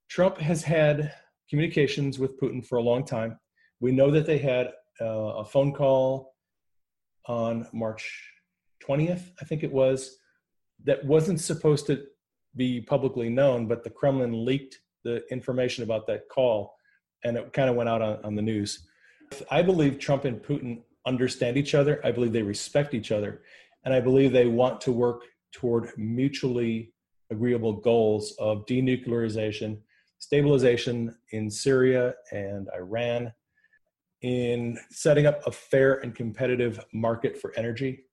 Trump 0.09 0.37
has 0.37 0.63
had 0.63 1.13
communications 1.49 2.19
with 2.19 2.39
Putin 2.39 2.65
for 2.65 2.77
a 2.77 2.81
long 2.81 3.05
time. 3.05 3.39
We 3.79 3.91
know 3.91 4.11
that 4.11 4.25
they 4.25 4.37
had 4.37 4.71
uh, 5.01 5.05
a 5.05 5.45
phone 5.45 5.73
call 5.73 6.35
on 7.25 7.67
March 7.73 8.31
20th, 8.87 9.31
I 9.41 9.45
think 9.45 9.63
it 9.63 9.71
was, 9.71 10.17
that 10.83 11.03
wasn't 11.05 11.39
supposed 11.39 11.87
to 11.87 12.03
be 12.55 12.81
publicly 12.81 13.29
known, 13.29 13.67
but 13.67 13.83
the 13.83 13.89
Kremlin 13.89 14.45
leaked 14.45 14.79
the 15.03 15.23
information 15.31 15.83
about 15.83 16.07
that 16.07 16.29
call 16.29 16.75
and 17.23 17.37
it 17.37 17.53
kind 17.53 17.69
of 17.69 17.75
went 17.75 17.89
out 17.89 18.01
on, 18.01 18.19
on 18.23 18.35
the 18.35 18.41
news. 18.41 18.87
I 19.49 19.61
believe 19.61 19.99
Trump 19.99 20.25
and 20.25 20.41
Putin 20.41 20.81
understand 21.05 21.57
each 21.57 21.73
other. 21.75 21.99
I 22.03 22.11
believe 22.11 22.33
they 22.33 22.43
respect 22.43 22.93
each 22.93 23.11
other. 23.11 23.41
And 23.85 23.93
I 23.93 23.99
believe 23.99 24.31
they 24.31 24.47
want 24.47 24.79
to 24.81 24.91
work 24.91 25.23
toward 25.51 25.89
mutually 25.97 26.93
agreeable 27.29 27.73
goals 27.73 28.33
of 28.39 28.65
denuclearization, 28.65 29.79
stabilization 30.19 31.15
in 31.31 31.49
Syria 31.49 32.13
and 32.31 32.69
Iran, 32.75 33.33
in 34.21 34.77
setting 34.89 35.25
up 35.25 35.45
a 35.45 35.51
fair 35.51 35.95
and 35.95 36.15
competitive 36.15 36.79
market 36.93 37.37
for 37.37 37.53
energy, 37.57 38.05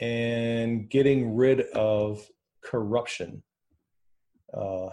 and 0.00 0.88
getting 0.90 1.34
rid 1.34 1.62
of 1.72 2.28
corruption 2.62 3.42
uh, 4.54 4.88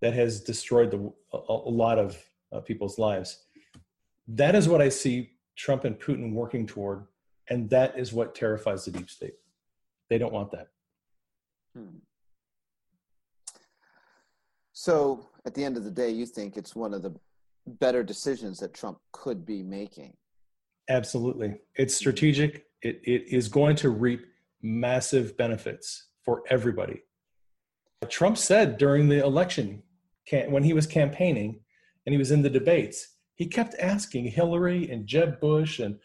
that 0.00 0.14
has 0.14 0.40
destroyed 0.40 0.90
the, 0.90 1.12
a, 1.32 1.38
a 1.48 1.70
lot 1.70 1.98
of 1.98 2.18
uh, 2.52 2.60
people's 2.60 2.98
lives. 2.98 3.44
That 4.28 4.54
is 4.54 4.68
what 4.68 4.80
I 4.82 4.88
see 4.88 5.30
Trump 5.56 5.84
and 5.84 5.98
Putin 5.98 6.32
working 6.32 6.66
toward, 6.66 7.06
and 7.48 7.70
that 7.70 7.98
is 7.98 8.12
what 8.12 8.34
terrifies 8.34 8.84
the 8.84 8.90
deep 8.90 9.10
state. 9.10 9.34
They 10.10 10.18
don't 10.18 10.32
want 10.32 10.50
that. 10.52 10.68
Hmm. 11.74 11.98
So, 14.72 15.28
at 15.46 15.54
the 15.54 15.64
end 15.64 15.76
of 15.76 15.84
the 15.84 15.90
day, 15.90 16.10
you 16.10 16.26
think 16.26 16.56
it's 16.56 16.76
one 16.76 16.92
of 16.92 17.02
the 17.02 17.14
better 17.66 18.02
decisions 18.02 18.58
that 18.60 18.74
Trump 18.74 18.98
could 19.12 19.44
be 19.44 19.62
making? 19.62 20.14
Absolutely. 20.88 21.56
It's 21.74 21.94
strategic. 21.94 22.66
It, 22.82 23.00
it 23.04 23.24
is 23.28 23.48
going 23.48 23.76
to 23.76 23.90
reap 23.90 24.24
massive 24.62 25.36
benefits 25.36 26.08
for 26.26 26.42
everybody. 26.50 27.00
Trump 28.10 28.36
said 28.36 28.76
during 28.76 29.08
the 29.08 29.24
election, 29.24 29.82
when 30.48 30.64
he 30.64 30.74
was 30.74 30.86
campaigning 30.86 31.60
and 32.04 32.12
he 32.12 32.18
was 32.18 32.32
in 32.32 32.42
the 32.42 32.50
debates, 32.50 33.16
he 33.36 33.46
kept 33.46 33.74
asking 33.80 34.26
Hillary 34.26 34.90
and 34.90 35.06
Jeb 35.06 35.40
Bush 35.40 35.78
and 35.78 35.98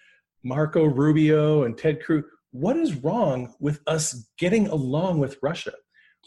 Marco 0.43 0.85
Rubio 0.85 1.63
and 1.63 1.77
Ted 1.77 2.03
Cruz, 2.03 2.23
what 2.51 2.77
is 2.77 2.95
wrong 2.95 3.53
with 3.59 3.81
us 3.87 4.29
getting 4.37 4.67
along 4.67 5.19
with 5.19 5.37
Russia? 5.41 5.73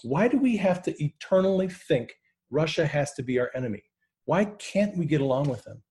Why 0.03 0.28
do 0.28 0.38
we 0.38 0.57
have 0.57 0.82
to 0.82 1.05
eternally 1.05 1.68
think 1.68 2.14
Russia 2.51 2.86
has 2.86 3.12
to 3.14 3.22
be 3.22 3.38
our 3.38 3.51
enemy? 3.55 3.82
Why 4.24 4.47
can't 4.47 4.97
we 4.97 5.05
get 5.05 5.20
along 5.20 5.49
with 5.49 5.62
them? 5.64 5.82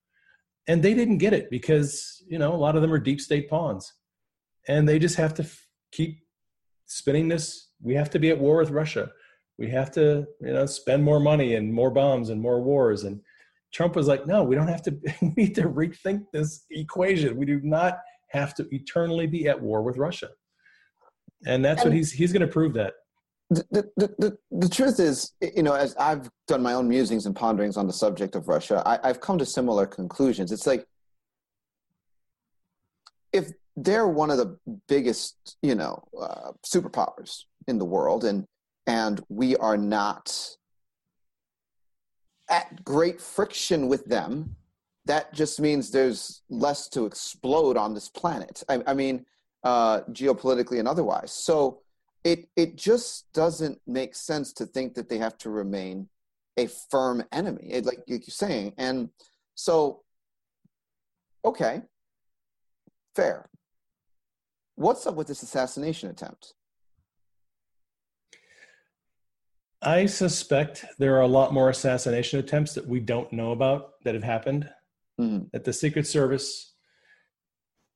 And 0.67 0.81
they 0.81 0.93
didn't 0.93 1.19
get 1.19 1.33
it 1.33 1.49
because, 1.49 2.23
you 2.27 2.39
know, 2.39 2.53
a 2.53 2.57
lot 2.57 2.75
of 2.75 2.81
them 2.81 2.93
are 2.93 2.99
deep 2.99 3.21
state 3.21 3.49
pawns. 3.49 3.93
And 4.67 4.87
they 4.87 4.97
just 4.97 5.17
have 5.17 5.33
to 5.35 5.43
f- 5.43 5.67
keep 5.91 6.22
spinning 6.93 7.27
this. 7.27 7.69
We 7.81 7.95
have 7.95 8.09
to 8.11 8.19
be 8.19 8.29
at 8.29 8.39
war 8.39 8.57
with 8.57 8.69
Russia. 8.69 9.11
We 9.57 9.69
have 9.69 9.91
to, 9.91 10.25
you 10.41 10.53
know, 10.53 10.65
spend 10.65 11.03
more 11.03 11.19
money 11.19 11.55
and 11.55 11.73
more 11.73 11.91
bombs 11.91 12.29
and 12.29 12.41
more 12.41 12.61
wars. 12.61 13.03
And 13.03 13.19
Trump 13.71 13.95
was 13.95 14.07
like, 14.07 14.25
no, 14.27 14.43
we 14.43 14.55
don't 14.55 14.67
have 14.67 14.83
to, 14.83 14.97
we 15.21 15.33
need 15.35 15.55
to 15.55 15.63
rethink 15.63 16.25
this 16.31 16.65
equation. 16.69 17.35
We 17.35 17.45
do 17.45 17.59
not 17.61 17.99
have 18.29 18.53
to 18.55 18.67
eternally 18.73 19.27
be 19.27 19.47
at 19.47 19.59
war 19.59 19.81
with 19.81 19.97
Russia. 19.97 20.29
And 21.45 21.63
that's 21.63 21.81
and 21.81 21.91
what 21.91 21.95
he's, 21.97 22.11
he's 22.11 22.31
going 22.31 22.41
to 22.41 22.47
prove 22.47 22.73
that. 22.73 22.93
The, 23.49 23.65
the, 23.97 24.15
the, 24.17 24.37
the, 24.51 24.69
truth 24.69 24.99
is, 24.99 25.33
you 25.41 25.61
know, 25.61 25.73
as 25.73 25.95
I've 25.97 26.27
done 26.47 26.63
my 26.63 26.73
own 26.73 26.87
musings 26.87 27.27
and 27.27 27.35
ponderings 27.35 27.77
on 27.77 27.85
the 27.85 27.93
subject 27.93 28.35
of 28.35 28.47
Russia, 28.47 28.81
I, 28.85 28.97
I've 29.03 29.19
come 29.19 29.37
to 29.37 29.45
similar 29.45 29.85
conclusions. 29.85 30.51
It's 30.51 30.65
like, 30.65 30.87
if 33.31 33.51
they're 33.75 34.07
one 34.07 34.29
of 34.29 34.37
the 34.37 34.57
biggest, 34.87 35.57
you 35.61 35.75
know, 35.75 36.03
uh, 36.19 36.51
superpowers 36.65 37.43
in 37.67 37.77
the 37.77 37.85
world, 37.85 38.23
and 38.23 38.45
and 38.85 39.21
we 39.29 39.55
are 39.57 39.77
not 39.77 40.57
at 42.49 42.83
great 42.83 43.21
friction 43.21 43.87
with 43.87 44.05
them, 44.05 44.55
that 45.05 45.33
just 45.33 45.59
means 45.59 45.89
there's 45.89 46.41
less 46.49 46.87
to 46.89 47.05
explode 47.05 47.77
on 47.77 47.93
this 47.93 48.09
planet. 48.09 48.63
I, 48.69 48.81
I 48.85 48.93
mean, 48.93 49.25
uh, 49.63 50.01
geopolitically 50.11 50.79
and 50.79 50.87
otherwise. 50.87 51.31
So 51.31 51.81
it 52.23 52.47
it 52.55 52.75
just 52.75 53.25
doesn't 53.33 53.79
make 53.87 54.15
sense 54.15 54.53
to 54.53 54.65
think 54.65 54.93
that 54.95 55.09
they 55.09 55.17
have 55.17 55.37
to 55.39 55.49
remain 55.49 56.09
a 56.57 56.67
firm 56.67 57.23
enemy, 57.31 57.69
it, 57.71 57.85
like 57.85 58.03
you're 58.05 58.21
saying. 58.21 58.73
And 58.77 59.09
so, 59.55 60.03
okay, 61.43 61.81
fair. 63.15 63.49
What's 64.75 65.05
up 65.05 65.15
with 65.15 65.27
this 65.27 65.43
assassination 65.43 66.09
attempt? 66.09 66.53
I 69.81 70.05
suspect 70.05 70.85
there 70.97 71.15
are 71.17 71.21
a 71.21 71.27
lot 71.27 71.53
more 71.53 71.69
assassination 71.69 72.39
attempts 72.39 72.73
that 72.73 72.87
we 72.87 72.99
don't 72.99 73.31
know 73.33 73.51
about 73.51 73.91
that 74.03 74.13
have 74.13 74.23
happened. 74.23 74.69
Mm-hmm. 75.19 75.45
That 75.53 75.63
the 75.63 75.73
Secret 75.73 76.07
Service 76.07 76.73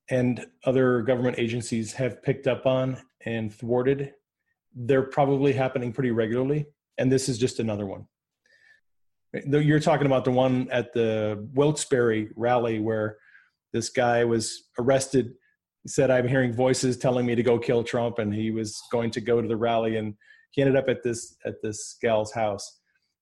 and 0.10 0.46
other 0.66 1.02
government 1.02 1.40
agencies 1.40 1.94
have 1.94 2.22
picked 2.22 2.46
up 2.46 2.66
on 2.66 2.98
and 3.26 3.54
thwarted. 3.54 4.14
They're 4.76 5.04
probably 5.04 5.54
happening 5.54 5.92
pretty 5.92 6.12
regularly, 6.12 6.68
and 6.98 7.12
this 7.12 7.28
is 7.28 7.38
just 7.38 7.60
another 7.60 7.86
one. 7.86 8.06
You're 9.34 9.80
talking 9.80 10.06
about 10.06 10.26
the 10.26 10.32
one 10.32 10.70
at 10.72 10.94
the 10.94 11.50
Wilkes-Barre 11.54 12.30
rally 12.36 12.80
where 12.80 13.18
this 13.74 13.90
guy 13.90 14.24
was 14.24 14.70
arrested. 14.80 15.34
Said, 15.88 16.12
"I'm 16.12 16.28
hearing 16.28 16.54
voices 16.54 16.98
telling 16.98 17.26
me 17.26 17.36
to 17.36 17.44
go 17.44 17.58
kill 17.58 17.84
Trump," 17.84 18.20
and 18.20 18.34
he 18.34 18.52
was 18.52 18.80
going 18.92 19.12
to 19.12 19.22
go 19.22 19.42
to 19.42 19.48
the 19.48 19.58
rally 19.58 19.98
and 19.98 20.14
he 20.52 20.62
ended 20.62 20.76
up 20.76 20.90
at 20.90 21.04
this 21.04 21.36
at 21.46 21.62
this 21.62 21.98
gal's 22.02 22.34
house. 22.34 22.80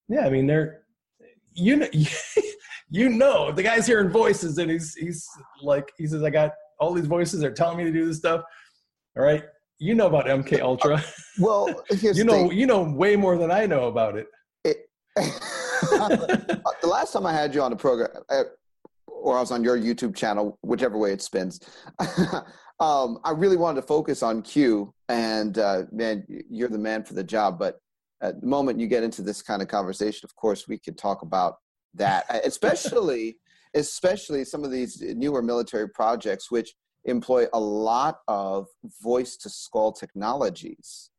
Yeah, 0.07 0.25
I 0.25 0.29
mean 0.29 0.47
they're 0.47 0.83
you 1.53 1.75
know 1.77 1.87
you 2.89 3.09
know 3.09 3.51
the 3.51 3.63
guy's 3.63 3.87
hearing 3.87 4.09
voices 4.09 4.57
and 4.57 4.69
he's 4.71 4.93
he's 4.95 5.27
like 5.61 5.91
he 5.97 6.07
says 6.07 6.23
I 6.23 6.29
got 6.29 6.51
all 6.79 6.93
these 6.93 7.07
voices 7.07 7.43
are 7.43 7.51
telling 7.51 7.77
me 7.77 7.83
to 7.83 7.91
do 7.91 8.05
this 8.05 8.17
stuff. 8.17 8.43
All 9.17 9.23
right, 9.23 9.43
you 9.79 9.95
know 9.95 10.07
about 10.07 10.25
MK 10.25 10.61
Ultra. 10.61 10.95
Uh, 10.95 11.01
well, 11.39 11.83
you 12.01 12.23
know 12.23 12.51
you 12.51 12.65
know 12.65 12.83
way 12.83 13.15
more 13.15 13.37
than 13.37 13.51
I 13.51 13.65
know 13.65 13.87
about 13.87 14.17
it. 14.17 14.27
it 14.63 14.77
the 15.15 16.87
last 16.87 17.13
time 17.13 17.25
I 17.25 17.33
had 17.33 17.53
you 17.53 17.61
on 17.61 17.71
the 17.71 17.77
program, 17.77 18.09
uh, 18.29 18.43
or 19.07 19.37
I 19.37 19.39
was 19.39 19.51
on 19.51 19.63
your 19.63 19.77
YouTube 19.77 20.15
channel, 20.15 20.57
whichever 20.61 20.97
way 20.97 21.11
it 21.11 21.21
spins. 21.21 21.59
um, 22.79 23.19
I 23.23 23.31
really 23.31 23.57
wanted 23.57 23.81
to 23.81 23.87
focus 23.87 24.23
on 24.23 24.41
Q, 24.41 24.93
and 25.09 25.57
uh, 25.57 25.83
man, 25.91 26.25
you're 26.27 26.69
the 26.69 26.77
man 26.77 27.03
for 27.03 27.13
the 27.13 27.23
job. 27.23 27.57
But 27.57 27.79
at 28.21 28.41
the 28.41 28.47
moment 28.47 28.79
you 28.79 28.87
get 28.87 29.03
into 29.03 29.21
this 29.21 29.41
kind 29.41 29.61
of 29.61 29.67
conversation, 29.67 30.21
of 30.23 30.35
course, 30.35 30.67
we 30.67 30.77
could 30.77 30.97
talk 30.97 31.21
about 31.21 31.55
that, 31.93 32.25
especially, 32.45 33.37
especially 33.73 34.45
some 34.45 34.63
of 34.63 34.71
these 34.71 35.01
newer 35.01 35.41
military 35.41 35.89
projects, 35.89 36.51
which 36.51 36.73
employ 37.05 37.45
a 37.53 37.59
lot 37.59 38.19
of 38.27 38.67
voice 39.01 39.37
to 39.37 39.49
skull 39.49 39.91
technologies. 39.91 41.09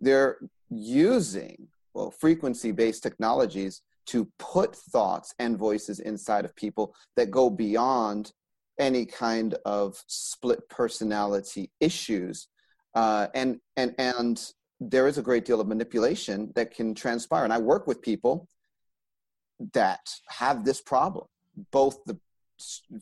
They're 0.00 0.38
using 0.70 1.68
well 1.94 2.10
frequency 2.10 2.72
based 2.72 3.02
technologies 3.02 3.82
to 4.06 4.28
put 4.38 4.74
thoughts 4.74 5.34
and 5.38 5.58
voices 5.58 6.00
inside 6.00 6.44
of 6.44 6.54
people 6.56 6.94
that 7.16 7.30
go 7.30 7.48
beyond 7.50 8.32
any 8.78 9.06
kind 9.06 9.54
of 9.64 10.02
split 10.06 10.68
personality 10.68 11.70
issues. 11.80 12.48
Uh, 12.94 13.28
and 13.34 13.58
and 13.76 13.94
and 13.98 14.50
there 14.80 15.06
is 15.06 15.18
a 15.18 15.22
great 15.22 15.44
deal 15.44 15.60
of 15.60 15.68
manipulation 15.68 16.52
that 16.54 16.74
can 16.74 16.94
transpire. 16.94 17.44
And 17.44 17.52
i 17.52 17.58
work 17.58 17.86
with 17.86 18.02
people 18.02 18.48
that 19.72 20.00
have 20.28 20.64
this 20.64 20.80
problem 20.80 21.26
both 21.70 21.98
the 22.06 22.18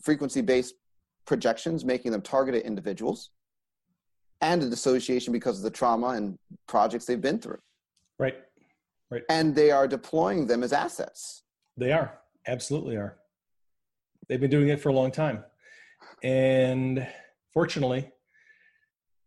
frequency 0.02 0.42
based 0.42 0.74
projections 1.24 1.84
making 1.84 2.12
them 2.12 2.20
targeted 2.20 2.62
individuals 2.62 3.30
and 4.40 4.62
a 4.62 4.68
dissociation 4.68 5.32
because 5.32 5.56
of 5.58 5.62
the 5.62 5.70
trauma 5.70 6.08
and 6.08 6.36
projects 6.66 7.06
they've 7.06 7.20
been 7.20 7.38
through. 7.38 7.58
Right 8.18 8.36
right 9.12 9.22
and 9.28 9.54
they 9.54 9.70
are 9.70 9.86
deploying 9.86 10.46
them 10.46 10.62
as 10.62 10.72
assets 10.72 11.42
they 11.76 11.92
are 11.92 12.18
absolutely 12.46 12.96
are 12.96 13.18
they've 14.28 14.40
been 14.40 14.50
doing 14.50 14.68
it 14.68 14.80
for 14.80 14.88
a 14.88 14.92
long 14.92 15.10
time 15.10 15.44
and 16.22 17.06
fortunately, 17.52 18.10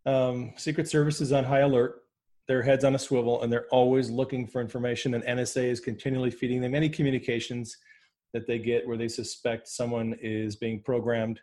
um, 0.06 0.52
Secret 0.56 0.88
Service 0.88 1.20
is 1.20 1.32
on 1.32 1.44
high 1.44 1.60
alert. 1.60 2.02
Their 2.48 2.62
heads 2.62 2.84
on 2.84 2.94
a 2.94 2.98
swivel, 2.98 3.42
and 3.42 3.52
they're 3.52 3.66
always 3.72 4.08
looking 4.08 4.46
for 4.46 4.60
information. 4.60 5.14
And 5.14 5.24
NSA 5.24 5.64
is 5.64 5.80
continually 5.80 6.30
feeding 6.30 6.60
them 6.60 6.76
any 6.76 6.88
communications 6.88 7.76
that 8.32 8.46
they 8.46 8.58
get 8.58 8.86
where 8.86 8.96
they 8.96 9.08
suspect 9.08 9.66
someone 9.66 10.16
is 10.22 10.54
being 10.54 10.80
programmed 10.82 11.40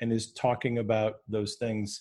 and 0.00 0.12
is 0.12 0.32
talking 0.32 0.78
about 0.78 1.18
those 1.28 1.54
things. 1.54 2.00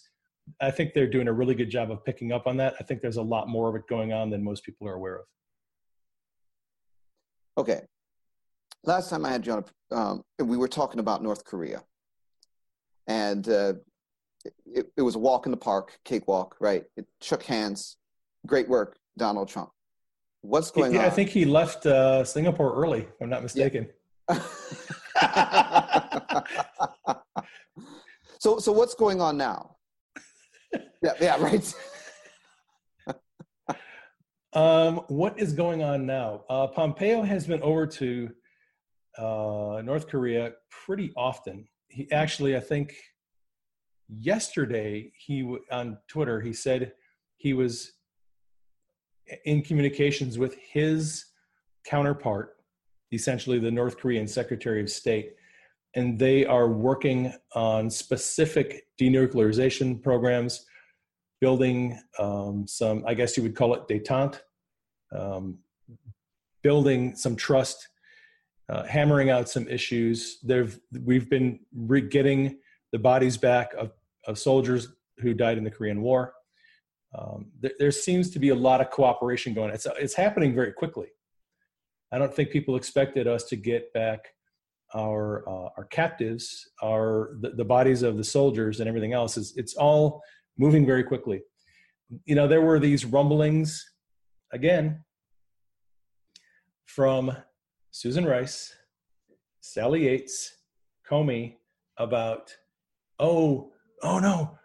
I 0.60 0.72
think 0.72 0.94
they're 0.94 1.10
doing 1.10 1.28
a 1.28 1.34
really 1.34 1.54
good 1.54 1.70
job 1.70 1.92
of 1.92 2.04
picking 2.04 2.32
up 2.32 2.48
on 2.48 2.58
that. 2.58 2.74
I 2.80 2.84
think 2.84 3.02
there's 3.02 3.18
a 3.18 3.22
lot 3.22 3.48
more 3.48 3.70
of 3.70 3.76
it 3.76 3.84
going 3.88 4.14
on 4.14 4.32
than 4.32 4.44
most 4.44 4.64
people 4.64 4.88
are 4.88 4.96
aware 4.96 5.18
of. 5.18 5.26
Okay. 7.60 7.82
Last 8.86 9.10
time 9.10 9.26
I 9.26 9.32
had 9.32 9.46
you 9.46 9.52
on, 9.52 9.66
um, 9.92 10.24
we 10.42 10.56
were 10.56 10.70
talking 10.70 11.02
about 11.02 11.22
North 11.22 11.44
Korea. 11.44 11.84
And 13.06 13.50
uh, 13.50 13.74
it, 14.66 14.88
it 14.96 15.02
was 15.02 15.16
a 15.16 15.20
walk 15.20 15.46
in 15.46 15.52
the 15.52 15.58
park, 15.58 16.00
cakewalk, 16.06 16.56
right? 16.62 16.86
It 16.96 17.06
shook 17.20 17.44
hands. 17.44 17.98
Great 18.48 18.70
work, 18.70 18.96
Donald 19.18 19.50
Trump. 19.50 19.72
What's 20.40 20.72
going 20.72 20.94
yeah, 20.94 21.02
on? 21.02 21.08
I 21.08 21.10
think 21.10 21.32
he 21.32 21.44
left 21.44 21.86
uh, 21.86 22.24
Singapore 22.24 22.74
early, 22.74 23.02
if 23.02 23.22
I'm 23.22 23.30
not 23.30 23.44
mistaken. 23.44 23.90
Yeah. 24.30 24.40
so, 28.40 28.60
so 28.60 28.72
what's 28.72 28.96
going 28.96 29.20
on 29.20 29.36
now? 29.36 29.76
yeah, 31.04 31.12
yeah, 31.20 31.42
right. 31.42 31.76
um, 34.54 35.02
what 35.08 35.40
is 35.40 35.54
going 35.54 35.84
on 35.84 36.06
now? 36.06 36.44
Uh, 36.50 36.68
Pompeo 36.68 37.22
has 37.22 37.46
been 37.46 37.62
over 37.62 37.86
to 37.86 38.30
uh, 39.18 39.82
North 39.84 40.08
Korea 40.08 40.54
pretty 40.70 41.12
often. 41.16 41.68
He 41.88 42.12
actually, 42.12 42.56
I 42.56 42.60
think, 42.60 42.96
yesterday 44.08 45.12
he 45.16 45.58
on 45.72 45.98
Twitter 46.08 46.42
he 46.42 46.52
said 46.52 46.94
he 47.38 47.54
was 47.54 47.94
in 49.46 49.62
communications 49.62 50.40
with 50.40 50.56
his 50.56 51.26
counterpart, 51.86 52.58
essentially 53.12 53.60
the 53.60 53.70
North 53.72 53.98
Korean 53.98 54.28
Secretary 54.28 54.82
of 54.82 54.90
State, 54.90 55.36
and 55.96 56.18
they 56.18 56.46
are 56.46 56.68
working 56.68 57.32
on 57.54 57.90
specific 57.90 58.88
denuclearization 59.00 60.02
programs, 60.02 60.66
building 61.42 62.00
um, 62.18 62.66
some, 62.68 63.04
I 63.08 63.14
guess 63.14 63.38
you 63.38 63.44
would 63.44 63.56
call 63.56 63.74
it 63.74 63.88
detente, 63.88 64.40
um, 65.16 65.60
building 66.64 67.16
some 67.16 67.36
trust, 67.36 67.88
uh, 68.70 68.84
hammering 68.84 69.30
out 69.30 69.50
some 69.50 69.68
issues. 69.68 70.40
They've, 70.44 70.80
we've 71.04 71.30
been 71.30 71.60
re- 71.76 72.02
getting 72.02 72.60
the 72.92 73.00
bodies 73.00 73.38
back 73.38 73.74
of, 73.76 73.92
of 74.28 74.38
soldiers 74.38 74.90
who 75.20 75.34
died 75.34 75.58
in 75.58 75.64
the 75.64 75.72
Korean 75.72 76.02
War 76.02 76.34
um, 77.18 77.48
there, 77.60 77.72
there, 77.80 77.92
seems 77.92 78.30
to 78.32 78.40
be 78.40 78.50
a 78.50 78.56
lot 78.56 78.82
of 78.82 78.92
cooperation 78.92 79.54
going. 79.54 79.72
It's 79.72 79.88
it's 80.00 80.14
happening 80.14 80.54
very 80.54 80.72
quickly. 80.72 81.08
I 82.12 82.18
don't 82.18 82.34
think 82.34 82.52
people 82.52 82.76
expected 82.76 83.28
us 83.28 83.46
to 83.46 83.56
get 83.56 83.92
back 83.94 84.20
our 84.94 85.48
uh, 85.50 85.70
our 85.78 85.86
captives, 85.86 86.70
our 86.84 87.36
the, 87.42 87.52
the, 87.52 87.66
bodies 87.66 88.04
of 88.04 88.18
the 88.18 88.24
soldiers, 88.24 88.80
and 88.80 88.88
everything 88.88 89.14
else. 89.14 89.38
Is 89.38 89.54
it's 89.58 89.74
all 89.76 90.22
moving 90.60 90.86
very 90.86 91.04
quickly. 91.04 91.42
You 92.26 92.36
know, 92.36 92.48
there 92.48 92.62
were 92.62 92.80
these 92.80 93.06
rumblings 93.06 93.84
again 94.54 95.04
from 96.86 97.36
Susan 97.92 98.26
Rice, 98.26 98.76
Sally 99.62 100.06
Yates, 100.06 100.56
Comey 101.10 101.56
about 101.98 102.56
oh 103.20 103.72
oh 104.04 104.20
no 104.20 104.58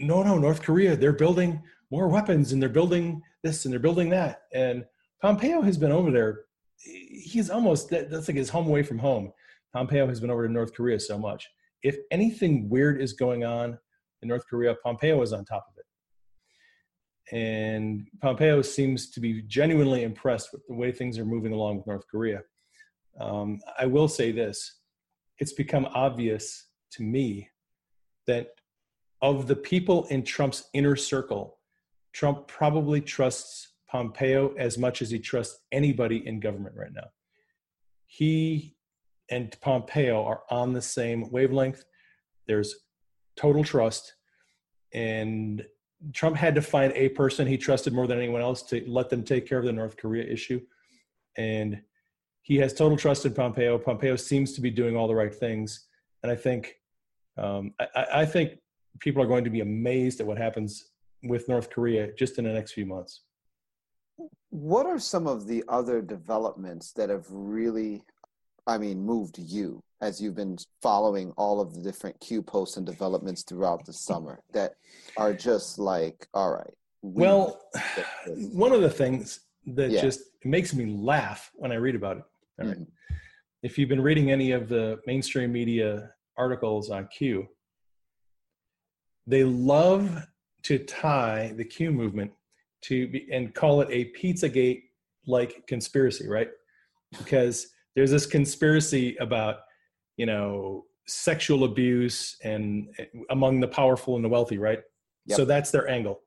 no 0.00 0.22
no 0.22 0.38
North 0.38 0.62
Korea 0.62 0.96
they're 0.96 1.12
building 1.12 1.62
more 1.90 2.08
weapons 2.08 2.52
and 2.52 2.60
they're 2.60 2.68
building 2.68 3.22
this 3.44 3.64
and 3.64 3.72
they're 3.72 3.78
building 3.78 4.08
that. 4.10 4.42
And 4.52 4.84
Pompeo 5.22 5.60
has 5.60 5.78
been 5.78 5.92
over 5.92 6.10
there. 6.10 6.40
He's 6.76 7.50
almost, 7.50 7.88
that's 7.90 8.26
like 8.26 8.36
his 8.36 8.48
home 8.48 8.66
away 8.66 8.82
from 8.82 8.98
home. 8.98 9.32
Pompeo 9.72 10.08
has 10.08 10.18
been 10.18 10.30
over 10.30 10.44
to 10.46 10.52
North 10.52 10.74
Korea 10.74 10.98
so 10.98 11.16
much. 11.16 11.48
If 11.82 11.96
anything 12.10 12.68
weird 12.68 13.00
is 13.00 13.12
going 13.12 13.44
on 13.44 13.78
in 14.24 14.28
North 14.28 14.46
Korea, 14.48 14.74
Pompeo 14.82 15.22
is 15.22 15.32
on 15.32 15.44
top 15.44 15.66
of 15.70 15.78
it. 15.78 17.36
And 17.36 18.08
Pompeo 18.20 18.62
seems 18.62 19.10
to 19.10 19.20
be 19.20 19.42
genuinely 19.42 20.02
impressed 20.02 20.52
with 20.52 20.66
the 20.66 20.74
way 20.74 20.90
things 20.90 21.18
are 21.18 21.24
moving 21.24 21.52
along 21.52 21.76
with 21.76 21.86
North 21.86 22.04
Korea. 22.10 22.42
Um, 23.20 23.60
I 23.78 23.86
will 23.86 24.08
say 24.08 24.32
this 24.32 24.80
it's 25.38 25.52
become 25.52 25.86
obvious 25.86 26.66
to 26.92 27.02
me 27.02 27.48
that 28.26 28.48
of 29.22 29.46
the 29.46 29.56
people 29.56 30.06
in 30.06 30.22
Trump's 30.22 30.68
inner 30.72 30.96
circle 30.96 31.58
Trump 32.12 32.46
probably 32.46 33.00
trusts 33.00 33.72
Pompeo 33.90 34.54
as 34.56 34.78
much 34.78 35.02
as 35.02 35.10
he 35.10 35.18
trusts 35.18 35.58
anybody 35.72 36.26
in 36.26 36.40
government 36.40 36.76
right 36.76 36.92
now. 36.92 37.08
He 38.06 38.76
and 39.30 39.56
Pompeo 39.60 40.24
are 40.24 40.42
on 40.50 40.72
the 40.72 40.82
same 40.82 41.30
wavelength. 41.30 41.84
There's 42.46 42.74
total 43.36 43.64
trust. 43.64 44.14
And 44.92 45.64
Trump 46.12 46.36
had 46.36 46.54
to 46.54 46.62
find 46.62 46.92
a 46.92 47.08
person 47.10 47.46
he 47.46 47.56
trusted 47.56 47.92
more 47.92 48.06
than 48.06 48.18
anyone 48.18 48.42
else 48.42 48.62
to 48.64 48.84
let 48.86 49.10
them 49.10 49.22
take 49.22 49.48
care 49.48 49.58
of 49.58 49.64
the 49.64 49.72
North 49.72 49.96
Korea 49.96 50.24
issue. 50.24 50.60
And 51.36 51.80
he 52.42 52.56
has 52.56 52.74
total 52.74 52.96
trust 52.96 53.24
in 53.24 53.34
Pompeo. 53.34 53.78
Pompeo 53.78 54.16
seems 54.16 54.52
to 54.52 54.60
be 54.60 54.70
doing 54.70 54.96
all 54.96 55.08
the 55.08 55.14
right 55.14 55.34
things. 55.34 55.86
And 56.22 56.30
I 56.30 56.36
think 56.36 56.76
um, 57.36 57.72
I, 57.80 58.06
I 58.16 58.26
think 58.26 58.58
people 59.00 59.22
are 59.22 59.26
going 59.26 59.44
to 59.44 59.50
be 59.50 59.60
amazed 59.60 60.20
at 60.20 60.26
what 60.26 60.38
happens 60.38 60.90
with 61.22 61.48
North 61.48 61.70
Korea 61.70 62.12
just 62.12 62.38
in 62.38 62.44
the 62.44 62.52
next 62.52 62.72
few 62.72 62.86
months. 62.86 63.22
What 64.50 64.86
are 64.86 64.98
some 64.98 65.26
of 65.26 65.46
the 65.46 65.64
other 65.68 66.00
developments 66.00 66.92
that 66.92 67.08
have 67.10 67.26
really, 67.30 68.04
I 68.66 68.78
mean, 68.78 69.04
moved 69.04 69.38
you 69.38 69.82
as 70.00 70.20
you've 70.20 70.34
been 70.34 70.58
following 70.82 71.32
all 71.36 71.60
of 71.60 71.74
the 71.74 71.82
different 71.82 72.18
Q 72.20 72.42
posts 72.42 72.76
and 72.76 72.86
developments 72.86 73.42
throughout 73.42 73.84
the 73.86 73.92
summer 73.92 74.40
that 74.52 74.74
are 75.16 75.32
just 75.32 75.78
like, 75.78 76.26
all 76.34 76.52
right. 76.52 76.74
We 77.02 77.22
well, 77.22 77.60
one 78.52 78.72
of 78.72 78.80
the 78.80 78.90
things 78.90 79.40
that 79.66 79.90
yeah. 79.90 80.00
just 80.00 80.20
makes 80.44 80.74
me 80.74 80.86
laugh 80.86 81.50
when 81.54 81.72
I 81.72 81.76
read 81.76 81.94
about 81.94 82.18
it. 82.18 82.24
All 82.60 82.68
right. 82.68 82.76
mm-hmm. 82.76 83.14
If 83.62 83.78
you've 83.78 83.88
been 83.88 84.02
reading 84.02 84.30
any 84.30 84.52
of 84.52 84.68
the 84.68 85.00
mainstream 85.06 85.52
media 85.52 86.10
articles 86.36 86.90
on 86.90 87.08
Q, 87.08 87.48
they 89.26 89.42
love 89.42 90.26
to 90.64 90.78
tie 90.78 91.54
the 91.56 91.64
Q 91.64 91.90
movement 91.90 92.30
to 92.82 93.08
be, 93.08 93.26
and 93.32 93.54
call 93.54 93.80
it 93.80 93.88
a 93.90 94.12
Pizzagate 94.12 94.82
like 95.26 95.66
conspiracy, 95.66 96.28
right? 96.28 96.50
Because 97.16 97.68
there's 97.94 98.10
this 98.10 98.26
conspiracy 98.26 99.16
about, 99.20 99.56
you 100.16 100.26
know, 100.26 100.84
sexual 101.06 101.64
abuse 101.64 102.36
and 102.42 102.88
eh, 102.98 103.04
among 103.30 103.60
the 103.60 103.68
powerful 103.68 104.16
and 104.16 104.24
the 104.24 104.28
wealthy, 104.28 104.58
right? 104.58 104.80
Yep. 105.26 105.36
So 105.36 105.44
that's 105.44 105.70
their 105.70 105.88
angle. 105.88 106.20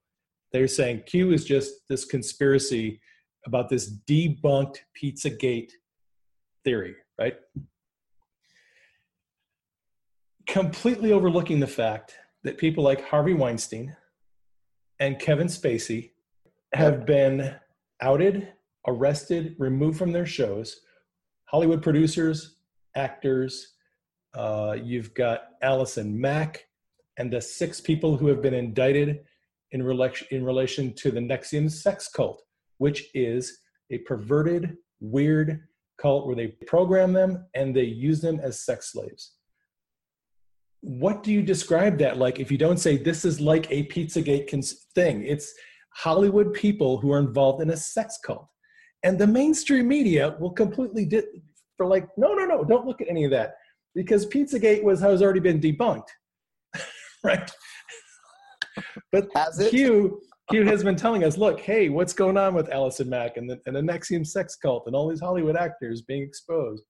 They're 0.54 0.68
saying 0.68 1.04
Q 1.06 1.34
is 1.34 1.46
just 1.46 1.74
this 1.90 2.06
conspiracy 2.06 3.02
about 3.46 3.70
this 3.70 3.98
debunked 4.10 4.78
Pizzagate 5.02 5.72
theory, 6.64 6.96
right? 7.20 7.36
Completely 10.48 11.12
overlooking 11.12 11.60
the 11.60 11.68
fact 11.68 12.16
that 12.44 12.58
people 12.58 12.84
like 12.84 13.04
Harvey 13.04 13.34
Weinstein, 13.34 13.96
and 15.00 15.20
Kevin 15.20 15.48
Spacey 15.48 16.12
have 16.74 17.06
been 17.06 17.56
outed, 18.02 18.54
arrested, 18.88 19.56
removed 19.60 19.98
from 19.98 20.12
their 20.12 20.26
shows. 20.26 20.82
Hollywood 21.48 21.82
producers, 21.82 22.56
actors, 22.96 23.74
uh, 24.36 24.76
you've 24.82 25.14
got 25.14 25.42
Allison 25.62 26.20
Mack, 26.20 26.66
and 27.18 27.32
the 27.32 27.42
six 27.42 27.82
people 27.82 28.18
who 28.18 28.28
have 28.28 28.42
been 28.42 28.54
indicted 28.54 29.22
in 29.72 29.82
relation, 29.82 30.28
in 30.32 30.44
relation 30.44 30.94
to 30.94 31.12
the 31.12 31.20
NXIVM 31.20 31.72
sex 31.72 32.10
cult, 32.10 32.44
which 32.78 33.10
is 33.14 33.60
a 33.92 34.00
perverted, 34.00 34.78
weird 35.00 35.62
cult 35.98 36.28
where 36.28 36.36
they 36.36 36.48
program 36.68 37.14
them 37.14 37.46
and 37.56 37.76
they 37.76 37.84
use 37.84 38.22
them 38.22 38.40
as 38.42 38.62
sex 38.62 38.92
slaves. 38.92 39.34
What 40.82 41.24
do 41.24 41.32
you 41.32 41.42
describe 41.42 41.98
that 42.00 42.18
like 42.18 42.40
if 42.40 42.52
you 42.52 42.58
don't 42.58 42.78
say 42.78 42.98
this 42.98 43.26
is 43.26 43.42
like 43.42 43.70
a 43.72 43.88
pizzagate 43.88 44.50
cons- 44.50 44.86
thing? 44.94 45.24
It's 45.26 45.54
hollywood 45.92 46.54
people 46.54 47.00
who 47.00 47.12
are 47.12 47.18
involved 47.18 47.62
in 47.64 47.72
a 47.72 47.78
sex 47.78 48.20
cult 48.24 48.48
and 49.08 49.18
the 49.18 49.26
mainstream 49.26 49.88
media 49.88 50.36
will 50.40 50.52
completely 50.52 51.06
di- 51.06 51.24
for 51.78 51.86
like 51.86 52.08
no 52.18 52.34
no 52.34 52.46
no 52.46 52.64
don't 52.64 52.86
look 52.86 53.02
at 53.02 53.08
any 53.08 53.24
of 53.24 53.32
that 53.32 53.56
because 53.96 54.26
pizzagate 54.26 54.84
was 54.84 55.00
has 55.00 55.22
already 55.22 55.40
been 55.40 55.60
debunked 55.60 56.10
right 57.24 57.52
but 59.12 59.30
q 59.70 60.22
q 60.52 60.66
has 60.66 60.84
been 60.84 60.96
telling 60.96 61.24
us 61.24 61.38
look 61.38 61.60
hey 61.62 61.90
what's 61.90 62.14
going 62.14 62.38
on 62.38 62.54
with 62.54 62.70
allison 62.70 63.10
mack 63.10 63.38
and 63.38 63.50
the, 63.50 63.60
and 63.66 63.76
the 63.76 63.82
NXIVM 63.82 64.28
sex 64.28 64.56
cult 64.56 64.84
and 64.88 64.96
all 64.96 65.08
these 65.08 65.22
hollywood 65.22 65.56
actors 65.56 66.02
being 66.02 66.24
exposed 66.24 66.84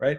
right 0.00 0.18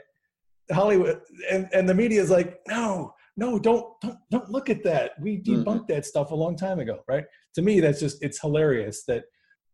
Hollywood 0.71 1.21
and, 1.51 1.67
and 1.73 1.89
the 1.89 1.93
media 1.93 2.21
is 2.21 2.29
like, 2.29 2.59
no, 2.67 3.13
no, 3.37 3.59
don't 3.59 3.85
don't 4.01 4.17
don't 4.29 4.49
look 4.49 4.69
at 4.69 4.83
that. 4.83 5.11
We 5.19 5.37
mm-hmm. 5.37 5.63
debunked 5.63 5.65
mm-hmm. 5.65 5.93
that 5.93 6.05
stuff 6.05 6.31
a 6.31 6.35
long 6.35 6.55
time 6.55 6.79
ago, 6.79 6.99
right? 7.07 7.25
To 7.55 7.61
me, 7.61 7.79
that's 7.79 7.99
just 7.99 8.23
it's 8.23 8.39
hilarious 8.39 9.03
that 9.07 9.23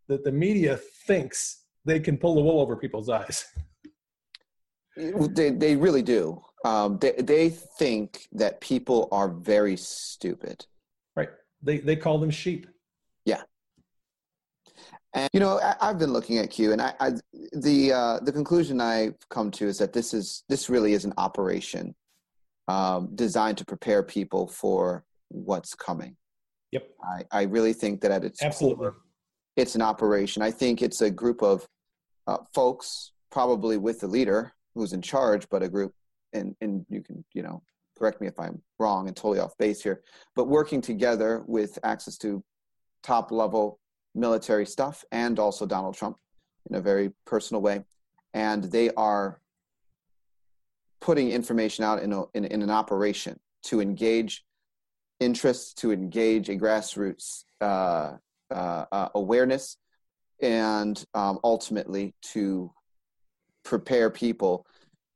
that 0.07 0.23
the 0.23 0.31
media 0.31 0.79
thinks 1.05 1.66
they 1.87 1.99
can 1.99 2.17
pull 2.17 2.35
the 2.35 2.41
wool 2.41 2.59
over 2.59 2.75
people's 2.75 3.09
eyes. 3.09 3.45
They, 4.99 5.51
they 5.51 5.75
really 5.75 6.01
do. 6.01 6.41
Um, 6.65 6.97
they, 6.97 7.11
they 7.19 7.49
think 7.49 8.27
that 8.31 8.59
people 8.61 9.07
are 9.11 9.29
very 9.29 9.77
stupid. 9.77 10.65
Right. 11.15 11.29
They, 11.61 11.77
they 11.77 11.95
call 11.95 12.17
them 12.17 12.31
sheep. 12.31 12.65
Yeah. 13.23 13.43
And 15.13 15.29
you 15.33 15.39
know, 15.39 15.59
I, 15.59 15.85
have 15.85 15.99
been 15.99 16.11
looking 16.11 16.39
at 16.39 16.49
Q, 16.49 16.71
and 16.71 16.81
I, 16.81 16.93
I 16.99 17.11
the 17.53 17.93
uh, 17.93 18.19
the 18.21 18.31
conclusion 18.31 18.81
I've 18.81 19.17
come 19.29 19.51
to 19.51 19.67
is 19.67 19.77
that 19.77 19.93
this 19.93 20.15
is 20.15 20.43
this 20.49 20.67
really 20.67 20.93
is 20.93 21.05
an 21.05 21.13
operation 21.17 21.93
um, 22.67 23.09
designed 23.13 23.59
to 23.59 23.65
prepare 23.65 24.01
people 24.01 24.47
for 24.47 25.03
what's 25.29 25.75
coming. 25.75 26.15
Yep. 26.71 26.89
I, 27.03 27.23
I 27.31 27.41
really 27.43 27.73
think 27.73 28.01
that 28.01 28.09
at 28.09 28.23
its 28.23 28.41
absolutely, 28.41 28.87
core, 28.87 28.97
it's 29.55 29.75
an 29.75 29.81
operation. 29.81 30.41
I 30.41 30.51
think 30.51 30.81
it's 30.81 31.01
a 31.01 31.09
group 31.09 31.41
of 31.41 31.67
uh, 32.27 32.37
folks, 32.53 33.13
probably 33.31 33.77
with 33.77 33.99
the 33.99 34.07
leader 34.07 34.53
who's 34.75 34.93
in 34.93 35.01
charge, 35.01 35.47
but 35.49 35.63
a 35.63 35.69
group, 35.69 35.93
and 36.33 36.55
and 36.61 36.85
you 36.89 37.01
can 37.01 37.23
you 37.33 37.43
know 37.43 37.61
correct 37.97 38.21
me 38.21 38.27
if 38.27 38.39
I'm 38.39 38.61
wrong 38.79 39.07
and 39.07 39.15
totally 39.15 39.39
off 39.39 39.57
base 39.57 39.81
here, 39.81 40.03
but 40.35 40.47
working 40.47 40.81
together 40.81 41.43
with 41.47 41.79
access 41.83 42.17
to 42.19 42.43
top 43.03 43.31
level 43.31 43.79
military 44.13 44.65
stuff 44.65 45.03
and 45.11 45.39
also 45.39 45.65
Donald 45.65 45.95
Trump 45.95 46.17
in 46.69 46.75
a 46.75 46.81
very 46.81 47.11
personal 47.25 47.61
way. 47.61 47.83
And 48.33 48.63
they 48.65 48.91
are 48.91 49.39
putting 50.99 51.31
information 51.31 51.83
out 51.83 52.01
in, 52.01 52.13
a, 52.13 52.23
in, 52.33 52.45
in 52.45 52.61
an 52.61 52.69
operation 52.69 53.39
to 53.63 53.81
engage 53.81 54.43
interests, 55.19 55.73
to 55.75 55.91
engage 55.91 56.49
a 56.49 56.55
grassroots 56.55 57.43
uh, 57.61 58.13
uh, 58.51 58.85
uh, 58.91 59.09
awareness, 59.15 59.77
and 60.41 61.03
um, 61.13 61.39
ultimately 61.43 62.13
to 62.21 62.71
prepare 63.63 64.09
people 64.09 64.65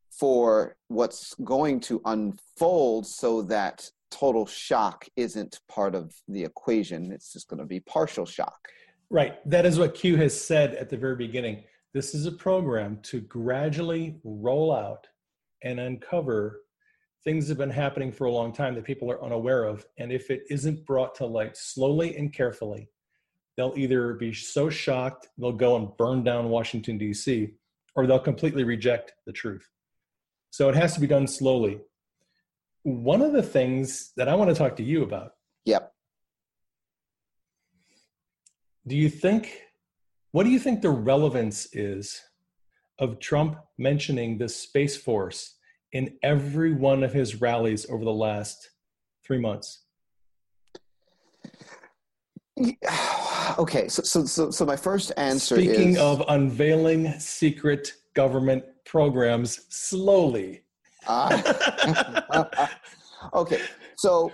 for 0.09 0.75
what's 0.87 1.33
going 1.43 1.79
to 1.79 2.01
unfold 2.05 3.07
so 3.07 3.41
that 3.41 3.89
total 4.11 4.45
shock 4.45 5.07
isn't 5.15 5.59
part 5.69 5.95
of 5.95 6.13
the 6.27 6.43
equation. 6.43 7.11
It's 7.11 7.31
just 7.31 7.47
going 7.47 7.59
to 7.59 7.65
be 7.65 7.79
partial 7.79 8.25
shock. 8.25 8.67
Right. 9.09 9.37
That 9.49 9.65
is 9.65 9.79
what 9.79 9.95
Q 9.95 10.17
has 10.17 10.39
said 10.39 10.75
at 10.75 10.89
the 10.89 10.97
very 10.97 11.15
beginning. 11.15 11.63
This 11.93 12.13
is 12.13 12.25
a 12.25 12.31
program 12.31 12.99
to 13.03 13.21
gradually 13.21 14.19
roll 14.23 14.73
out 14.73 15.07
and 15.63 15.79
uncover 15.79 16.61
things 17.23 17.47
that 17.47 17.51
have 17.51 17.57
been 17.57 17.69
happening 17.69 18.11
for 18.11 18.25
a 18.25 18.31
long 18.31 18.51
time 18.51 18.75
that 18.75 18.83
people 18.83 19.11
are 19.11 19.23
unaware 19.23 19.65
of. 19.65 19.85
And 19.97 20.11
if 20.11 20.29
it 20.29 20.43
isn't 20.49 20.85
brought 20.85 21.15
to 21.15 21.25
light 21.25 21.55
slowly 21.55 22.15
and 22.15 22.33
carefully, 22.33 22.89
they'll 23.57 23.73
either 23.75 24.13
be 24.13 24.33
so 24.33 24.69
shocked 24.69 25.27
they'll 25.37 25.51
go 25.51 25.75
and 25.75 25.95
burn 25.97 26.23
down 26.23 26.49
Washington, 26.49 26.97
D.C., 26.97 27.53
or 27.95 28.07
they'll 28.07 28.19
completely 28.19 28.63
reject 28.63 29.13
the 29.25 29.33
truth. 29.33 29.67
So 30.49 30.69
it 30.69 30.75
has 30.75 30.93
to 30.93 30.99
be 30.99 31.07
done 31.07 31.27
slowly. 31.27 31.79
One 32.83 33.21
of 33.21 33.33
the 33.33 33.43
things 33.43 34.11
that 34.17 34.27
I 34.27 34.35
want 34.35 34.49
to 34.49 34.55
talk 34.55 34.75
to 34.77 34.83
you 34.83 35.03
about. 35.03 35.31
Yep 35.65 35.91
do 38.87 38.95
you 38.95 39.09
think 39.09 39.61
what 40.31 40.43
do 40.43 40.49
you 40.49 40.59
think 40.59 40.81
the 40.81 40.89
relevance 40.89 41.67
is 41.73 42.21
of 42.99 43.19
Trump 43.19 43.57
mentioning 43.77 44.37
the 44.37 44.47
Space 44.47 44.95
Force 44.95 45.57
in 45.91 46.17
every 46.23 46.73
one 46.73 47.03
of 47.03 47.11
his 47.11 47.41
rallies 47.41 47.85
over 47.89 48.05
the 48.05 48.13
last 48.13 48.71
three 49.25 49.39
months? 49.39 49.83
Okay, 53.57 53.87
so 53.87 54.03
so 54.03 54.25
so, 54.25 54.51
so 54.51 54.65
my 54.65 54.75
first 54.75 55.11
answer 55.17 55.55
is 55.55 55.65
Speaking 55.65 55.91
is, 55.91 55.97
of 55.97 56.23
unveiling 56.27 57.19
secret 57.19 57.93
government 58.13 58.63
programs 58.85 59.65
slowly. 59.69 60.63
Uh, 61.07 62.45
okay, 63.33 63.61
so 63.95 64.31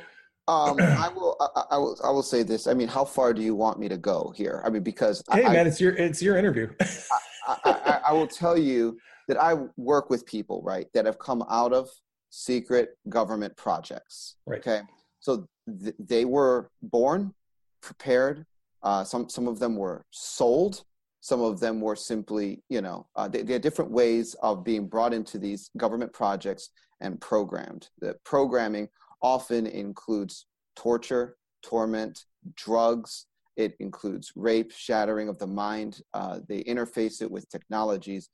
um, 0.47 0.78
I 0.80 1.09
will. 1.13 1.36
I, 1.39 1.63
I, 1.72 1.78
will. 1.78 1.97
I 2.03 2.09
will 2.09 2.24
say 2.24 2.43
this. 2.43 2.68
I 2.68 2.74
mean, 2.74 2.88
how 2.88 3.05
far 3.05 3.34
do 3.34 3.41
you 3.41 3.55
want 3.55 3.80
me 3.80 3.88
to 3.89 3.97
go 3.97 4.34
here? 4.36 4.61
I 4.65 4.70
mean, 4.70 4.84
because 4.84 5.24
hey, 5.32 5.45
I, 5.45 5.53
man, 5.53 5.68
it's 5.68 5.80
your 5.80 5.93
it's 5.93 6.22
your 6.22 6.38
interview. 6.38 6.70
I, 7.47 8.01
I, 8.07 8.13
will 8.13 8.28
tell 8.28 8.57
you 8.57 8.97
that 9.30 9.41
I 9.41 9.53
work 9.78 10.09
with 10.09 10.26
people 10.26 10.61
right 10.63 10.88
that 10.93 11.05
have 11.05 11.18
come 11.18 11.45
out 11.49 11.72
of 11.72 11.89
secret 12.30 12.97
government 13.07 13.55
projects. 13.55 14.36
Right. 14.45 14.59
Okay, 14.59 14.82
so 15.20 15.47
th- 15.82 15.95
they 15.99 16.26
were 16.26 16.70
born 16.82 17.34
prepared. 17.82 18.45
Uh, 18.84 19.03
some 19.03 19.30
some 19.30 19.47
of 19.47 19.59
them 19.59 19.75
were 19.75 20.05
sold. 20.11 20.84
Some 21.21 21.41
of 21.41 21.59
them 21.59 21.82
were 21.82 21.95
simply, 21.95 22.63
you 22.69 22.80
know, 22.80 23.07
uh, 23.15 23.28
they, 23.28 23.41
they 23.41 23.53
had 23.53 23.61
different 23.61 23.91
ways 23.91 24.36
of 24.41 24.63
being 24.63 24.88
brought 24.88 25.13
into 25.13 25.38
these 25.38 25.69
government 25.75 26.13
projects 26.13 26.69
and 27.01 27.19
programmed. 27.19 27.89
The 27.99 28.15
programming 28.23 28.88
often 29.21 29.67
includes 29.67 30.45
torture, 30.75 31.36
torment, 31.63 32.25
drugs. 32.55 33.25
It 33.57 33.75
includes 33.80 34.32
rape, 34.36 34.71
shattering 34.71 35.28
of 35.28 35.38
the 35.39 35.47
mind. 35.47 36.01
Uh, 36.13 36.39
they 36.47 36.63
interface 36.63 37.21
it 37.21 37.30
with 37.30 37.49
technologies. 37.49 38.30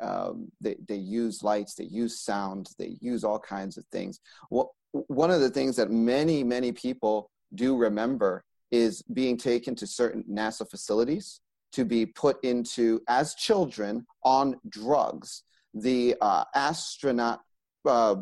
Um, 0.00 0.52
they, 0.60 0.76
they 0.86 0.96
use 0.96 1.42
lights, 1.42 1.74
they 1.74 1.84
use 1.84 2.20
sound, 2.20 2.68
they 2.78 2.98
use 3.00 3.24
all 3.24 3.40
kinds 3.40 3.78
of 3.78 3.84
things. 3.90 4.20
Well, 4.50 4.74
one 4.92 5.32
of 5.32 5.40
the 5.40 5.50
things 5.50 5.74
that 5.76 5.90
many, 5.90 6.44
many 6.44 6.70
people 6.72 7.30
do 7.54 7.76
remember 7.76 8.44
is 8.70 9.02
being 9.02 9.36
taken 9.36 9.74
to 9.76 9.86
certain 9.86 10.24
NASA 10.30 10.68
facilities 10.68 11.40
to 11.72 11.84
be 11.84 12.06
put 12.06 12.42
into, 12.44 13.00
as 13.08 13.34
children, 13.34 14.06
on 14.24 14.56
drugs. 14.68 15.42
The 15.74 16.16
uh, 16.20 16.44
astronaut 16.54 17.40
uh, 17.84 18.16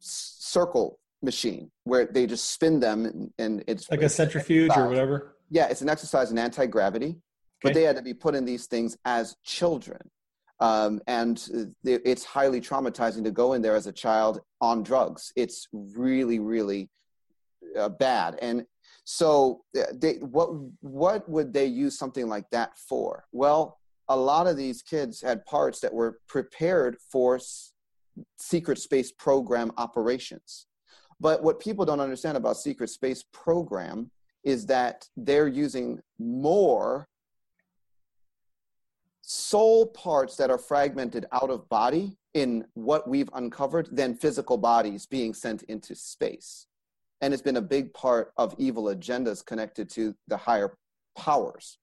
circle 0.00 0.98
machine 1.22 1.70
where 1.84 2.06
they 2.06 2.26
just 2.26 2.50
spin 2.50 2.80
them 2.80 3.06
and, 3.06 3.32
and 3.38 3.64
it's 3.66 3.90
like 3.90 4.02
a 4.02 4.08
centrifuge 4.08 4.72
or 4.76 4.88
whatever. 4.88 5.36
Yeah, 5.50 5.68
it's 5.68 5.82
an 5.82 5.88
exercise 5.88 6.30
in 6.30 6.38
anti 6.38 6.66
gravity, 6.66 7.06
okay. 7.06 7.18
but 7.62 7.74
they 7.74 7.82
had 7.82 7.96
to 7.96 8.02
be 8.02 8.14
put 8.14 8.34
in 8.34 8.44
these 8.44 8.66
things 8.66 8.96
as 9.04 9.36
children. 9.44 10.00
Um, 10.60 11.00
and 11.08 11.72
it's 11.82 12.24
highly 12.24 12.60
traumatizing 12.60 13.24
to 13.24 13.32
go 13.32 13.54
in 13.54 13.62
there 13.62 13.74
as 13.74 13.88
a 13.88 13.92
child 13.92 14.40
on 14.60 14.84
drugs. 14.84 15.32
It's 15.34 15.66
really, 15.72 16.38
really 16.38 16.88
uh, 17.76 17.88
bad. 17.88 18.38
And 18.40 18.64
so, 19.04 19.62
uh, 19.76 19.82
they, 19.94 20.14
what 20.14 20.50
what 20.80 21.28
would 21.28 21.52
they 21.52 21.66
use 21.66 21.98
something 21.98 22.28
like 22.28 22.48
that 22.50 22.78
for? 22.78 23.24
Well, 23.32 23.78
a 24.08 24.16
lot 24.16 24.46
of 24.46 24.56
these 24.56 24.82
kids 24.82 25.20
had 25.20 25.44
parts 25.46 25.80
that 25.80 25.92
were 25.92 26.18
prepared 26.28 26.96
for 27.10 27.40
secret 28.38 28.78
space 28.78 29.10
program 29.10 29.72
operations. 29.76 30.66
But 31.20 31.42
what 31.42 31.60
people 31.60 31.84
don't 31.84 32.00
understand 32.00 32.36
about 32.36 32.56
secret 32.56 32.90
space 32.90 33.24
program 33.32 34.10
is 34.44 34.66
that 34.66 35.08
they're 35.16 35.48
using 35.48 36.00
more 36.18 37.08
soul 39.22 39.86
parts 39.86 40.36
that 40.36 40.50
are 40.50 40.58
fragmented 40.58 41.26
out 41.32 41.48
of 41.48 41.68
body 41.68 42.16
in 42.34 42.64
what 42.74 43.08
we've 43.08 43.30
uncovered 43.34 43.88
than 43.92 44.14
physical 44.14 44.58
bodies 44.58 45.06
being 45.06 45.32
sent 45.32 45.62
into 45.64 45.94
space. 45.94 46.66
And 47.22 47.32
it's 47.32 47.42
been 47.42 47.56
a 47.56 47.62
big 47.62 47.94
part 47.94 48.32
of 48.36 48.54
evil 48.58 48.84
agendas 48.84 49.46
connected 49.46 49.88
to 49.90 50.14
the 50.28 50.36
higher 50.36 50.76
powers. 51.16 51.78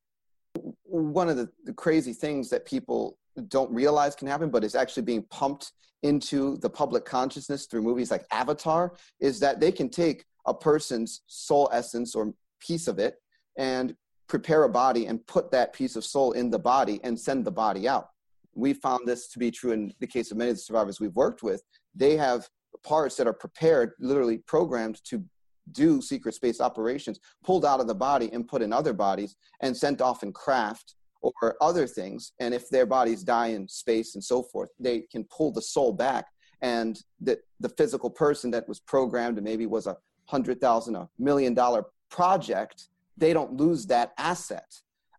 One 0.84 1.30
of 1.30 1.38
the, 1.38 1.50
the 1.64 1.74
crazy 1.74 2.14
things 2.14 2.50
that 2.50 2.66
people 2.66 3.18
don't 3.48 3.72
realize 3.72 4.16
can 4.16 4.28
happen, 4.28 4.50
but 4.50 4.64
is 4.64 4.76
actually 4.76 5.04
being 5.04 5.24
pumped 5.32 5.72
into 6.04 6.58
the 6.58 6.70
public 6.70 7.06
consciousness 7.06 7.66
through 7.66 7.82
movies 7.82 8.12
like 8.12 8.26
Avatar, 8.32 8.94
is 9.20 9.40
that 9.40 9.60
they 9.60 9.72
can 9.72 9.90
take 9.90 10.26
a 10.46 10.54
person's 10.54 11.22
soul 11.28 11.70
essence 11.72 12.16
or 12.16 12.34
piece 12.60 12.88
of 12.88 13.00
it 13.00 13.16
and 13.58 13.96
prepare 14.28 14.64
a 14.64 14.70
body 14.70 15.08
and 15.08 15.26
put 15.26 15.52
that 15.52 15.74
piece 15.74 15.96
of 15.96 16.06
soul 16.06 16.34
in 16.34 16.50
the 16.50 16.60
body 16.60 17.00
and 17.04 17.20
send 17.20 17.46
the 17.46 17.52
body 17.52 17.88
out. 17.88 18.10
We 18.56 18.74
found 18.74 19.08
this 19.08 19.30
to 19.30 19.40
be 19.40 19.52
true 19.52 19.72
in 19.72 19.94
the 20.00 20.08
case 20.08 20.32
of 20.32 20.38
many 20.38 20.52
of 20.52 20.58
the 20.58 20.62
survivors 20.62 21.00
we've 21.00 21.16
worked 21.16 21.44
with. 21.44 21.64
They 21.96 22.18
have 22.18 22.48
parts 22.84 23.15
that 23.15 23.27
are 23.27 23.34
prepared, 23.34 23.93
literally 23.99 24.38
programmed 24.39 25.03
to 25.05 25.23
do 25.71 26.01
secret 26.01 26.36
space 26.36 26.59
operations, 26.61 27.19
pulled 27.43 27.65
out 27.65 27.80
of 27.80 27.88
the 27.88 27.95
body 27.95 28.30
and 28.34 28.47
put 28.47 28.61
in 28.61 28.73
other 28.73 28.93
bodies 28.93 29.36
and 29.61 29.75
sent 29.75 30.01
off 30.01 30.23
in 30.23 30.34
craft 30.34 30.95
or 31.21 31.55
other 31.61 31.86
things. 31.86 32.34
And 32.39 32.53
if 32.53 32.69
their 32.69 32.86
bodies 32.86 33.23
die 33.23 33.47
in 33.47 33.67
space 33.67 34.15
and 34.15 34.23
so 34.23 34.41
forth, 34.41 34.69
they 34.80 35.01
can 35.11 35.25
pull 35.25 35.51
the 35.51 35.61
soul 35.61 35.93
back. 35.93 36.25
And 36.61 36.99
the, 37.21 37.39
the 37.59 37.69
physical 37.69 38.09
person 38.09 38.51
that 38.51 38.67
was 38.67 38.80
programmed 38.80 39.38
and 39.38 39.45
maybe 39.45 39.65
was 39.65 39.88
a 39.88 39.97
hundred 40.25 40.61
thousand, 40.61 40.95
a 40.95 41.09
million 41.17 41.53
dollar 41.53 41.86
project, 42.09 42.89
they 43.17 43.34
don't 43.34 43.53
lose 43.53 43.86
that 43.88 44.13
asset. 44.17 44.71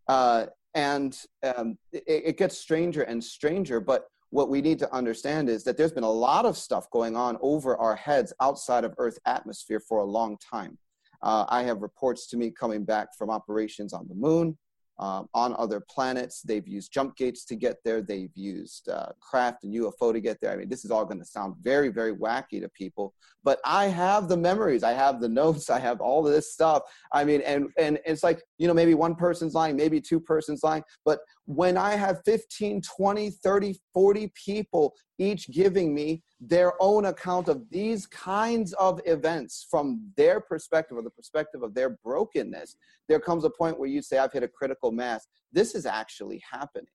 Uh, 0.08 0.46
and 0.74 1.18
um, 1.42 1.76
it, 1.92 2.02
it 2.06 2.36
gets 2.38 2.56
stranger 2.58 3.02
and 3.02 3.22
stranger. 3.22 3.80
But 3.80 4.06
what 4.30 4.48
we 4.48 4.60
need 4.60 4.78
to 4.78 4.92
understand 4.94 5.48
is 5.48 5.64
that 5.64 5.76
there's 5.76 5.92
been 5.92 6.04
a 6.04 6.10
lot 6.10 6.44
of 6.44 6.56
stuff 6.56 6.88
going 6.90 7.16
on 7.16 7.36
over 7.40 7.76
our 7.76 7.96
heads 7.96 8.32
outside 8.40 8.84
of 8.84 8.94
Earth's 8.98 9.18
atmosphere 9.26 9.80
for 9.80 9.98
a 9.98 10.04
long 10.04 10.38
time. 10.38 10.78
Uh, 11.22 11.44
I 11.48 11.64
have 11.64 11.82
reports 11.82 12.26
to 12.28 12.36
me 12.36 12.50
coming 12.50 12.84
back 12.84 13.08
from 13.18 13.28
operations 13.28 13.92
on 13.92 14.08
the 14.08 14.14
moon, 14.14 14.56
um, 15.00 15.28
on 15.34 15.54
other 15.58 15.80
planets. 15.80 16.42
They've 16.42 16.66
used 16.66 16.92
jump 16.92 17.16
gates 17.16 17.44
to 17.46 17.56
get 17.56 17.78
there. 17.84 18.02
They've 18.02 18.34
used 18.34 18.88
uh, 18.88 19.08
craft 19.20 19.64
and 19.64 19.74
UFO 19.74 20.12
to 20.12 20.20
get 20.20 20.40
there. 20.40 20.52
I 20.52 20.56
mean, 20.56 20.68
this 20.68 20.84
is 20.84 20.90
all 20.90 21.04
going 21.04 21.18
to 21.18 21.24
sound 21.24 21.56
very, 21.60 21.88
very 21.88 22.14
wacky 22.14 22.60
to 22.60 22.68
people, 22.68 23.14
but 23.42 23.60
I 23.64 23.86
have 23.86 24.28
the 24.28 24.36
memories. 24.36 24.82
I 24.82 24.92
have 24.92 25.20
the 25.20 25.28
notes. 25.40 25.70
I 25.70 25.80
have 25.80 26.00
all 26.00 26.26
of 26.26 26.32
this 26.32 26.52
stuff. 26.52 26.82
I 27.12 27.24
mean, 27.24 27.40
and 27.40 27.68
and 27.78 27.98
it's 28.06 28.22
like 28.22 28.42
you 28.60 28.68
know 28.68 28.74
maybe 28.74 28.92
one 28.92 29.14
person's 29.14 29.54
lying, 29.54 29.74
maybe 29.74 30.02
two 30.02 30.20
persons 30.20 30.62
lying, 30.62 30.82
but 31.04 31.20
when 31.46 31.78
I 31.78 31.96
have 31.96 32.20
15, 32.26 32.82
20, 32.82 33.30
30, 33.30 33.80
40 33.94 34.32
people 34.34 34.94
each 35.18 35.50
giving 35.50 35.94
me 35.94 36.22
their 36.40 36.74
own 36.78 37.06
account 37.06 37.48
of 37.48 37.62
these 37.70 38.06
kinds 38.06 38.74
of 38.74 39.00
events 39.06 39.66
from 39.70 40.12
their 40.16 40.40
perspective 40.40 40.98
or 40.98 41.02
the 41.02 41.10
perspective 41.10 41.62
of 41.62 41.74
their 41.74 41.98
brokenness, 42.04 42.76
there 43.08 43.18
comes 43.18 43.44
a 43.44 43.50
point 43.50 43.80
where 43.80 43.88
you 43.88 44.02
say, 44.02 44.18
I've 44.18 44.32
hit 44.32 44.42
a 44.42 44.48
critical 44.48 44.92
mass. 44.92 45.26
This 45.50 45.74
is 45.74 45.86
actually 45.86 46.42
happening. 46.48 46.86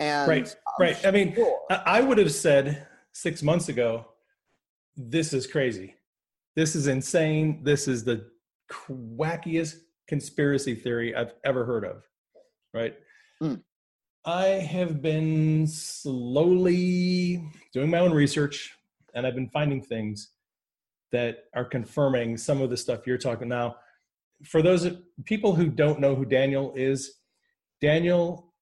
And 0.00 0.28
right, 0.28 0.56
I'm 0.66 0.72
right. 0.84 0.96
Sure 0.96 1.08
I 1.08 1.12
mean, 1.12 1.36
I 1.70 2.00
would 2.00 2.18
have 2.18 2.32
said 2.32 2.86
six 3.12 3.44
months 3.44 3.68
ago, 3.68 4.06
this 4.96 5.32
is 5.32 5.46
crazy. 5.46 5.94
This 6.56 6.74
is 6.74 6.88
insane. 6.88 7.62
This 7.62 7.86
is 7.86 8.02
the 8.02 8.26
wackiest 8.90 9.76
conspiracy 10.08 10.74
theory 10.74 11.14
I've 11.14 11.34
ever 11.44 11.64
heard 11.64 11.84
of. 11.84 12.02
Right. 12.74 12.94
Mm. 13.42 13.62
I 14.24 14.46
have 14.46 15.00
been 15.02 15.66
slowly 15.66 17.48
doing 17.72 17.90
my 17.90 17.98
own 17.98 18.12
research 18.12 18.72
and 19.14 19.26
I've 19.26 19.34
been 19.34 19.48
finding 19.48 19.82
things 19.82 20.30
that 21.12 21.44
are 21.54 21.64
confirming 21.64 22.36
some 22.36 22.60
of 22.60 22.70
the 22.70 22.76
stuff 22.76 23.06
you're 23.06 23.18
talking 23.18 23.48
now. 23.48 23.76
For 24.44 24.62
those 24.62 24.88
people 25.24 25.54
who 25.54 25.68
don't 25.68 26.00
know 26.00 26.14
who 26.14 26.24
Daniel 26.24 26.72
is, 26.76 27.14
Daniel 27.80 28.52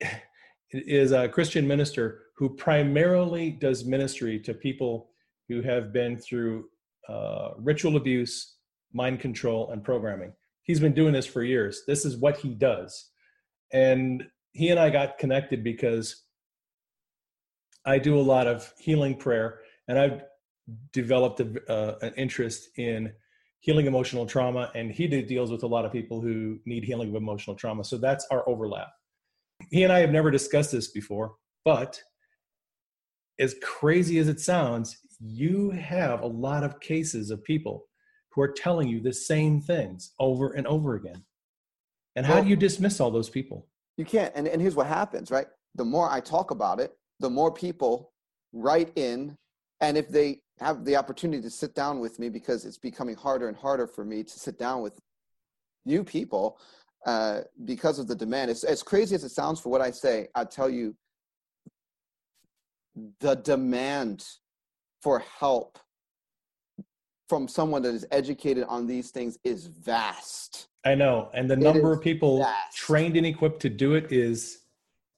is 0.70 1.12
a 1.12 1.28
Christian 1.28 1.66
minister 1.66 2.22
who 2.36 2.50
primarily 2.50 3.50
does 3.50 3.84
ministry 3.84 4.38
to 4.40 4.54
people 4.54 5.10
who 5.48 5.62
have 5.62 5.92
been 5.92 6.16
through 6.16 6.68
uh, 7.08 7.50
ritual 7.58 7.96
abuse, 7.96 8.56
mind 8.92 9.20
control, 9.20 9.70
and 9.70 9.82
programming. 9.84 10.32
He's 10.66 10.80
been 10.80 10.94
doing 10.94 11.12
this 11.12 11.26
for 11.26 11.42
years. 11.42 11.82
This 11.86 12.04
is 12.04 12.16
what 12.16 12.38
he 12.38 12.50
does. 12.54 13.10
And 13.72 14.24
he 14.52 14.70
and 14.70 14.80
I 14.80 14.90
got 14.90 15.18
connected 15.18 15.62
because 15.62 16.24
I 17.84 17.98
do 17.98 18.18
a 18.18 18.20
lot 18.20 18.48
of 18.48 18.72
healing 18.78 19.16
prayer, 19.16 19.60
and 19.86 19.98
I've 19.98 20.24
developed 20.92 21.40
a, 21.40 21.72
uh, 21.72 21.98
an 22.02 22.12
interest 22.16 22.70
in 22.76 23.12
healing 23.60 23.86
emotional 23.86 24.26
trauma, 24.26 24.72
and 24.74 24.90
he 24.90 25.06
deals 25.06 25.52
with 25.52 25.62
a 25.62 25.66
lot 25.68 25.84
of 25.84 25.92
people 25.92 26.20
who 26.20 26.58
need 26.66 26.84
healing 26.84 27.10
of 27.10 27.14
emotional 27.14 27.54
trauma. 27.54 27.84
So 27.84 27.96
that's 27.96 28.26
our 28.32 28.48
overlap. 28.48 28.88
He 29.70 29.84
and 29.84 29.92
I 29.92 30.00
have 30.00 30.10
never 30.10 30.30
discussed 30.32 30.72
this 30.72 30.88
before, 30.88 31.36
but 31.64 32.00
as 33.38 33.54
crazy 33.62 34.18
as 34.18 34.28
it 34.28 34.40
sounds, 34.40 34.98
you 35.20 35.70
have 35.70 36.22
a 36.22 36.26
lot 36.26 36.64
of 36.64 36.80
cases 36.80 37.30
of 37.30 37.44
people 37.44 37.85
who 38.36 38.42
are 38.42 38.52
telling 38.52 38.86
you 38.86 39.00
the 39.00 39.14
same 39.14 39.60
things 39.60 40.12
over 40.20 40.52
and 40.52 40.66
over 40.66 40.94
again. 40.94 41.24
And 42.14 42.24
how 42.24 42.40
do 42.40 42.48
you 42.48 42.56
dismiss 42.56 43.00
all 43.00 43.10
those 43.10 43.30
people? 43.30 43.66
You 43.96 44.04
can't. 44.04 44.32
And, 44.34 44.46
and 44.46 44.60
here's 44.60 44.76
what 44.76 44.86
happens, 44.86 45.30
right? 45.30 45.46
The 45.74 45.84
more 45.84 46.10
I 46.10 46.20
talk 46.20 46.50
about 46.50 46.78
it, 46.78 46.92
the 47.18 47.30
more 47.30 47.50
people 47.50 48.12
write 48.52 48.92
in. 48.96 49.36
And 49.80 49.96
if 49.96 50.08
they 50.08 50.40
have 50.60 50.84
the 50.84 50.96
opportunity 50.96 51.42
to 51.42 51.50
sit 51.50 51.74
down 51.74 51.98
with 51.98 52.18
me, 52.18 52.28
because 52.28 52.64
it's 52.64 52.78
becoming 52.78 53.16
harder 53.16 53.48
and 53.48 53.56
harder 53.56 53.86
for 53.86 54.04
me 54.04 54.22
to 54.22 54.38
sit 54.38 54.58
down 54.58 54.82
with 54.82 54.98
new 55.86 56.04
people 56.04 56.58
uh, 57.06 57.40
because 57.64 57.98
of 57.98 58.06
the 58.06 58.14
demand. 58.14 58.50
It's 58.50 58.64
as 58.64 58.82
crazy 58.82 59.14
as 59.14 59.24
it 59.24 59.30
sounds 59.30 59.60
for 59.60 59.70
what 59.70 59.80
I 59.80 59.90
say. 59.90 60.28
I 60.34 60.44
tell 60.44 60.68
you, 60.68 60.94
the 63.20 63.34
demand 63.34 64.26
for 65.02 65.20
help 65.38 65.78
from 67.28 67.48
someone 67.48 67.82
that 67.82 67.94
is 67.94 68.06
educated 68.10 68.64
on 68.68 68.86
these 68.86 69.10
things 69.10 69.38
is 69.44 69.66
vast. 69.66 70.68
I 70.84 70.94
know, 70.94 71.30
and 71.34 71.50
the 71.50 71.56
number 71.56 71.92
of 71.92 72.00
people 72.00 72.38
vast. 72.38 72.76
trained 72.76 73.16
and 73.16 73.26
equipped 73.26 73.60
to 73.62 73.68
do 73.68 73.94
it 73.94 74.12
is 74.12 74.60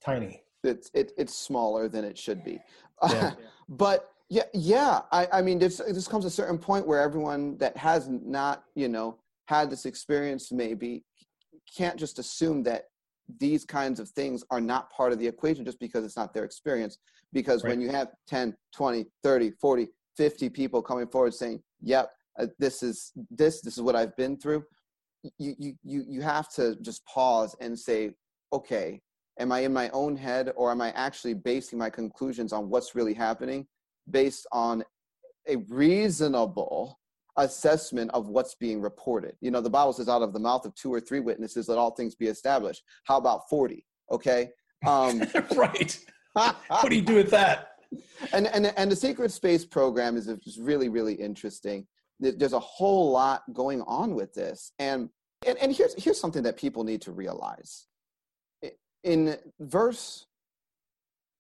tiny. 0.03 0.43
It's 0.65 0.91
it, 0.95 1.13
it's 1.19 1.35
smaller 1.35 1.89
than 1.89 2.05
it 2.05 2.17
should 2.17 2.43
be, 2.43 2.61
yeah. 3.09 3.33
but 3.69 4.11
yeah, 4.31 4.45
yeah. 4.55 5.01
I, 5.13 5.29
I 5.33 5.43
mean, 5.43 5.59
this 5.59 5.79
this 5.89 6.09
comes 6.09 6.25
a 6.25 6.31
certain 6.31 6.59
point 6.59 6.87
where 6.87 7.01
everyone 7.01 7.59
that 7.59 7.77
has 7.77 8.09
not, 8.09 8.65
you 8.75 8.89
know, 8.89 9.19
had 9.47 9.71
this 9.71 9.85
experience 9.87 10.51
maybe 10.51 11.05
can't 11.77 11.99
just 11.99 12.19
assume 12.19 12.63
that 12.63 12.85
these 13.39 13.65
kinds 13.65 14.01
of 14.01 14.09
things 14.11 14.43
are 14.51 14.61
not 14.61 14.91
part 14.91 15.13
of 15.13 15.19
the 15.19 15.27
equation 15.27 15.65
just 15.65 15.79
because 15.79 16.05
it's 16.05 16.17
not 16.17 16.33
their 16.33 16.45
experience 16.45 16.99
because 17.33 17.63
right. 17.63 17.71
when 17.71 17.81
you 17.81 17.91
have 17.91 18.09
10 18.27 18.57
20 18.75 19.05
30 19.23 19.53
40 19.61 19.89
50 20.17 20.49
people 20.49 20.81
coming 20.81 21.07
forward 21.07 21.35
saying 21.35 21.63
yep 21.81 22.11
uh, 22.39 22.47
this 22.59 22.83
is 22.83 23.13
this 23.31 23.61
this 23.61 23.77
is 23.77 23.83
what 23.83 23.97
i've 23.97 24.17
been 24.17 24.37
through. 24.37 24.65
You 25.39 25.55
you 25.59 25.75
you 25.83 26.05
you 26.09 26.23
have 26.23 26.49
to 26.55 26.77
just 26.81 27.05
pause 27.07 27.57
and 27.61 27.79
say 27.79 28.13
okay 28.53 29.01
am 29.41 29.51
i 29.53 29.61
in 29.61 29.73
my 29.73 29.91
own 29.91 30.17
head 30.17 30.53
or 30.57 30.71
am 30.71 30.81
i 30.81 30.91
actually 30.93 31.35
basing 31.35 31.79
my 31.79 31.91
conclusions 31.91 32.53
on 32.53 32.71
what's 32.71 32.95
really 32.95 33.15
happening 33.15 33.67
based 34.11 34.47
on 34.53 34.85
a 35.49 35.57
reasonable 35.69 36.99
assessment 37.37 38.11
of 38.13 38.29
what's 38.29 38.55
being 38.57 38.81
reported? 38.81 39.35
You 39.41 39.51
know 39.51 39.61
the 39.61 39.71
bible 39.71 39.93
says 39.93 40.09
out 40.09 40.23
of 40.23 40.33
the 40.33 40.41
mouth 40.41 40.65
of 40.65 40.75
two 40.75 40.93
or 40.93 41.01
three 41.01 41.21
witnesses 41.21 41.69
let 41.69 41.79
all 41.79 41.91
things 41.91 42.15
be 42.15 42.27
established. 42.27 42.83
How 43.05 43.17
about 43.17 43.49
40 43.49 43.85
okay? 44.11 44.51
Um 44.87 45.23
right. 45.57 45.99
What 46.35 46.91
do 46.91 46.95
you 46.95 47.03
do 47.03 47.17
with 47.17 47.31
that 47.31 47.78
and 48.33 48.47
and 48.49 48.67
and 48.77 48.91
the 48.91 48.97
Secret 48.97 49.33
Space 49.33 49.65
program 49.65 50.17
is 50.17 50.27
just 50.45 50.59
really 50.59 50.89
really 50.89 51.15
interesting. 51.15 51.87
There's 52.21 52.53
a 52.53 52.59
whole 52.59 53.13
lot 53.13 53.43
going 53.53 53.83
on 53.83 54.15
with 54.15 54.35
this, 54.35 54.73
and 54.79 55.09
and, 55.47 55.57
and 55.59 55.73
here's 55.73 55.95
here's 56.03 56.21
something 56.21 56.43
that 56.43 56.57
people 56.57 56.85
need 56.85 57.03
to 57.03 57.13
realize. 57.13 57.87
In 59.05 59.37
verse 59.61 60.27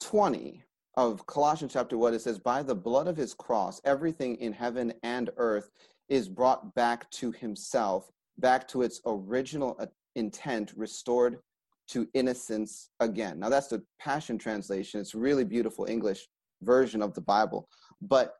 twenty 0.00 0.62
of 0.96 1.26
Colossians 1.26 1.72
chapter 1.72 1.98
one, 1.98 2.14
it 2.14 2.20
says, 2.20 2.38
"By 2.38 2.62
the 2.62 2.74
blood 2.74 3.08
of 3.08 3.16
His 3.16 3.34
cross, 3.34 3.80
everything 3.84 4.36
in 4.36 4.52
heaven 4.52 4.92
and 5.02 5.30
earth 5.36 5.70
is 6.08 6.28
brought 6.28 6.74
back 6.74 7.10
to 7.10 7.32
Himself, 7.32 8.10
back 8.38 8.68
to 8.68 8.82
its 8.82 9.00
original 9.04 9.76
uh, 9.78 9.86
intent, 10.14 10.72
restored." 10.76 11.38
to 11.88 12.06
innocence 12.12 12.90
again. 13.00 13.38
Now 13.38 13.48
that's 13.48 13.68
the 13.68 13.82
Passion 13.98 14.36
Translation. 14.36 15.00
It's 15.00 15.14
really 15.14 15.42
beautiful 15.42 15.86
English 15.86 16.28
version 16.62 17.02
of 17.02 17.14
the 17.14 17.20
Bible. 17.20 17.68
But 18.00 18.34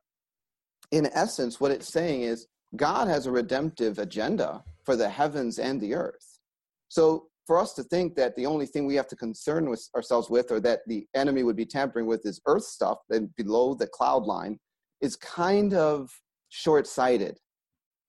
in 0.91 1.09
essence, 1.13 1.59
what 1.59 1.71
it's 1.71 1.91
saying 1.91 2.21
is 2.21 2.47
God 2.75 3.07
has 3.07 3.25
a 3.25 3.31
redemptive 3.31 3.99
agenda 3.99 4.63
for 4.83 4.95
the 4.95 5.09
heavens 5.09 5.59
and 5.59 5.79
the 5.79 5.95
earth. 5.95 6.39
So 6.87 7.27
for 7.45 7.57
us 7.57 7.73
to 7.73 7.83
think 7.83 8.15
that 8.15 8.35
the 8.35 8.45
only 8.45 8.65
thing 8.65 8.85
we 8.85 8.95
have 8.95 9.07
to 9.07 9.15
concern 9.15 9.69
with 9.69 9.87
ourselves 9.95 10.29
with 10.29 10.51
or 10.51 10.59
that 10.59 10.81
the 10.87 11.07
enemy 11.15 11.43
would 11.43 11.55
be 11.55 11.65
tampering 11.65 12.05
with 12.05 12.25
is 12.25 12.39
earth 12.45 12.65
stuff 12.65 12.99
and 13.09 13.35
below 13.35 13.73
the 13.73 13.87
cloud 13.87 14.23
line 14.23 14.59
is 15.01 15.15
kind 15.15 15.73
of 15.73 16.11
short-sighted. 16.49 17.39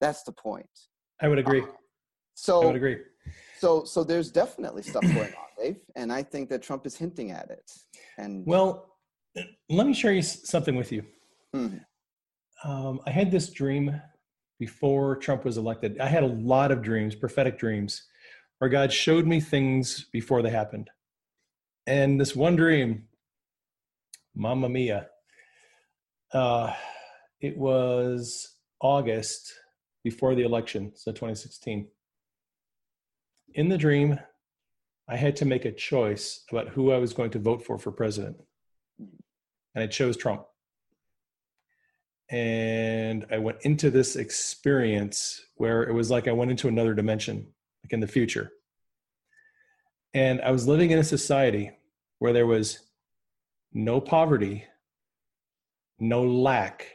That's 0.00 0.22
the 0.24 0.32
point. 0.32 0.68
I 1.22 1.28
would 1.28 1.38
agree. 1.38 1.62
Um, 1.62 1.68
so 2.34 2.62
I 2.62 2.66
would 2.66 2.76
agree. 2.76 2.98
So 3.58 3.84
so 3.84 4.02
there's 4.02 4.30
definitely 4.30 4.82
stuff 4.82 5.02
going 5.02 5.18
on, 5.18 5.48
Dave, 5.62 5.76
and 5.96 6.11
I 6.11 6.22
think 6.22 6.48
that 6.48 6.62
Trump 6.62 6.86
is 6.86 6.96
hinting 6.96 7.30
at 7.30 7.50
it. 7.50 7.70
And 8.16 8.46
well, 8.46 8.89
let 9.68 9.87
me 9.87 9.95
share 9.95 10.12
you 10.12 10.22
something 10.22 10.76
with 10.76 10.93
you. 10.93 11.05
Mm. 11.55 11.81
Um, 12.64 13.01
I 13.07 13.11
had 13.11 13.31
this 13.31 13.51
dream 13.51 14.01
before 14.59 15.16
Trump 15.16 15.45
was 15.45 15.57
elected. 15.57 15.99
I 16.01 16.07
had 16.07 16.22
a 16.22 16.28
lot 16.28 16.70
of 16.70 16.83
dreams, 16.83 17.14
prophetic 17.14 17.59
dreams, 17.59 18.03
where 18.59 18.68
God 18.68 18.93
showed 18.93 19.26
me 19.26 19.41
things 19.41 20.07
before 20.12 20.43
they 20.43 20.51
happened. 20.51 20.91
And 21.87 22.20
this 22.20 22.37
one 22.37 22.57
dream, 22.57 23.05
Mamma 24.35 24.68
Mia, 24.68 25.09
uh, 26.33 26.74
it 27.41 27.57
was 27.57 28.57
August 28.81 29.55
before 30.05 30.35
the 30.35 30.43
election, 30.43 30.93
so 30.95 31.11
2016. 31.11 31.89
In 33.55 33.68
the 33.68 33.78
dream, 33.78 34.20
I 35.09 35.16
had 35.16 35.35
to 35.37 35.45
make 35.45 35.64
a 35.64 35.72
choice 35.72 36.45
about 36.51 36.68
who 36.68 36.93
I 36.93 36.99
was 36.99 37.12
going 37.12 37.31
to 37.33 37.39
vote 37.39 37.64
for 37.64 37.78
for 37.78 37.91
president 37.91 38.37
and 39.74 39.84
I 39.84 39.86
chose 39.86 40.16
Trump. 40.16 40.44
And 42.30 43.26
I 43.30 43.38
went 43.38 43.59
into 43.62 43.90
this 43.90 44.16
experience 44.16 45.40
where 45.57 45.82
it 45.82 45.92
was 45.92 46.11
like 46.11 46.28
I 46.28 46.32
went 46.32 46.51
into 46.51 46.68
another 46.68 46.94
dimension, 46.94 47.46
like 47.84 47.92
in 47.92 48.01
the 48.01 48.07
future. 48.07 48.53
And 50.14 50.40
I 50.40 50.51
was 50.51 50.68
living 50.68 50.90
in 50.90 50.98
a 50.98 51.05
society 51.05 51.72
where 52.18 52.32
there 52.32 52.46
was 52.46 52.78
no 53.72 54.01
poverty, 54.01 54.64
no 55.98 56.22
lack, 56.22 56.86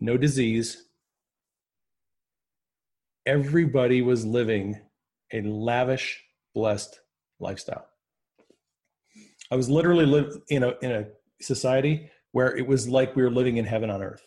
no 0.00 0.16
disease. 0.16 0.84
Everybody 3.26 4.02
was 4.02 4.26
living 4.26 4.80
a 5.32 5.40
lavish, 5.42 6.22
blessed 6.54 7.00
lifestyle. 7.40 7.86
I 9.50 9.56
was 9.56 9.68
literally 9.68 10.06
live 10.06 10.36
in 10.48 10.62
a 10.62 10.74
in 10.82 10.90
a 10.90 11.06
society 11.40 12.10
where 12.32 12.56
it 12.56 12.66
was 12.66 12.88
like 12.88 13.14
we 13.14 13.22
were 13.22 13.30
living 13.30 13.58
in 13.58 13.64
heaven 13.64 13.90
on 13.90 14.02
earth. 14.02 14.26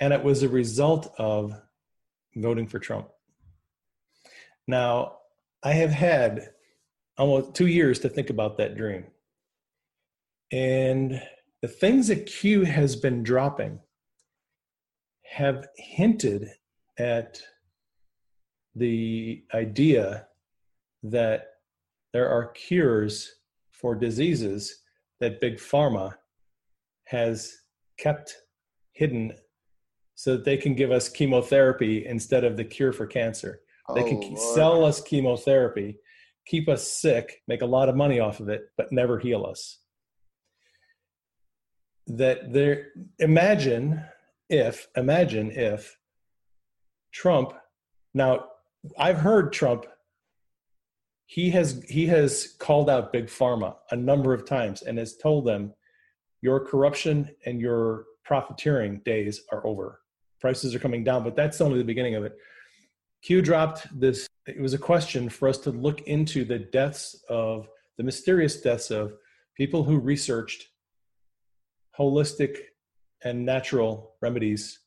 And 0.00 0.12
it 0.12 0.22
was 0.22 0.42
a 0.42 0.48
result 0.48 1.12
of 1.18 1.54
voting 2.34 2.66
for 2.66 2.78
Trump. 2.78 3.08
Now, 4.66 5.18
I 5.62 5.72
have 5.72 5.90
had 5.90 6.50
almost 7.16 7.54
two 7.54 7.66
years 7.66 7.98
to 8.00 8.08
think 8.08 8.30
about 8.30 8.58
that 8.58 8.76
dream. 8.76 9.06
And 10.52 11.22
the 11.62 11.68
things 11.68 12.08
that 12.08 12.26
Q 12.26 12.64
has 12.64 12.96
been 12.96 13.22
dropping 13.22 13.80
have 15.24 15.68
hinted 15.76 16.48
at 16.98 17.40
the 18.74 19.44
idea 19.52 20.26
that 21.02 21.57
there 22.12 22.28
are 22.28 22.48
cures 22.48 23.34
for 23.70 23.94
diseases 23.94 24.82
that 25.20 25.40
big 25.40 25.56
pharma 25.56 26.14
has 27.04 27.56
kept 27.98 28.34
hidden 28.92 29.32
so 30.14 30.32
that 30.32 30.44
they 30.44 30.56
can 30.56 30.74
give 30.74 30.90
us 30.90 31.08
chemotherapy 31.08 32.06
instead 32.06 32.44
of 32.44 32.56
the 32.56 32.64
cure 32.64 32.92
for 32.92 33.06
cancer. 33.06 33.60
Oh, 33.88 33.94
they 33.94 34.02
can 34.02 34.18
oh, 34.22 34.28
Lord. 34.28 34.54
sell 34.54 34.84
us 34.84 35.00
chemotherapy, 35.00 35.98
keep 36.46 36.68
us 36.68 36.88
sick, 36.88 37.42
make 37.46 37.62
a 37.62 37.66
lot 37.66 37.88
of 37.88 37.96
money 37.96 38.20
off 38.20 38.40
of 38.40 38.48
it, 38.48 38.62
but 38.76 38.92
never 38.92 39.18
heal 39.18 39.46
us. 39.46 39.78
That 42.08 42.52
there 42.52 42.88
imagine 43.18 44.02
if 44.48 44.88
imagine 44.96 45.50
if 45.50 45.96
Trump 47.12 47.52
now 48.14 48.46
I've 48.98 49.18
heard 49.18 49.52
Trump 49.52 49.86
he 51.28 51.50
has 51.50 51.82
he 51.86 52.06
has 52.06 52.54
called 52.58 52.88
out 52.88 53.12
big 53.12 53.26
pharma 53.26 53.76
a 53.90 53.96
number 53.96 54.32
of 54.32 54.46
times 54.46 54.80
and 54.80 54.96
has 54.96 55.14
told 55.18 55.44
them 55.44 55.74
your 56.40 56.58
corruption 56.58 57.28
and 57.44 57.60
your 57.60 58.06
profiteering 58.24 59.02
days 59.04 59.42
are 59.52 59.64
over. 59.66 60.00
Prices 60.40 60.74
are 60.74 60.78
coming 60.78 61.04
down 61.04 61.22
but 61.22 61.36
that's 61.36 61.60
only 61.60 61.76
the 61.76 61.84
beginning 61.84 62.14
of 62.14 62.24
it. 62.24 62.38
Q 63.22 63.42
dropped 63.42 63.86
this 64.00 64.26
it 64.46 64.58
was 64.58 64.72
a 64.72 64.78
question 64.78 65.28
for 65.28 65.48
us 65.48 65.58
to 65.58 65.70
look 65.70 66.00
into 66.02 66.46
the 66.46 66.58
deaths 66.58 67.22
of 67.28 67.68
the 67.98 68.04
mysterious 68.04 68.62
deaths 68.62 68.90
of 68.90 69.12
people 69.54 69.84
who 69.84 69.98
researched 69.98 70.68
holistic 71.98 72.56
and 73.22 73.44
natural 73.44 74.14
remedies. 74.22 74.78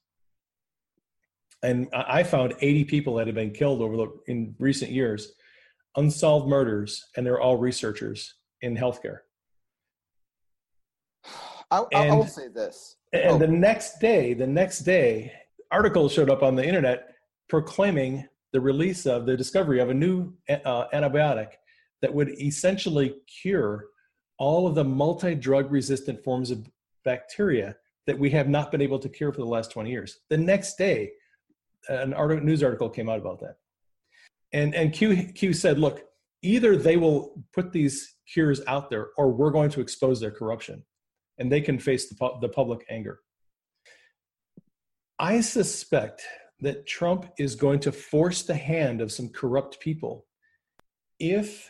And 1.61 1.87
i 1.93 2.23
found 2.23 2.55
80 2.59 2.85
people 2.85 3.13
that 3.15 3.27
had 3.27 3.35
been 3.35 3.51
killed 3.51 3.83
over 3.83 3.95
the 3.95 4.07
in 4.25 4.55
recent 4.57 4.89
years 4.89 5.33
unsolved 5.95 6.47
murders, 6.47 7.05
and 7.15 7.25
they're 7.25 7.41
all 7.41 7.57
researchers 7.57 8.35
in 8.61 8.77
healthcare. 8.77 9.19
I, 11.69 11.83
and, 11.93 12.11
I 12.11 12.15
will 12.15 12.27
say 12.27 12.47
this. 12.47 12.97
And 13.13 13.31
oh. 13.31 13.37
the 13.37 13.47
next 13.47 13.99
day, 13.99 14.33
the 14.33 14.47
next 14.47 14.79
day, 14.79 15.31
articles 15.71 16.11
showed 16.11 16.29
up 16.29 16.43
on 16.43 16.55
the 16.55 16.65
internet 16.65 17.15
proclaiming 17.49 18.27
the 18.53 18.59
release 18.59 19.05
of 19.05 19.25
the 19.25 19.37
discovery 19.37 19.79
of 19.79 19.89
a 19.89 19.93
new 19.93 20.33
uh, 20.49 20.85
antibiotic 20.93 21.51
that 22.01 22.13
would 22.13 22.29
essentially 22.41 23.15
cure 23.41 23.85
all 24.37 24.67
of 24.67 24.75
the 24.75 24.83
multi-drug 24.83 25.71
resistant 25.71 26.21
forms 26.23 26.51
of 26.51 26.67
bacteria 27.05 27.75
that 28.07 28.17
we 28.17 28.29
have 28.29 28.49
not 28.49 28.71
been 28.71 28.81
able 28.81 28.99
to 28.99 29.07
cure 29.07 29.31
for 29.31 29.39
the 29.39 29.45
last 29.45 29.71
20 29.71 29.89
years. 29.89 30.19
The 30.29 30.37
next 30.37 30.77
day, 30.77 31.11
an 31.87 32.13
article, 32.13 32.43
news 32.43 32.63
article 32.63 32.89
came 32.89 33.07
out 33.07 33.19
about 33.19 33.39
that 33.41 33.57
and 34.53 34.75
and 34.75 34.93
Q 34.93 35.31
Q 35.33 35.53
said, 35.53 35.79
look, 35.79 36.03
either 36.41 36.75
they 36.75 36.97
will 36.97 37.43
put 37.53 37.71
these 37.71 38.15
cures 38.31 38.61
out 38.67 38.89
there, 38.89 39.09
or 39.17 39.31
we're 39.31 39.51
going 39.51 39.69
to 39.71 39.81
expose 39.81 40.19
their 40.19 40.31
corruption, 40.31 40.83
and 41.37 41.51
they 41.51 41.61
can 41.61 41.79
face 41.79 42.09
the 42.09 42.31
the 42.41 42.49
public 42.49 42.85
anger. 42.89 43.19
I 45.19 45.41
suspect 45.41 46.23
that 46.61 46.87
Trump 46.87 47.27
is 47.37 47.55
going 47.55 47.79
to 47.81 47.91
force 47.91 48.43
the 48.43 48.55
hand 48.55 49.01
of 49.01 49.11
some 49.11 49.29
corrupt 49.29 49.79
people 49.79 50.25
if 51.19 51.69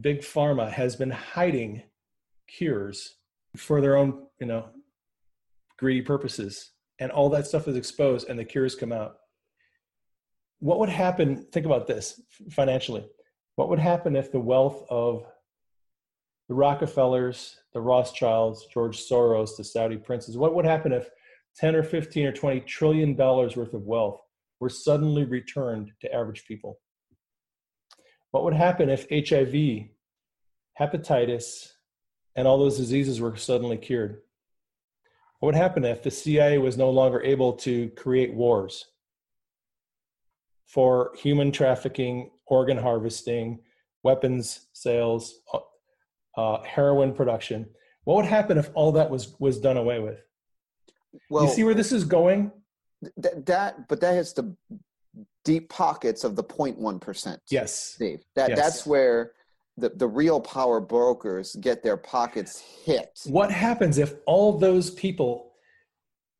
big 0.00 0.20
pharma 0.20 0.70
has 0.70 0.96
been 0.96 1.10
hiding 1.10 1.82
cures 2.48 3.16
for 3.56 3.80
their 3.80 3.96
own 3.96 4.26
you 4.40 4.46
know 4.46 4.68
greedy 5.78 6.02
purposes 6.02 6.72
and 6.98 7.12
all 7.12 7.28
that 7.28 7.46
stuff 7.46 7.68
is 7.68 7.76
exposed 7.76 8.28
and 8.28 8.38
the 8.38 8.44
cures 8.44 8.74
come 8.74 8.92
out 8.92 9.16
what 10.60 10.78
would 10.78 10.88
happen 10.88 11.46
think 11.52 11.66
about 11.66 11.86
this 11.86 12.20
financially. 12.50 13.06
What 13.56 13.68
would 13.68 13.78
happen 13.78 14.16
if 14.16 14.32
the 14.32 14.40
wealth 14.40 14.84
of 14.90 15.24
the 16.48 16.54
rockefellers 16.54 17.56
the 17.74 17.80
rothschilds 17.80 18.66
george 18.72 18.96
soros 18.96 19.56
the 19.56 19.64
saudi 19.64 19.96
princes 19.96 20.38
what 20.38 20.54
would 20.54 20.64
happen 20.64 20.92
if 20.92 21.10
10 21.56 21.74
or 21.74 21.82
15 21.82 22.26
or 22.26 22.32
20 22.32 22.60
trillion 22.60 23.16
dollars 23.16 23.56
worth 23.56 23.74
of 23.74 23.82
wealth 23.82 24.20
were 24.60 24.68
suddenly 24.68 25.24
returned 25.24 25.92
to 26.00 26.12
average 26.12 26.44
people? 26.46 26.78
What 28.30 28.44
would 28.44 28.54
happen 28.54 28.90
if 28.90 29.06
hiv 29.08 29.88
hepatitis 30.78 31.72
and 32.34 32.46
all 32.46 32.58
those 32.58 32.76
diseases 32.76 33.20
were 33.20 33.36
suddenly 33.36 33.78
cured? 33.78 34.20
What 35.40 35.48
would 35.48 35.54
happen 35.54 35.84
if 35.84 36.02
the 36.02 36.10
cia 36.10 36.58
was 36.58 36.76
no 36.76 36.90
longer 36.90 37.22
able 37.22 37.54
to 37.54 37.88
create 37.90 38.34
wars 38.34 38.86
for 40.66 41.12
human 41.16 41.52
trafficking, 41.52 42.30
organ 42.46 42.76
harvesting, 42.76 43.60
weapons 44.02 44.66
sales, 44.72 45.40
uh, 45.52 45.58
uh, 46.36 46.62
heroin 46.64 47.12
production. 47.12 47.66
What 48.04 48.16
would 48.16 48.26
happen 48.26 48.58
if 48.58 48.70
all 48.74 48.92
that 48.92 49.10
was 49.10 49.34
was 49.38 49.58
done 49.58 49.76
away 49.76 50.00
with? 50.00 50.20
Well, 51.30 51.44
you 51.44 51.50
see 51.50 51.64
where 51.64 51.74
this 51.74 51.92
is 51.92 52.04
going. 52.04 52.52
Th- 53.22 53.34
that, 53.46 53.88
but 53.88 54.00
that 54.00 54.14
hits 54.14 54.32
the 54.32 54.54
deep 55.44 55.68
pockets 55.68 56.24
of 56.24 56.36
the 56.36 56.44
0.1 56.44 57.00
percent. 57.00 57.40
Yes, 57.50 57.96
Dave. 57.98 58.20
That 58.34 58.50
yes. 58.50 58.58
that's 58.58 58.86
where 58.86 59.32
the, 59.76 59.90
the 59.90 60.06
real 60.06 60.40
power 60.40 60.80
brokers 60.80 61.56
get 61.56 61.82
their 61.82 61.96
pockets 61.96 62.62
hit. 62.84 63.20
What 63.26 63.50
happens 63.50 63.98
if 63.98 64.14
all 64.26 64.58
those 64.58 64.90
people, 64.90 65.52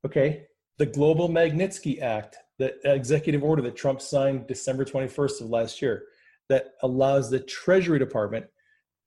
okay, 0.05 0.47
the 0.79 0.87
Global 0.87 1.29
Magnitsky 1.29 2.01
Act, 2.01 2.37
the 2.59 2.75
executive 2.85 3.43
order 3.45 3.63
that 3.63 3.77
Trump 3.77 4.01
signed 4.01 4.47
December 4.47 4.85
21st 4.85 5.43
of 5.43 5.51
last 5.51 5.83
year 5.83 6.05
that 6.49 6.75
allows 6.83 7.31
the 7.31 7.41
Treasury 7.41 7.99
Department 7.99 8.47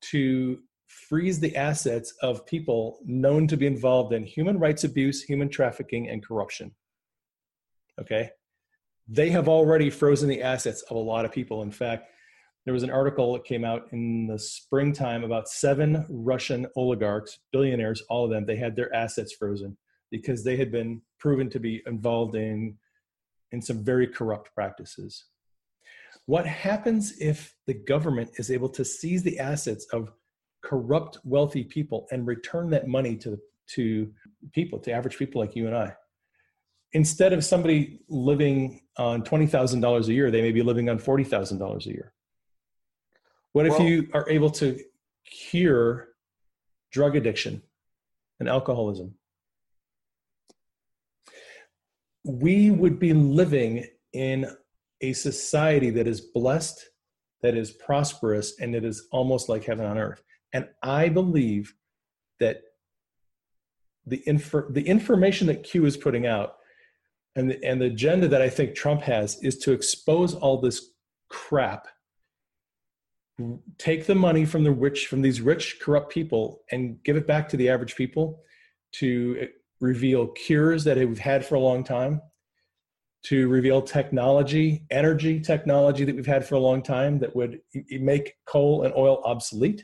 to 0.01 0.59
freeze 0.87 1.39
the 1.39 1.55
assets 1.55 2.13
of 2.21 2.45
people 2.45 2.99
known 3.05 3.47
to 3.47 3.57
be 3.57 3.67
involved 3.67 4.13
in 4.13 4.23
human 4.23 4.57
rights 4.57 4.83
abuse, 4.83 5.23
human 5.23 5.49
trafficking, 5.49 6.09
and 6.09 6.25
corruption. 6.25 6.71
Okay? 7.99 8.31
They 9.07 9.29
have 9.29 9.47
already 9.47 9.89
frozen 9.89 10.29
the 10.29 10.41
assets 10.41 10.81
of 10.83 10.95
a 10.95 10.99
lot 10.99 11.25
of 11.25 11.31
people. 11.31 11.61
In 11.61 11.71
fact, 11.71 12.09
there 12.65 12.73
was 12.73 12.83
an 12.83 12.91
article 12.91 13.33
that 13.33 13.45
came 13.45 13.63
out 13.63 13.87
in 13.91 14.27
the 14.27 14.37
springtime 14.37 15.23
about 15.23 15.49
seven 15.49 16.05
Russian 16.09 16.67
oligarchs, 16.75 17.39
billionaires, 17.51 18.03
all 18.09 18.25
of 18.25 18.31
them, 18.31 18.45
they 18.45 18.57
had 18.57 18.75
their 18.75 18.93
assets 18.93 19.33
frozen 19.33 19.77
because 20.11 20.43
they 20.43 20.57
had 20.57 20.71
been 20.71 21.01
proven 21.19 21.49
to 21.49 21.59
be 21.59 21.81
involved 21.85 22.35
in 22.35 22.77
in 23.51 23.61
some 23.61 23.83
very 23.83 24.07
corrupt 24.07 24.53
practices. 24.53 25.25
What 26.25 26.45
happens 26.45 27.17
if 27.19 27.55
the 27.65 27.73
government 27.73 28.31
is 28.35 28.51
able 28.51 28.69
to 28.69 28.85
seize 28.85 29.23
the 29.23 29.39
assets 29.39 29.85
of 29.91 30.11
corrupt, 30.61 31.17
wealthy 31.23 31.63
people 31.63 32.07
and 32.11 32.27
return 32.27 32.69
that 32.69 32.87
money 32.87 33.15
to, 33.17 33.39
to 33.69 34.11
people, 34.51 34.79
to 34.79 34.91
average 34.91 35.17
people 35.17 35.41
like 35.41 35.55
you 35.55 35.67
and 35.67 35.75
I? 35.75 35.95
Instead 36.93 37.33
of 37.33 37.43
somebody 37.43 38.01
living 38.09 38.81
on 38.97 39.23
$20,000 39.23 40.07
a 40.07 40.13
year, 40.13 40.31
they 40.31 40.41
may 40.41 40.51
be 40.51 40.61
living 40.61 40.89
on 40.89 40.99
$40,000 40.99 41.85
a 41.85 41.89
year. 41.89 42.13
What 43.53 43.65
if 43.65 43.79
well, 43.79 43.87
you 43.87 44.09
are 44.13 44.29
able 44.29 44.51
to 44.51 44.79
cure 45.25 46.09
drug 46.91 47.15
addiction 47.15 47.61
and 48.39 48.47
alcoholism? 48.47 49.15
We 52.29 52.69
would 52.69 52.99
be 52.99 53.13
living 53.13 53.85
in 54.13 54.45
a 55.01 55.13
society 55.13 55.89
that 55.89 56.07
is 56.07 56.21
blessed, 56.21 56.89
that 57.41 57.55
is 57.55 57.71
prosperous, 57.71 58.59
and 58.59 58.75
it 58.75 58.85
is 58.85 59.07
almost 59.11 59.49
like 59.49 59.63
heaven 59.63 59.85
on 59.85 59.97
earth. 59.97 60.21
And 60.53 60.67
I 60.83 61.09
believe 61.09 61.73
that 62.39 62.61
the 64.05 64.21
infor- 64.27 64.73
the 64.73 64.87
information 64.87 65.47
that 65.47 65.63
Q 65.63 65.85
is 65.85 65.97
putting 65.97 66.25
out 66.25 66.55
and 67.35 67.51
the, 67.51 67.63
and 67.63 67.81
the 67.81 67.85
agenda 67.85 68.27
that 68.27 68.41
I 68.41 68.49
think 68.49 68.75
Trump 68.75 69.01
has 69.03 69.41
is 69.43 69.57
to 69.59 69.71
expose 69.71 70.33
all 70.33 70.59
this 70.59 70.91
crap 71.29 71.87
take 73.77 74.05
the 74.05 74.15
money 74.15 74.45
from 74.45 74.63
the 74.63 74.71
rich 74.71 75.07
from 75.07 75.21
these 75.21 75.41
rich 75.41 75.79
corrupt 75.79 76.11
people 76.11 76.61
and 76.71 77.01
give 77.03 77.15
it 77.15 77.27
back 77.27 77.47
to 77.49 77.57
the 77.57 77.69
average 77.69 77.95
people 77.95 78.41
to 78.91 79.47
reveal 79.79 80.27
cures 80.27 80.83
that 80.83 80.97
we've 80.97 81.19
had 81.19 81.45
for 81.45 81.55
a 81.55 81.59
long 81.59 81.83
time, 81.83 82.21
to 83.23 83.49
reveal 83.49 83.81
technology, 83.81 84.85
energy 84.89 85.39
technology 85.39 86.05
that 86.05 86.15
we've 86.15 86.25
had 86.25 86.45
for 86.45 86.55
a 86.55 86.59
long 86.59 86.81
time 86.81 87.19
that 87.19 87.35
would 87.35 87.59
make 87.91 88.35
coal 88.45 88.83
and 88.83 88.93
oil 88.95 89.21
obsolete. 89.25 89.83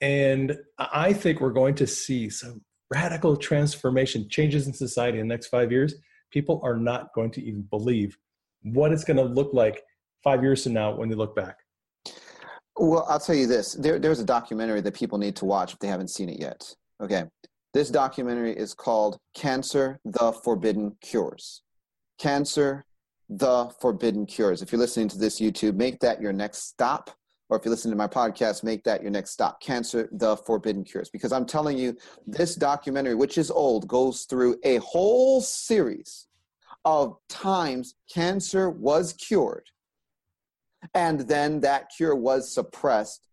And 0.00 0.56
I 0.78 1.12
think 1.12 1.40
we're 1.40 1.50
going 1.50 1.74
to 1.76 1.86
see 1.86 2.30
some 2.30 2.62
radical 2.92 3.36
transformation, 3.36 4.28
changes 4.28 4.66
in 4.66 4.72
society 4.72 5.18
in 5.18 5.28
the 5.28 5.34
next 5.34 5.48
five 5.48 5.70
years. 5.70 5.94
People 6.30 6.60
are 6.64 6.76
not 6.76 7.12
going 7.14 7.30
to 7.32 7.42
even 7.42 7.62
believe 7.62 8.16
what 8.62 8.92
it's 8.92 9.04
going 9.04 9.16
to 9.16 9.24
look 9.24 9.52
like 9.52 9.82
five 10.22 10.42
years 10.42 10.64
from 10.64 10.72
now 10.72 10.94
when 10.94 11.08
they 11.08 11.14
look 11.14 11.36
back. 11.36 11.58
Well, 12.76 13.06
I'll 13.08 13.20
tell 13.20 13.36
you 13.36 13.46
this. 13.46 13.74
There, 13.74 13.98
there's 13.98 14.20
a 14.20 14.24
documentary 14.24 14.80
that 14.80 14.94
people 14.94 15.18
need 15.18 15.36
to 15.36 15.44
watch 15.44 15.74
if 15.74 15.78
they 15.78 15.86
haven't 15.86 16.08
seen 16.08 16.28
it 16.28 16.40
yet. 16.40 16.74
Okay. 17.00 17.24
This 17.74 17.90
documentary 17.90 18.56
is 18.56 18.72
called 18.72 19.18
Cancer 19.34 19.98
The 20.04 20.30
Forbidden 20.30 20.96
Cures. 21.00 21.62
Cancer 22.18 22.84
The 23.28 23.68
Forbidden 23.80 24.26
Cures. 24.26 24.62
If 24.62 24.70
you're 24.70 24.78
listening 24.78 25.08
to 25.08 25.18
this 25.18 25.40
YouTube, 25.40 25.74
make 25.74 25.98
that 25.98 26.20
your 26.20 26.32
next 26.32 26.68
stop. 26.68 27.10
Or 27.48 27.58
if 27.58 27.64
you're 27.64 27.72
listening 27.72 27.90
to 27.90 27.98
my 27.98 28.06
podcast, 28.06 28.62
make 28.62 28.84
that 28.84 29.02
your 29.02 29.10
next 29.10 29.32
stop. 29.32 29.60
Cancer 29.60 30.08
The 30.12 30.36
Forbidden 30.36 30.84
Cures. 30.84 31.10
Because 31.10 31.32
I'm 31.32 31.46
telling 31.46 31.76
you, 31.76 31.96
this 32.28 32.54
documentary, 32.54 33.16
which 33.16 33.38
is 33.38 33.50
old, 33.50 33.88
goes 33.88 34.22
through 34.22 34.56
a 34.62 34.76
whole 34.76 35.40
series 35.40 36.28
of 36.84 37.16
times 37.28 37.96
cancer 38.08 38.70
was 38.70 39.14
cured 39.14 39.68
and 40.94 41.20
then 41.22 41.58
that 41.60 41.90
cure 41.96 42.14
was 42.14 42.54
suppressed 42.54 43.26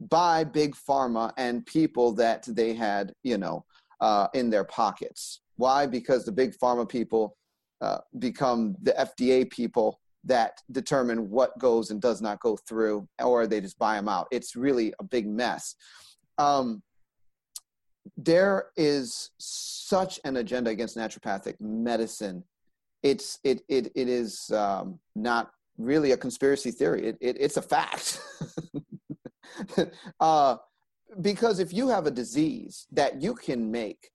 by 0.00 0.42
big 0.42 0.74
pharma 0.74 1.32
and 1.36 1.64
people 1.66 2.12
that 2.12 2.44
they 2.48 2.74
had, 2.74 3.12
you 3.22 3.38
know, 3.38 3.64
uh, 4.00 4.28
in 4.34 4.50
their 4.50 4.64
pockets. 4.64 5.40
Why? 5.56 5.86
Because 5.86 6.24
the 6.24 6.32
big 6.32 6.56
pharma 6.56 6.88
people 6.88 7.36
uh, 7.80 7.98
become 8.18 8.76
the 8.82 8.92
FDA 8.92 9.48
people 9.50 10.00
that 10.24 10.58
determine 10.70 11.30
what 11.30 11.58
goes 11.58 11.90
and 11.90 12.00
does 12.00 12.22
not 12.22 12.40
go 12.40 12.56
through, 12.68 13.06
or 13.22 13.46
they 13.46 13.60
just 13.60 13.78
buy 13.78 13.96
them 13.96 14.08
out. 14.08 14.26
It's 14.30 14.56
really 14.56 14.94
a 14.98 15.04
big 15.04 15.26
mess. 15.28 15.74
Um, 16.38 16.82
there 18.16 18.66
is 18.76 19.30
such 19.38 20.20
an 20.24 20.36
agenda 20.36 20.70
against 20.70 20.96
naturopathic 20.96 21.54
medicine. 21.60 22.44
It's 23.02 23.38
it 23.44 23.62
it 23.68 23.92
it 23.94 24.08
is 24.08 24.50
um, 24.50 24.98
not 25.14 25.50
really 25.78 26.12
a 26.12 26.16
conspiracy 26.16 26.70
theory. 26.70 27.06
It, 27.08 27.18
it 27.20 27.36
it's 27.38 27.56
a 27.56 27.62
fact. 27.62 28.20
uh, 30.20 30.56
because 31.20 31.58
if 31.58 31.72
you 31.72 31.88
have 31.88 32.06
a 32.06 32.10
disease 32.10 32.86
that 32.92 33.22
you 33.22 33.34
can 33.34 33.70
make 33.70 34.10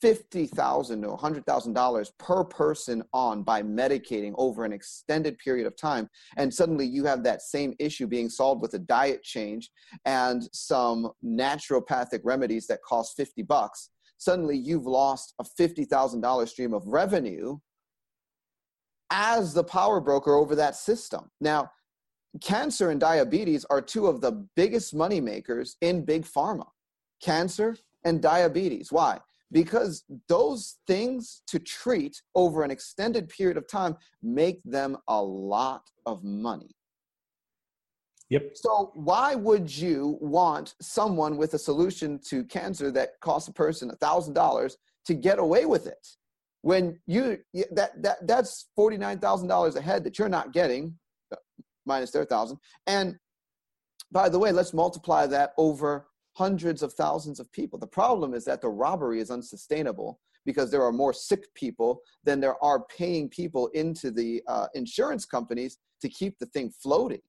fifty 0.00 0.46
thousand 0.46 1.04
or 1.04 1.16
hundred 1.16 1.44
thousand 1.44 1.74
dollars 1.74 2.12
per 2.18 2.42
person 2.42 3.02
on 3.12 3.42
by 3.42 3.62
medicating 3.62 4.32
over 4.38 4.64
an 4.64 4.72
extended 4.72 5.36
period 5.38 5.66
of 5.66 5.76
time, 5.76 6.08
and 6.36 6.52
suddenly 6.52 6.86
you 6.86 7.04
have 7.04 7.22
that 7.22 7.42
same 7.42 7.74
issue 7.78 8.06
being 8.06 8.28
solved 8.28 8.62
with 8.62 8.74
a 8.74 8.78
diet 8.78 9.22
change 9.22 9.70
and 10.06 10.48
some 10.52 11.10
naturopathic 11.24 12.20
remedies 12.24 12.66
that 12.66 12.82
cost 12.82 13.16
fifty 13.16 13.42
bucks. 13.42 13.90
Suddenly, 14.18 14.56
you've 14.56 14.86
lost 14.86 15.34
a 15.38 15.44
fifty 15.44 15.84
thousand 15.84 16.20
dollar 16.20 16.46
stream 16.46 16.74
of 16.74 16.86
revenue 16.86 17.58
as 19.10 19.52
the 19.52 19.64
power 19.64 20.00
broker 20.00 20.34
over 20.34 20.54
that 20.54 20.76
system. 20.76 21.30
Now, 21.40 21.70
cancer 22.40 22.90
and 22.90 23.00
diabetes 23.00 23.64
are 23.70 23.80
two 23.80 24.06
of 24.06 24.20
the 24.20 24.46
biggest 24.56 24.94
money 24.94 25.20
makers 25.20 25.76
in 25.80 26.04
big 26.04 26.24
pharma. 26.24 26.66
Cancer 27.22 27.76
and 28.04 28.22
diabetes. 28.22 28.92
Why? 28.92 29.18
Because 29.52 30.04
those 30.28 30.78
things 30.86 31.42
to 31.48 31.58
treat 31.58 32.22
over 32.34 32.62
an 32.62 32.70
extended 32.70 33.28
period 33.28 33.56
of 33.56 33.68
time 33.68 33.96
make 34.22 34.60
them 34.64 34.96
a 35.08 35.22
lot 35.22 35.90
of 36.06 36.22
money. 36.22 36.70
Yep. 38.28 38.52
So 38.54 38.92
why 38.94 39.34
would 39.34 39.76
you 39.76 40.16
want 40.20 40.74
someone 40.80 41.36
with 41.36 41.54
a 41.54 41.58
solution 41.58 42.20
to 42.28 42.44
cancer 42.44 42.92
that 42.92 43.18
costs 43.20 43.48
a 43.48 43.52
person 43.52 43.90
$1,000 43.90 44.72
to 45.06 45.14
get 45.14 45.40
away 45.40 45.66
with 45.66 45.88
it? 45.88 46.06
when 46.62 46.98
you 47.06 47.38
that 47.70 48.02
that 48.02 48.26
that's 48.26 48.68
forty 48.76 48.96
nine 48.96 49.18
thousand 49.18 49.48
dollars 49.48 49.76
a 49.76 49.80
head 49.80 50.04
that 50.04 50.18
you're 50.18 50.28
not 50.28 50.52
getting, 50.52 50.98
minus 51.94 52.10
their 52.12 52.24
thousand. 52.24 52.58
And 52.86 53.16
by 54.12 54.28
the 54.28 54.38
way, 54.38 54.50
let's 54.52 54.74
multiply 54.84 55.26
that 55.26 55.50
over 55.56 55.90
hundreds 56.34 56.82
of 56.82 56.92
thousands 56.94 57.38
of 57.40 57.50
people. 57.52 57.78
The 57.78 57.86
problem 58.02 58.34
is 58.34 58.44
that 58.44 58.60
the 58.60 58.68
robbery 58.84 59.20
is 59.20 59.30
unsustainable 59.30 60.20
because 60.46 60.70
there 60.70 60.82
are 60.82 60.92
more 60.92 61.12
sick 61.12 61.42
people 61.54 62.00
than 62.24 62.40
there 62.40 62.62
are 62.64 62.84
paying 62.98 63.28
people 63.28 63.64
into 63.82 64.10
the 64.10 64.42
uh, 64.46 64.66
insurance 64.74 65.24
companies 65.26 65.78
to 66.02 66.08
keep 66.08 66.38
the 66.38 66.46
thing 66.46 66.72
floating. 66.82 67.20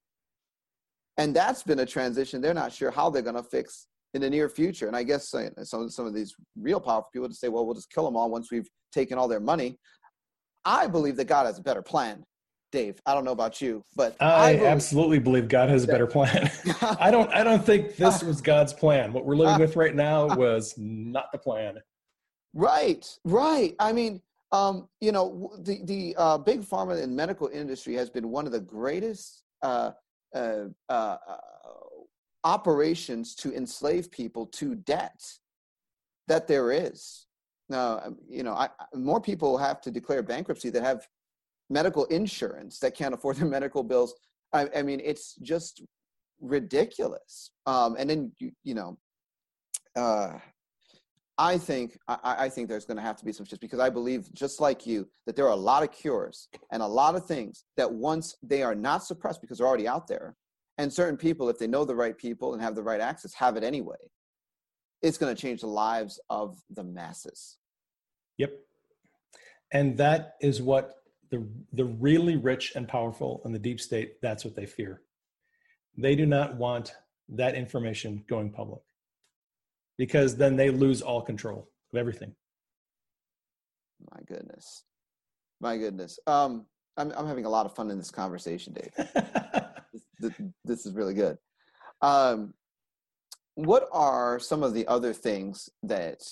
And 1.18 1.36
that's 1.36 1.64
been 1.64 1.80
a 1.80 1.86
transition. 1.86 2.42
They're 2.42 2.54
not 2.54 2.72
sure 2.72 2.92
how 2.92 3.10
they're 3.10 3.30
going 3.30 3.44
to 3.44 3.44
fix 3.44 3.88
in 4.14 4.22
the 4.22 4.30
near 4.30 4.50
future. 4.50 4.88
And 4.88 4.96
I 4.96 5.04
guess 5.04 5.34
uh, 5.34 5.50
some 5.64 5.90
some 5.90 6.06
of 6.06 6.14
these 6.14 6.34
real 6.56 6.80
powerful 6.80 7.10
people 7.14 7.30
to 7.30 7.36
say, 7.36 7.50
well, 7.50 7.66
we'll 7.66 7.76
just 7.82 7.92
kill 7.92 8.06
them 8.06 8.16
all 8.16 8.30
once 8.30 8.52
we've 8.52 8.70
taken 8.92 9.18
all 9.18 9.28
their 9.28 9.40
money. 9.40 9.78
I 10.66 10.88
believe 10.88 11.18
that 11.18 11.26
God 11.26 11.46
has 11.46 11.60
a 11.60 11.64
better 11.64 11.82
plan. 11.82 12.24
Dave, 12.72 13.02
I 13.06 13.14
don't 13.14 13.26
know 13.26 13.32
about 13.32 13.62
you, 13.62 13.84
but 13.96 14.16
I, 14.20 14.26
I 14.26 14.54
believe, 14.54 14.68
absolutely 14.68 15.20
believe 15.20 15.48
God 15.48 15.70
has 15.70 15.84
a 15.84 15.88
better 15.88 16.08
plan. 16.08 16.50
I 17.00 17.12
don't 17.12 17.32
I 17.34 17.44
don't 17.44 17.64
think 17.64 17.98
this 17.98 18.24
was 18.24 18.42
God's 18.42 18.74
plan. 18.74 19.12
What 19.14 19.26
we're 19.26 19.36
living 19.36 19.60
with 19.60 19.76
right 19.76 19.96
now 19.96 20.28
was 20.36 20.74
not 20.78 21.32
the 21.32 21.38
plan. 21.38 21.80
Right, 22.54 23.08
right. 23.24 23.76
I 23.80 23.94
mean, 23.94 24.22
um, 24.52 24.88
you 25.00 25.12
know, 25.12 25.52
the 25.60 25.82
the 25.84 26.16
uh, 26.18 26.38
big 26.38 26.62
pharma 26.62 27.02
and 27.02 27.16
medical 27.16 27.48
industry 27.48 27.94
has 27.96 28.10
been 28.10 28.30
one 28.30 28.46
of 28.46 28.52
the 28.52 28.60
greatest 28.60 29.44
uh, 29.62 29.92
uh, 30.34 30.66
uh 30.90 31.18
operations 32.44 33.36
to 33.36 33.54
enslave 33.54 34.10
people 34.10 34.48
to 34.48 34.76
debt 34.76 35.22
that 36.28 36.48
there 36.48 36.72
is. 36.72 37.28
Now, 37.70 38.02
um, 38.04 38.18
you 38.28 38.44
know, 38.44 38.54
I, 38.54 38.70
more 38.94 39.22
people 39.22 39.58
have 39.58 39.80
to 39.82 39.92
declare 39.92 40.24
bankruptcy 40.24 40.70
that 40.72 40.84
have 40.84 41.08
medical 41.72 42.06
insurance 42.06 42.80
that 42.80 42.96
can't 42.96 43.14
afford 43.14 43.38
their 43.38 43.48
medical 43.58 43.84
bills. 43.84 44.14
I, 44.54 44.68
I 44.76 44.82
mean, 44.82 45.02
it's 45.04 45.36
just 45.36 45.82
ridiculous. 46.42 47.52
Um, 47.66 47.96
and 47.98 48.10
then 48.10 48.32
you, 48.40 48.52
you 48.64 48.76
know, 48.76 48.98
uh, 49.96 50.38
I 51.38 51.58
think 51.58 51.98
I, 52.08 52.18
I 52.24 52.50
think 52.50 52.68
there's 52.68 52.86
going 52.86 52.98
to 52.98 53.04
have 53.04 53.16
to 53.18 53.26
be 53.26 53.32
some 53.32 53.46
shifts 53.46 53.62
because 53.62 53.80
I 53.80 53.90
believe, 53.90 54.32
just 54.34 54.60
like 54.60 54.86
you, 54.86 55.08
that 55.26 55.36
there 55.36 55.46
are 55.46 55.54
a 55.54 55.56
lot 55.56 55.82
of 55.82 55.92
cures 55.92 56.50
and 56.72 56.84
a 56.84 56.88
lot 56.88 57.16
of 57.16 57.26
things 57.26 57.64
that 57.78 57.92
once 57.92 58.36
they 58.44 58.62
are 58.62 58.76
not 58.76 59.04
suppressed 59.04 59.42
because 59.42 59.58
they're 59.58 59.68
already 59.68 59.88
out 59.88 60.08
there, 60.08 60.36
and 60.78 60.92
certain 60.92 61.18
people, 61.18 61.50
if 61.50 61.58
they 61.58 61.68
know 61.68 61.86
the 61.86 61.96
right 61.96 62.18
people 62.18 62.54
and 62.54 62.62
have 62.62 62.76
the 62.76 62.84
right 62.84 63.02
access, 63.02 63.34
have 63.34 63.56
it 63.56 63.64
anyway. 63.64 63.96
It's 65.02 65.18
going 65.18 65.34
to 65.36 65.42
change 65.42 65.62
the 65.62 65.68
lives 65.68 66.20
of 66.30 66.62
the 66.70 66.84
masses. 66.84 67.58
Yep. 68.38 68.52
And 69.74 69.98
that 69.98 70.36
is 70.42 70.62
what 70.62 71.01
the 71.32 71.48
the 71.74 71.86
really 71.86 72.36
rich 72.36 72.74
and 72.76 72.88
powerful 72.88 73.42
in 73.46 73.52
the 73.52 73.60
deep 73.60 73.80
state 73.80 74.22
that's 74.22 74.46
what 74.46 74.56
they 74.56 74.66
fear. 74.66 75.02
They 75.98 76.16
do 76.16 76.26
not 76.26 76.56
want 76.56 76.94
that 77.30 77.56
information 77.56 78.24
going 78.28 78.52
public 78.52 78.82
because 79.98 80.36
then 80.36 80.56
they 80.56 80.70
lose 80.70 81.02
all 81.02 81.22
control 81.22 81.70
of 81.92 81.98
everything. 81.98 82.36
My 84.12 84.22
goodness. 84.26 84.84
My 85.60 85.78
goodness. 85.78 86.20
Um, 86.28 86.66
I'm, 86.98 87.12
I'm 87.16 87.28
having 87.28 87.46
a 87.46 87.50
lot 87.50 87.66
of 87.66 87.76
fun 87.76 87.92
in 87.92 87.98
this 87.98 88.12
conversation, 88.12 88.74
Dave. 88.74 88.92
this, 90.20 90.34
this 90.66 90.86
is 90.86 90.94
really 90.94 91.14
good. 91.14 91.38
Um, 92.02 92.54
what 93.56 93.88
are 93.92 94.40
some 94.40 94.64
of 94.64 94.74
the 94.74 94.88
other 94.88 95.14
things 95.14 95.70
that 95.84 96.24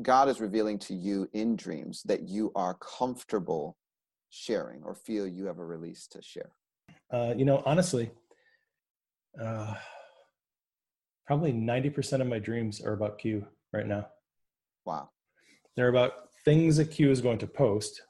God 0.00 0.28
is 0.28 0.40
revealing 0.40 0.78
to 0.80 0.94
you 0.94 1.28
in 1.32 1.56
dreams 1.56 2.02
that 2.04 2.28
you 2.28 2.52
are 2.54 2.74
comfortable 2.74 3.76
sharing 4.34 4.82
or 4.82 4.94
feel 4.94 5.26
you 5.26 5.46
have 5.46 5.58
a 5.58 5.64
release 5.64 6.06
to 6.08 6.20
share? 6.22 6.50
Uh, 7.10 7.34
you 7.36 7.44
know, 7.44 7.62
honestly, 7.64 8.10
uh, 9.40 9.74
probably 11.26 11.52
90% 11.52 12.20
of 12.20 12.26
my 12.26 12.38
dreams 12.38 12.80
are 12.80 12.92
about 12.92 13.18
Q 13.18 13.46
right 13.72 13.86
now. 13.86 14.06
Wow. 14.84 15.10
They're 15.76 15.88
about 15.88 16.12
things 16.44 16.76
that 16.76 16.90
Q 16.90 17.10
is 17.10 17.20
going 17.20 17.38
to 17.38 17.46
post. 17.46 18.02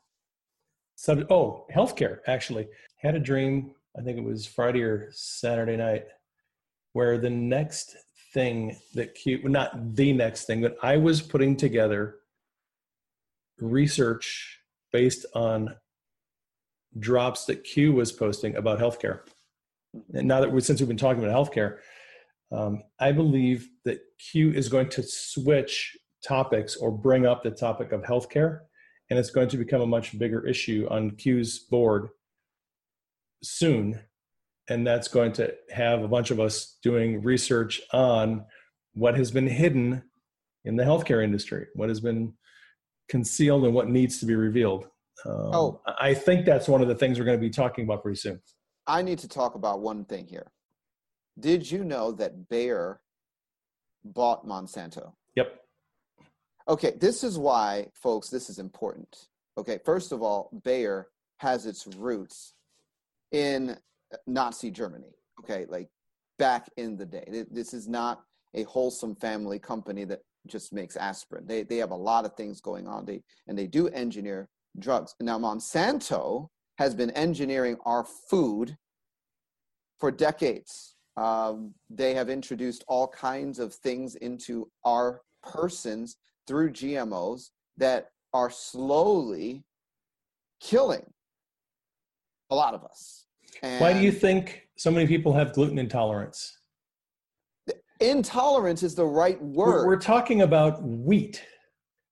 Sub- 0.96 1.30
oh, 1.30 1.66
healthcare, 1.74 2.18
actually. 2.26 2.68
Had 2.98 3.14
a 3.14 3.20
dream 3.20 3.74
I 3.96 4.02
think 4.02 4.18
it 4.18 4.24
was 4.24 4.46
Friday 4.46 4.82
or 4.82 5.08
Saturday 5.12 5.76
night, 5.76 6.06
where 6.92 7.16
the 7.18 7.30
next 7.30 7.96
thing 8.32 8.76
that 8.94 9.14
Q, 9.14 9.48
not 9.48 9.94
the 9.94 10.12
next 10.12 10.46
thing, 10.46 10.62
but 10.62 10.76
I 10.82 10.96
was 10.96 11.22
putting 11.22 11.56
together 11.56 12.16
research 13.60 14.58
based 14.92 15.26
on 15.34 15.74
drops 16.98 17.44
that 17.46 17.64
Q 17.64 17.92
was 17.92 18.12
posting 18.12 18.56
about 18.56 18.78
healthcare. 18.78 19.20
And 20.12 20.26
now 20.26 20.40
that 20.40 20.50
we 20.50 20.60
since 20.60 20.80
we've 20.80 20.88
been 20.88 20.96
talking 20.96 21.24
about 21.24 21.34
healthcare, 21.34 21.78
um, 22.52 22.82
I 23.00 23.12
believe 23.12 23.68
that 23.84 24.00
Q 24.30 24.52
is 24.52 24.68
going 24.68 24.88
to 24.90 25.02
switch 25.02 25.96
topics 26.26 26.76
or 26.76 26.90
bring 26.90 27.26
up 27.26 27.42
the 27.42 27.50
topic 27.50 27.92
of 27.92 28.02
healthcare 28.02 28.60
and 29.10 29.18
it's 29.18 29.30
going 29.30 29.48
to 29.48 29.56
become 29.56 29.82
a 29.82 29.86
much 29.86 30.18
bigger 30.18 30.46
issue 30.46 30.86
on 30.90 31.10
Q's 31.12 31.58
board 31.58 32.08
soon. 33.42 34.00
And 34.68 34.86
that's 34.86 35.08
going 35.08 35.32
to 35.34 35.54
have 35.70 36.02
a 36.02 36.08
bunch 36.08 36.30
of 36.30 36.40
us 36.40 36.78
doing 36.82 37.22
research 37.22 37.82
on 37.92 38.46
what 38.94 39.16
has 39.16 39.30
been 39.30 39.46
hidden 39.46 40.02
in 40.64 40.76
the 40.76 40.84
healthcare 40.84 41.22
industry, 41.22 41.66
what 41.74 41.90
has 41.90 42.00
been 42.00 42.32
concealed, 43.08 43.64
and 43.64 43.74
what 43.74 43.90
needs 43.90 44.18
to 44.20 44.26
be 44.26 44.34
revealed. 44.34 44.86
Um, 45.26 45.54
oh, 45.54 45.80
I 46.00 46.14
think 46.14 46.44
that's 46.44 46.68
one 46.68 46.82
of 46.82 46.88
the 46.88 46.94
things 46.94 47.18
we're 47.18 47.24
going 47.24 47.38
to 47.38 47.40
be 47.40 47.50
talking 47.50 47.84
about 47.84 48.02
pretty 48.02 48.18
soon. 48.18 48.40
I 48.86 49.02
need 49.02 49.18
to 49.20 49.28
talk 49.28 49.54
about 49.54 49.80
one 49.80 50.04
thing 50.04 50.26
here. 50.26 50.50
Did 51.38 51.70
you 51.70 51.84
know 51.84 52.12
that 52.12 52.48
Bayer 52.48 53.00
bought 54.04 54.46
Monsanto? 54.46 55.12
Yep. 55.36 55.60
Okay, 56.68 56.92
this 57.00 57.24
is 57.24 57.38
why, 57.38 57.88
folks, 57.94 58.28
this 58.28 58.48
is 58.48 58.58
important. 58.58 59.28
Okay, 59.58 59.78
first 59.84 60.12
of 60.12 60.22
all, 60.22 60.50
Bayer 60.64 61.08
has 61.38 61.66
its 61.66 61.86
roots 61.86 62.54
in 63.32 63.76
Nazi 64.26 64.70
Germany. 64.70 65.14
Okay, 65.40 65.66
like 65.68 65.88
back 66.38 66.68
in 66.76 66.96
the 66.96 67.06
day. 67.06 67.44
This 67.50 67.74
is 67.74 67.88
not 67.88 68.22
a 68.54 68.62
wholesome 68.64 69.14
family 69.16 69.58
company 69.58 70.04
that 70.04 70.20
just 70.46 70.72
makes 70.72 70.96
aspirin. 70.96 71.46
They 71.46 71.62
they 71.62 71.76
have 71.78 71.90
a 71.90 71.96
lot 71.96 72.24
of 72.24 72.34
things 72.34 72.60
going 72.60 72.86
on. 72.86 73.04
They 73.04 73.22
and 73.48 73.58
they 73.58 73.66
do 73.66 73.88
engineer 73.88 74.48
drugs. 74.78 75.14
Now 75.20 75.38
Monsanto 75.38 76.48
has 76.78 76.94
been 76.94 77.10
engineering 77.12 77.76
our 77.84 78.04
food 78.04 78.76
for 79.98 80.10
decades. 80.10 80.96
Um, 81.16 81.74
they 81.88 82.14
have 82.14 82.28
introduced 82.28 82.84
all 82.88 83.06
kinds 83.08 83.58
of 83.58 83.72
things 83.72 84.16
into 84.16 84.68
our 84.84 85.22
persons 85.42 86.16
through 86.46 86.72
GMOs 86.72 87.50
that 87.76 88.08
are 88.32 88.50
slowly 88.50 89.64
killing 90.60 91.04
a 92.50 92.54
lot 92.54 92.74
of 92.74 92.84
us. 92.84 93.26
And 93.62 93.80
Why 93.80 93.92
do 93.92 94.00
you 94.00 94.10
think 94.10 94.66
so 94.76 94.90
many 94.90 95.06
people 95.06 95.32
have 95.32 95.52
gluten 95.52 95.78
intolerance? 95.78 96.58
Intolerance 98.00 98.82
is 98.82 98.94
the 98.94 99.06
right 99.06 99.40
word. 99.40 99.84
We're, 99.84 99.86
we're 99.86 100.00
talking 100.00 100.42
about 100.42 100.82
wheat. 100.82 101.42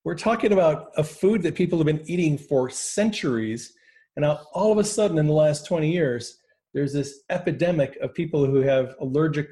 We're 0.04 0.16
talking 0.16 0.52
about 0.52 0.90
a 0.96 1.04
food 1.04 1.42
that 1.42 1.54
people 1.54 1.78
have 1.78 1.86
been 1.86 2.02
eating 2.06 2.36
for 2.36 2.68
centuries. 2.68 3.74
And 4.16 4.24
now 4.24 4.40
all 4.52 4.72
of 4.72 4.78
a 4.78 4.84
sudden, 4.84 5.16
in 5.18 5.26
the 5.26 5.32
last 5.32 5.64
20 5.66 5.90
years, 5.90 6.38
there's 6.74 6.92
this 6.92 7.20
epidemic 7.30 7.96
of 8.00 8.14
people 8.14 8.44
who 8.44 8.62
have 8.62 8.96
allergic 9.00 9.48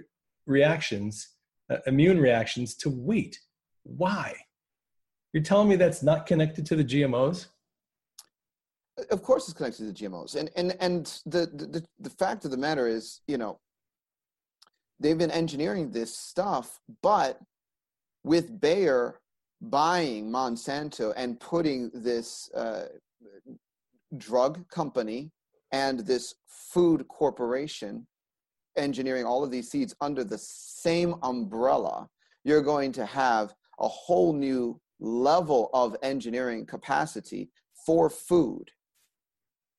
reactions, 0.47 1.29
uh, 1.71 1.77
immune 1.87 2.19
reactions 2.21 2.75
to 2.77 2.91
wheat. 2.91 3.39
Why? 3.85 4.35
You're 5.33 5.43
telling 5.45 5.69
me 5.69 5.77
that's 5.77 6.03
not 6.03 6.27
connected 6.27 6.67
to 6.67 6.77
the 6.77 6.85
GMOs? 6.85 7.47
Of 9.11 9.23
course, 9.23 9.49
it's 9.49 9.57
connected 9.57 9.79
to 9.79 9.93
the 9.93 10.09
GMOs, 10.09 10.35
and 10.35 10.51
and 10.57 10.77
and 10.79 11.21
the 11.25 11.47
the 11.47 11.83
the 12.01 12.11
fact 12.11 12.45
of 12.45 12.51
the 12.51 12.57
matter 12.59 12.87
is, 12.87 13.21
you 13.27 13.39
know, 13.39 13.59
they've 14.99 15.17
been 15.17 15.31
engineering 15.31 15.91
this 15.91 16.15
stuff, 16.15 16.81
but 17.01 17.41
with 18.25 18.61
Bayer 18.61 19.21
buying 19.61 20.31
Monsanto 20.31 21.13
and 21.17 21.39
putting 21.39 21.91
this 21.93 22.51
uh, 22.55 22.87
drug 24.17 24.67
company 24.69 25.31
and 25.73 26.01
this 26.01 26.35
food 26.49 27.07
corporation 27.09 28.07
engineering 28.77 29.25
all 29.25 29.45
of 29.45 29.51
these 29.51 29.71
seeds 29.71 29.95
under 30.01 30.25
the 30.25 30.39
same 30.39 31.15
umbrella, 31.23 32.09
you're 32.45 32.63
going 32.63 32.93
to 32.93 33.05
have 33.05 33.55
a 33.81 33.89
whole 33.89 34.33
new 34.33 34.81
level 35.01 35.71
of 35.73 35.97
engineering 36.03 36.65
capacity 36.67 37.51
for 37.87 38.09
food. 38.11 38.71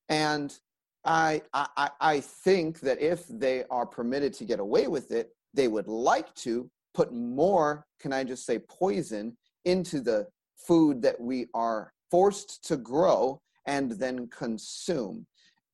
And 0.10 0.58
I, 1.06 1.42
I, 1.54 1.90
I 2.00 2.20
think 2.20 2.80
that 2.82 3.02
if 3.02 3.28
they 3.28 3.64
are 3.70 3.86
permitted 3.86 4.34
to 4.36 4.46
get 4.46 4.60
away 4.60 4.88
with 4.88 5.12
it, 5.12 5.32
they 5.54 5.68
would 5.68 5.88
like 5.88 6.34
to 6.36 6.70
put 6.94 7.14
more, 7.14 7.86
can 8.00 8.14
I 8.14 8.24
just 8.24 8.46
say, 8.46 8.60
poison 8.60 9.38
into 9.66 10.02
the 10.02 10.28
food 10.56 11.02
that 11.02 11.20
we 11.20 11.48
are 11.54 11.94
forced 12.10 12.64
to 12.68 12.78
grow 12.78 13.42
and 13.66 13.92
then 13.92 14.28
consume. 14.28 15.26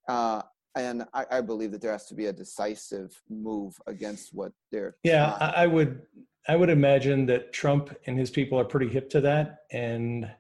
Uh, 0.08 0.42
and 0.76 1.06
I, 1.14 1.26
I, 1.32 1.42
believe 1.42 1.72
that 1.72 1.82
there 1.82 1.92
has 1.92 2.06
to 2.08 2.14
be 2.14 2.28
a 2.28 2.34
decisive 2.34 3.20
move 3.30 3.74
against 3.88 4.34
what 4.34 4.52
they're. 4.72 4.96
Yeah, 5.04 5.34
I 5.40 5.66
would 5.66 6.02
I 6.48 6.56
would 6.56 6.70
imagine 6.70 7.26
that 7.26 7.52
Trump 7.52 7.96
and 8.06 8.18
his 8.18 8.30
people 8.30 8.60
are 8.60 8.64
pretty 8.64 8.88
hip 8.88 9.10
to 9.12 9.22
that. 9.22 9.64
And 9.72 10.32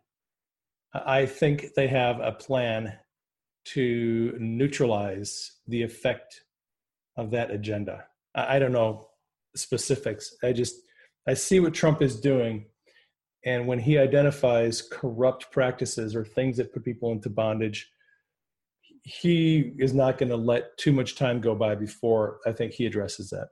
I 0.93 1.25
think 1.25 1.73
they 1.75 1.87
have 1.87 2.19
a 2.21 2.31
plan 2.31 2.93
to 3.65 4.35
neutralize 4.39 5.51
the 5.67 5.83
effect 5.83 6.43
of 7.17 7.31
that 7.31 7.51
agenda. 7.51 8.05
I 8.33 8.57
don't 8.59 8.71
know 8.71 9.09
specifics. 9.55 10.35
I 10.41 10.53
just, 10.53 10.75
I 11.27 11.33
see 11.33 11.59
what 11.59 11.73
Trump 11.73 12.01
is 12.01 12.21
doing. 12.21 12.65
And 13.47 13.65
when 13.65 13.79
he 13.79 13.97
identifies 13.97 14.81
corrupt 14.81 15.53
practices 15.53 16.17
or 16.17 16.25
things 16.25 16.57
that 16.57 16.73
put 16.73 16.83
people 16.83 17.13
into 17.13 17.29
bondage, 17.29 17.89
he 19.03 19.71
is 19.79 19.93
not 19.93 20.17
going 20.17 20.27
to 20.27 20.35
let 20.35 20.77
too 20.77 20.91
much 20.91 21.15
time 21.15 21.39
go 21.39 21.55
by 21.55 21.73
before 21.73 22.39
I 22.45 22.51
think 22.51 22.73
he 22.73 22.85
addresses 22.85 23.29
that. 23.29 23.47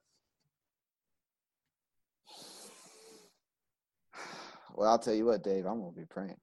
Well, 4.74 4.90
I'll 4.90 5.00
tell 5.00 5.14
you 5.14 5.28
what, 5.28 5.46
Dave, 5.46 5.66
I'm 5.66 5.80
going 5.80 5.94
to 5.94 5.98
be 6.02 6.06
praying. 6.06 6.36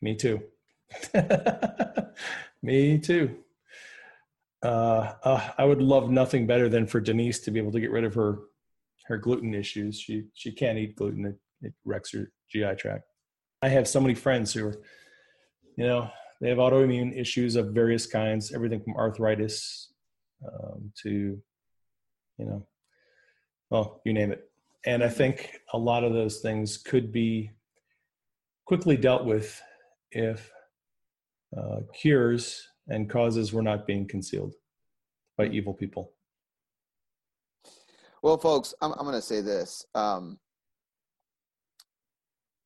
Me 0.00 0.14
too. 0.14 0.40
Me 2.62 2.96
too. 2.96 3.40
Uh, 4.62 5.12
uh, 5.22 5.50
I 5.58 5.66
would 5.66 5.82
love 5.82 6.08
nothing 6.08 6.46
better 6.46 6.70
than 6.70 6.86
for 6.86 6.98
Denise 6.98 7.40
to 7.40 7.50
be 7.50 7.60
able 7.60 7.72
to 7.72 7.80
get 7.80 7.90
rid 7.90 8.04
of 8.04 8.14
her 8.14 8.38
her 9.04 9.18
gluten 9.18 9.52
issues. 9.52 10.00
She 10.00 10.28
she 10.32 10.50
can't 10.50 10.78
eat 10.78 10.96
gluten; 10.96 11.26
it, 11.26 11.36
it 11.60 11.74
wrecks 11.84 12.12
her 12.12 12.32
GI 12.50 12.74
tract. 12.78 13.04
I 13.62 13.68
have 13.68 13.88
so 13.88 14.00
many 14.00 14.14
friends 14.14 14.52
who 14.52 14.68
are, 14.68 14.80
you 15.76 15.86
know, 15.86 16.10
they 16.40 16.48
have 16.48 16.58
autoimmune 16.58 17.18
issues 17.18 17.56
of 17.56 17.68
various 17.68 18.06
kinds, 18.06 18.52
everything 18.52 18.80
from 18.80 18.94
arthritis 18.96 19.92
um, 20.46 20.92
to, 21.02 21.40
you 22.38 22.44
know, 22.44 22.66
well, 23.70 24.00
you 24.04 24.12
name 24.12 24.32
it. 24.32 24.48
And 24.86 25.02
I 25.02 25.08
think 25.08 25.60
a 25.72 25.78
lot 25.78 26.04
of 26.04 26.12
those 26.12 26.40
things 26.40 26.78
could 26.78 27.12
be 27.12 27.50
quickly 28.64 28.96
dealt 28.96 29.24
with 29.24 29.60
if 30.12 30.50
uh, 31.56 31.80
cures 31.94 32.62
and 32.86 33.10
causes 33.10 33.52
were 33.52 33.62
not 33.62 33.86
being 33.86 34.06
concealed 34.06 34.54
by 35.36 35.46
evil 35.46 35.74
people. 35.74 36.12
Well, 38.22 38.38
folks, 38.38 38.74
I'm, 38.80 38.92
I'm 38.92 39.04
going 39.04 39.14
to 39.14 39.22
say 39.22 39.40
this. 39.40 39.84
Um, 39.94 40.38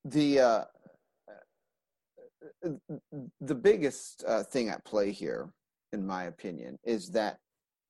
the 0.04 0.40
uh, 0.40 0.64
the 3.40 3.54
biggest 3.54 4.24
uh, 4.26 4.42
thing 4.42 4.68
at 4.68 4.84
play 4.84 5.10
here, 5.10 5.50
in 5.92 6.06
my 6.06 6.24
opinion, 6.24 6.78
is 6.84 7.10
that 7.10 7.38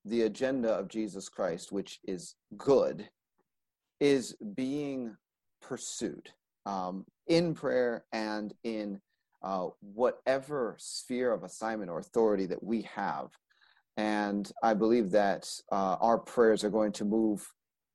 the 0.04 0.22
agenda 0.22 0.70
of 0.70 0.88
Jesus 0.88 1.28
Christ, 1.28 1.72
which 1.72 2.00
is 2.04 2.34
good, 2.56 3.08
is 4.00 4.34
being 4.54 5.16
pursued 5.60 6.30
um, 6.66 7.04
in 7.28 7.54
prayer 7.54 8.04
and 8.12 8.52
in 8.64 9.00
uh, 9.42 9.68
whatever 9.80 10.76
sphere 10.78 11.32
of 11.32 11.44
assignment 11.44 11.90
or 11.90 11.98
authority 11.98 12.46
that 12.46 12.62
we 12.62 12.82
have. 12.82 13.28
And 13.96 14.50
I 14.62 14.74
believe 14.74 15.10
that 15.10 15.48
uh, 15.70 15.96
our 16.00 16.18
prayers 16.18 16.64
are 16.64 16.70
going 16.70 16.92
to 16.92 17.04
move 17.04 17.46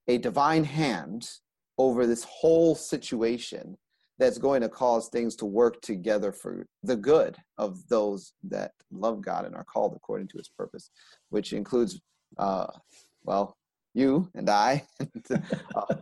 a 0.07 0.17
divine 0.17 0.63
hand 0.63 1.29
over 1.77 2.05
this 2.05 2.23
whole 2.23 2.75
situation 2.75 3.77
that's 4.19 4.37
going 4.37 4.61
to 4.61 4.69
cause 4.69 5.09
things 5.09 5.35
to 5.37 5.45
work 5.45 5.81
together 5.81 6.31
for 6.31 6.65
the 6.83 6.95
good 6.95 7.37
of 7.57 7.87
those 7.87 8.33
that 8.43 8.71
love 8.91 9.21
God 9.21 9.45
and 9.45 9.55
are 9.55 9.63
called 9.63 9.93
according 9.95 10.27
to 10.29 10.37
his 10.37 10.49
purpose, 10.49 10.89
which 11.29 11.53
includes, 11.53 11.99
uh, 12.37 12.67
well, 13.23 13.55
you 13.93 14.29
and 14.35 14.49
I, 14.49 14.85
uh, 15.75 15.95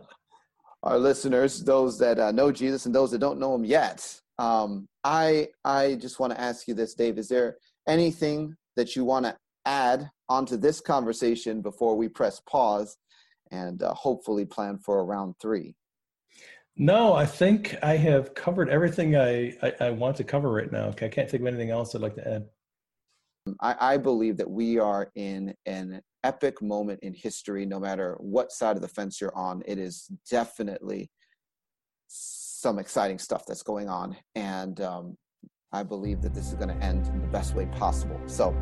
our 0.82 0.98
listeners, 0.98 1.62
those 1.62 1.98
that 1.98 2.18
uh, 2.18 2.32
know 2.32 2.52
Jesus 2.52 2.86
and 2.86 2.94
those 2.94 3.10
that 3.10 3.18
don't 3.18 3.40
know 3.40 3.54
him 3.54 3.64
yet. 3.64 4.20
Um, 4.38 4.86
I 5.02 5.48
I 5.64 5.94
just 5.94 6.20
want 6.20 6.32
to 6.32 6.40
ask 6.40 6.68
you 6.68 6.74
this, 6.74 6.94
Dave. 6.94 7.18
Is 7.18 7.28
there 7.28 7.56
anything 7.88 8.54
that 8.76 8.94
you 8.94 9.04
want 9.04 9.24
to 9.24 9.36
add 9.64 10.10
onto 10.28 10.56
this 10.56 10.80
conversation 10.80 11.62
before 11.62 11.96
we 11.96 12.08
press 12.08 12.40
pause 12.48 12.96
and 13.50 13.82
uh, 13.82 13.94
hopefully 13.94 14.44
plan 14.44 14.78
for 14.78 15.00
a 15.00 15.04
round 15.04 15.34
three? 15.40 15.74
No, 16.78 17.14
I 17.14 17.24
think 17.24 17.74
I 17.82 17.96
have 17.96 18.34
covered 18.34 18.68
everything 18.68 19.16
I, 19.16 19.54
I, 19.62 19.72
I 19.80 19.90
want 19.90 20.16
to 20.18 20.24
cover 20.24 20.52
right 20.52 20.70
now. 20.70 20.88
I 20.90 21.08
can't 21.08 21.30
think 21.30 21.40
of 21.40 21.46
anything 21.46 21.70
else 21.70 21.94
I'd 21.94 22.02
like 22.02 22.16
to 22.16 22.28
add. 22.34 22.44
I, 23.60 23.94
I 23.94 23.96
believe 23.96 24.36
that 24.36 24.50
we 24.50 24.78
are 24.78 25.10
in 25.14 25.54
an 25.64 26.02
epic 26.22 26.60
moment 26.60 27.00
in 27.02 27.14
history, 27.14 27.64
no 27.64 27.80
matter 27.80 28.16
what 28.18 28.52
side 28.52 28.76
of 28.76 28.82
the 28.82 28.88
fence 28.88 29.20
you're 29.20 29.36
on. 29.36 29.62
It 29.66 29.78
is 29.78 30.10
definitely 30.30 31.10
some 32.08 32.78
exciting 32.78 33.18
stuff 33.18 33.46
that's 33.46 33.62
going 33.62 33.88
on. 33.88 34.16
And 34.34 34.80
um, 34.82 35.16
I 35.72 35.82
believe 35.82 36.20
that 36.22 36.34
this 36.34 36.48
is 36.48 36.54
going 36.54 36.68
to 36.68 36.84
end 36.84 37.06
in 37.06 37.22
the 37.22 37.28
best 37.28 37.54
way 37.54 37.66
possible. 37.66 38.20
So, 38.26 38.54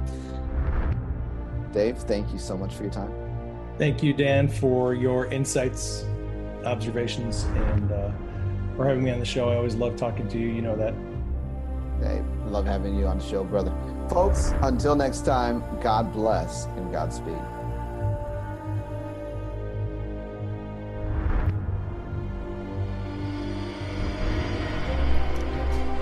Dave, 1.73 1.99
thank 1.99 2.33
you 2.33 2.39
so 2.39 2.57
much 2.57 2.75
for 2.75 2.83
your 2.85 2.93
time. 2.93 3.13
Thank 3.77 4.05
you, 4.05 4.13
Dan, 4.13 4.47
for 4.47 4.95
your 4.95 5.27
insights, 5.27 6.05
observations, 6.65 7.45
and 7.45 7.93
uh, 7.93 8.11
for 8.77 8.87
having 8.87 9.05
me 9.05 9.11
on 9.11 9.21
the 9.21 9.27
show. 9.27 9.49
I 9.49 9.57
always 9.57 9.75
love 9.75 9.97
talking 9.97 10.29
to 10.29 10.39
you. 10.39 10.49
You 10.49 10.63
know 10.63 10.77
that. 10.77 10.95
Hey, 12.01 12.23
love 12.47 12.67
having 12.67 12.99
you 12.99 13.07
on 13.07 13.19
the 13.19 13.25
show, 13.25 13.45
brother. 13.45 13.73
Folks, 14.11 14.53
until 14.63 14.97
next 14.97 15.25
time, 15.25 15.63
God 15.81 16.13
bless 16.13 16.67
and 16.67 16.93
Godspeed. 16.93 17.39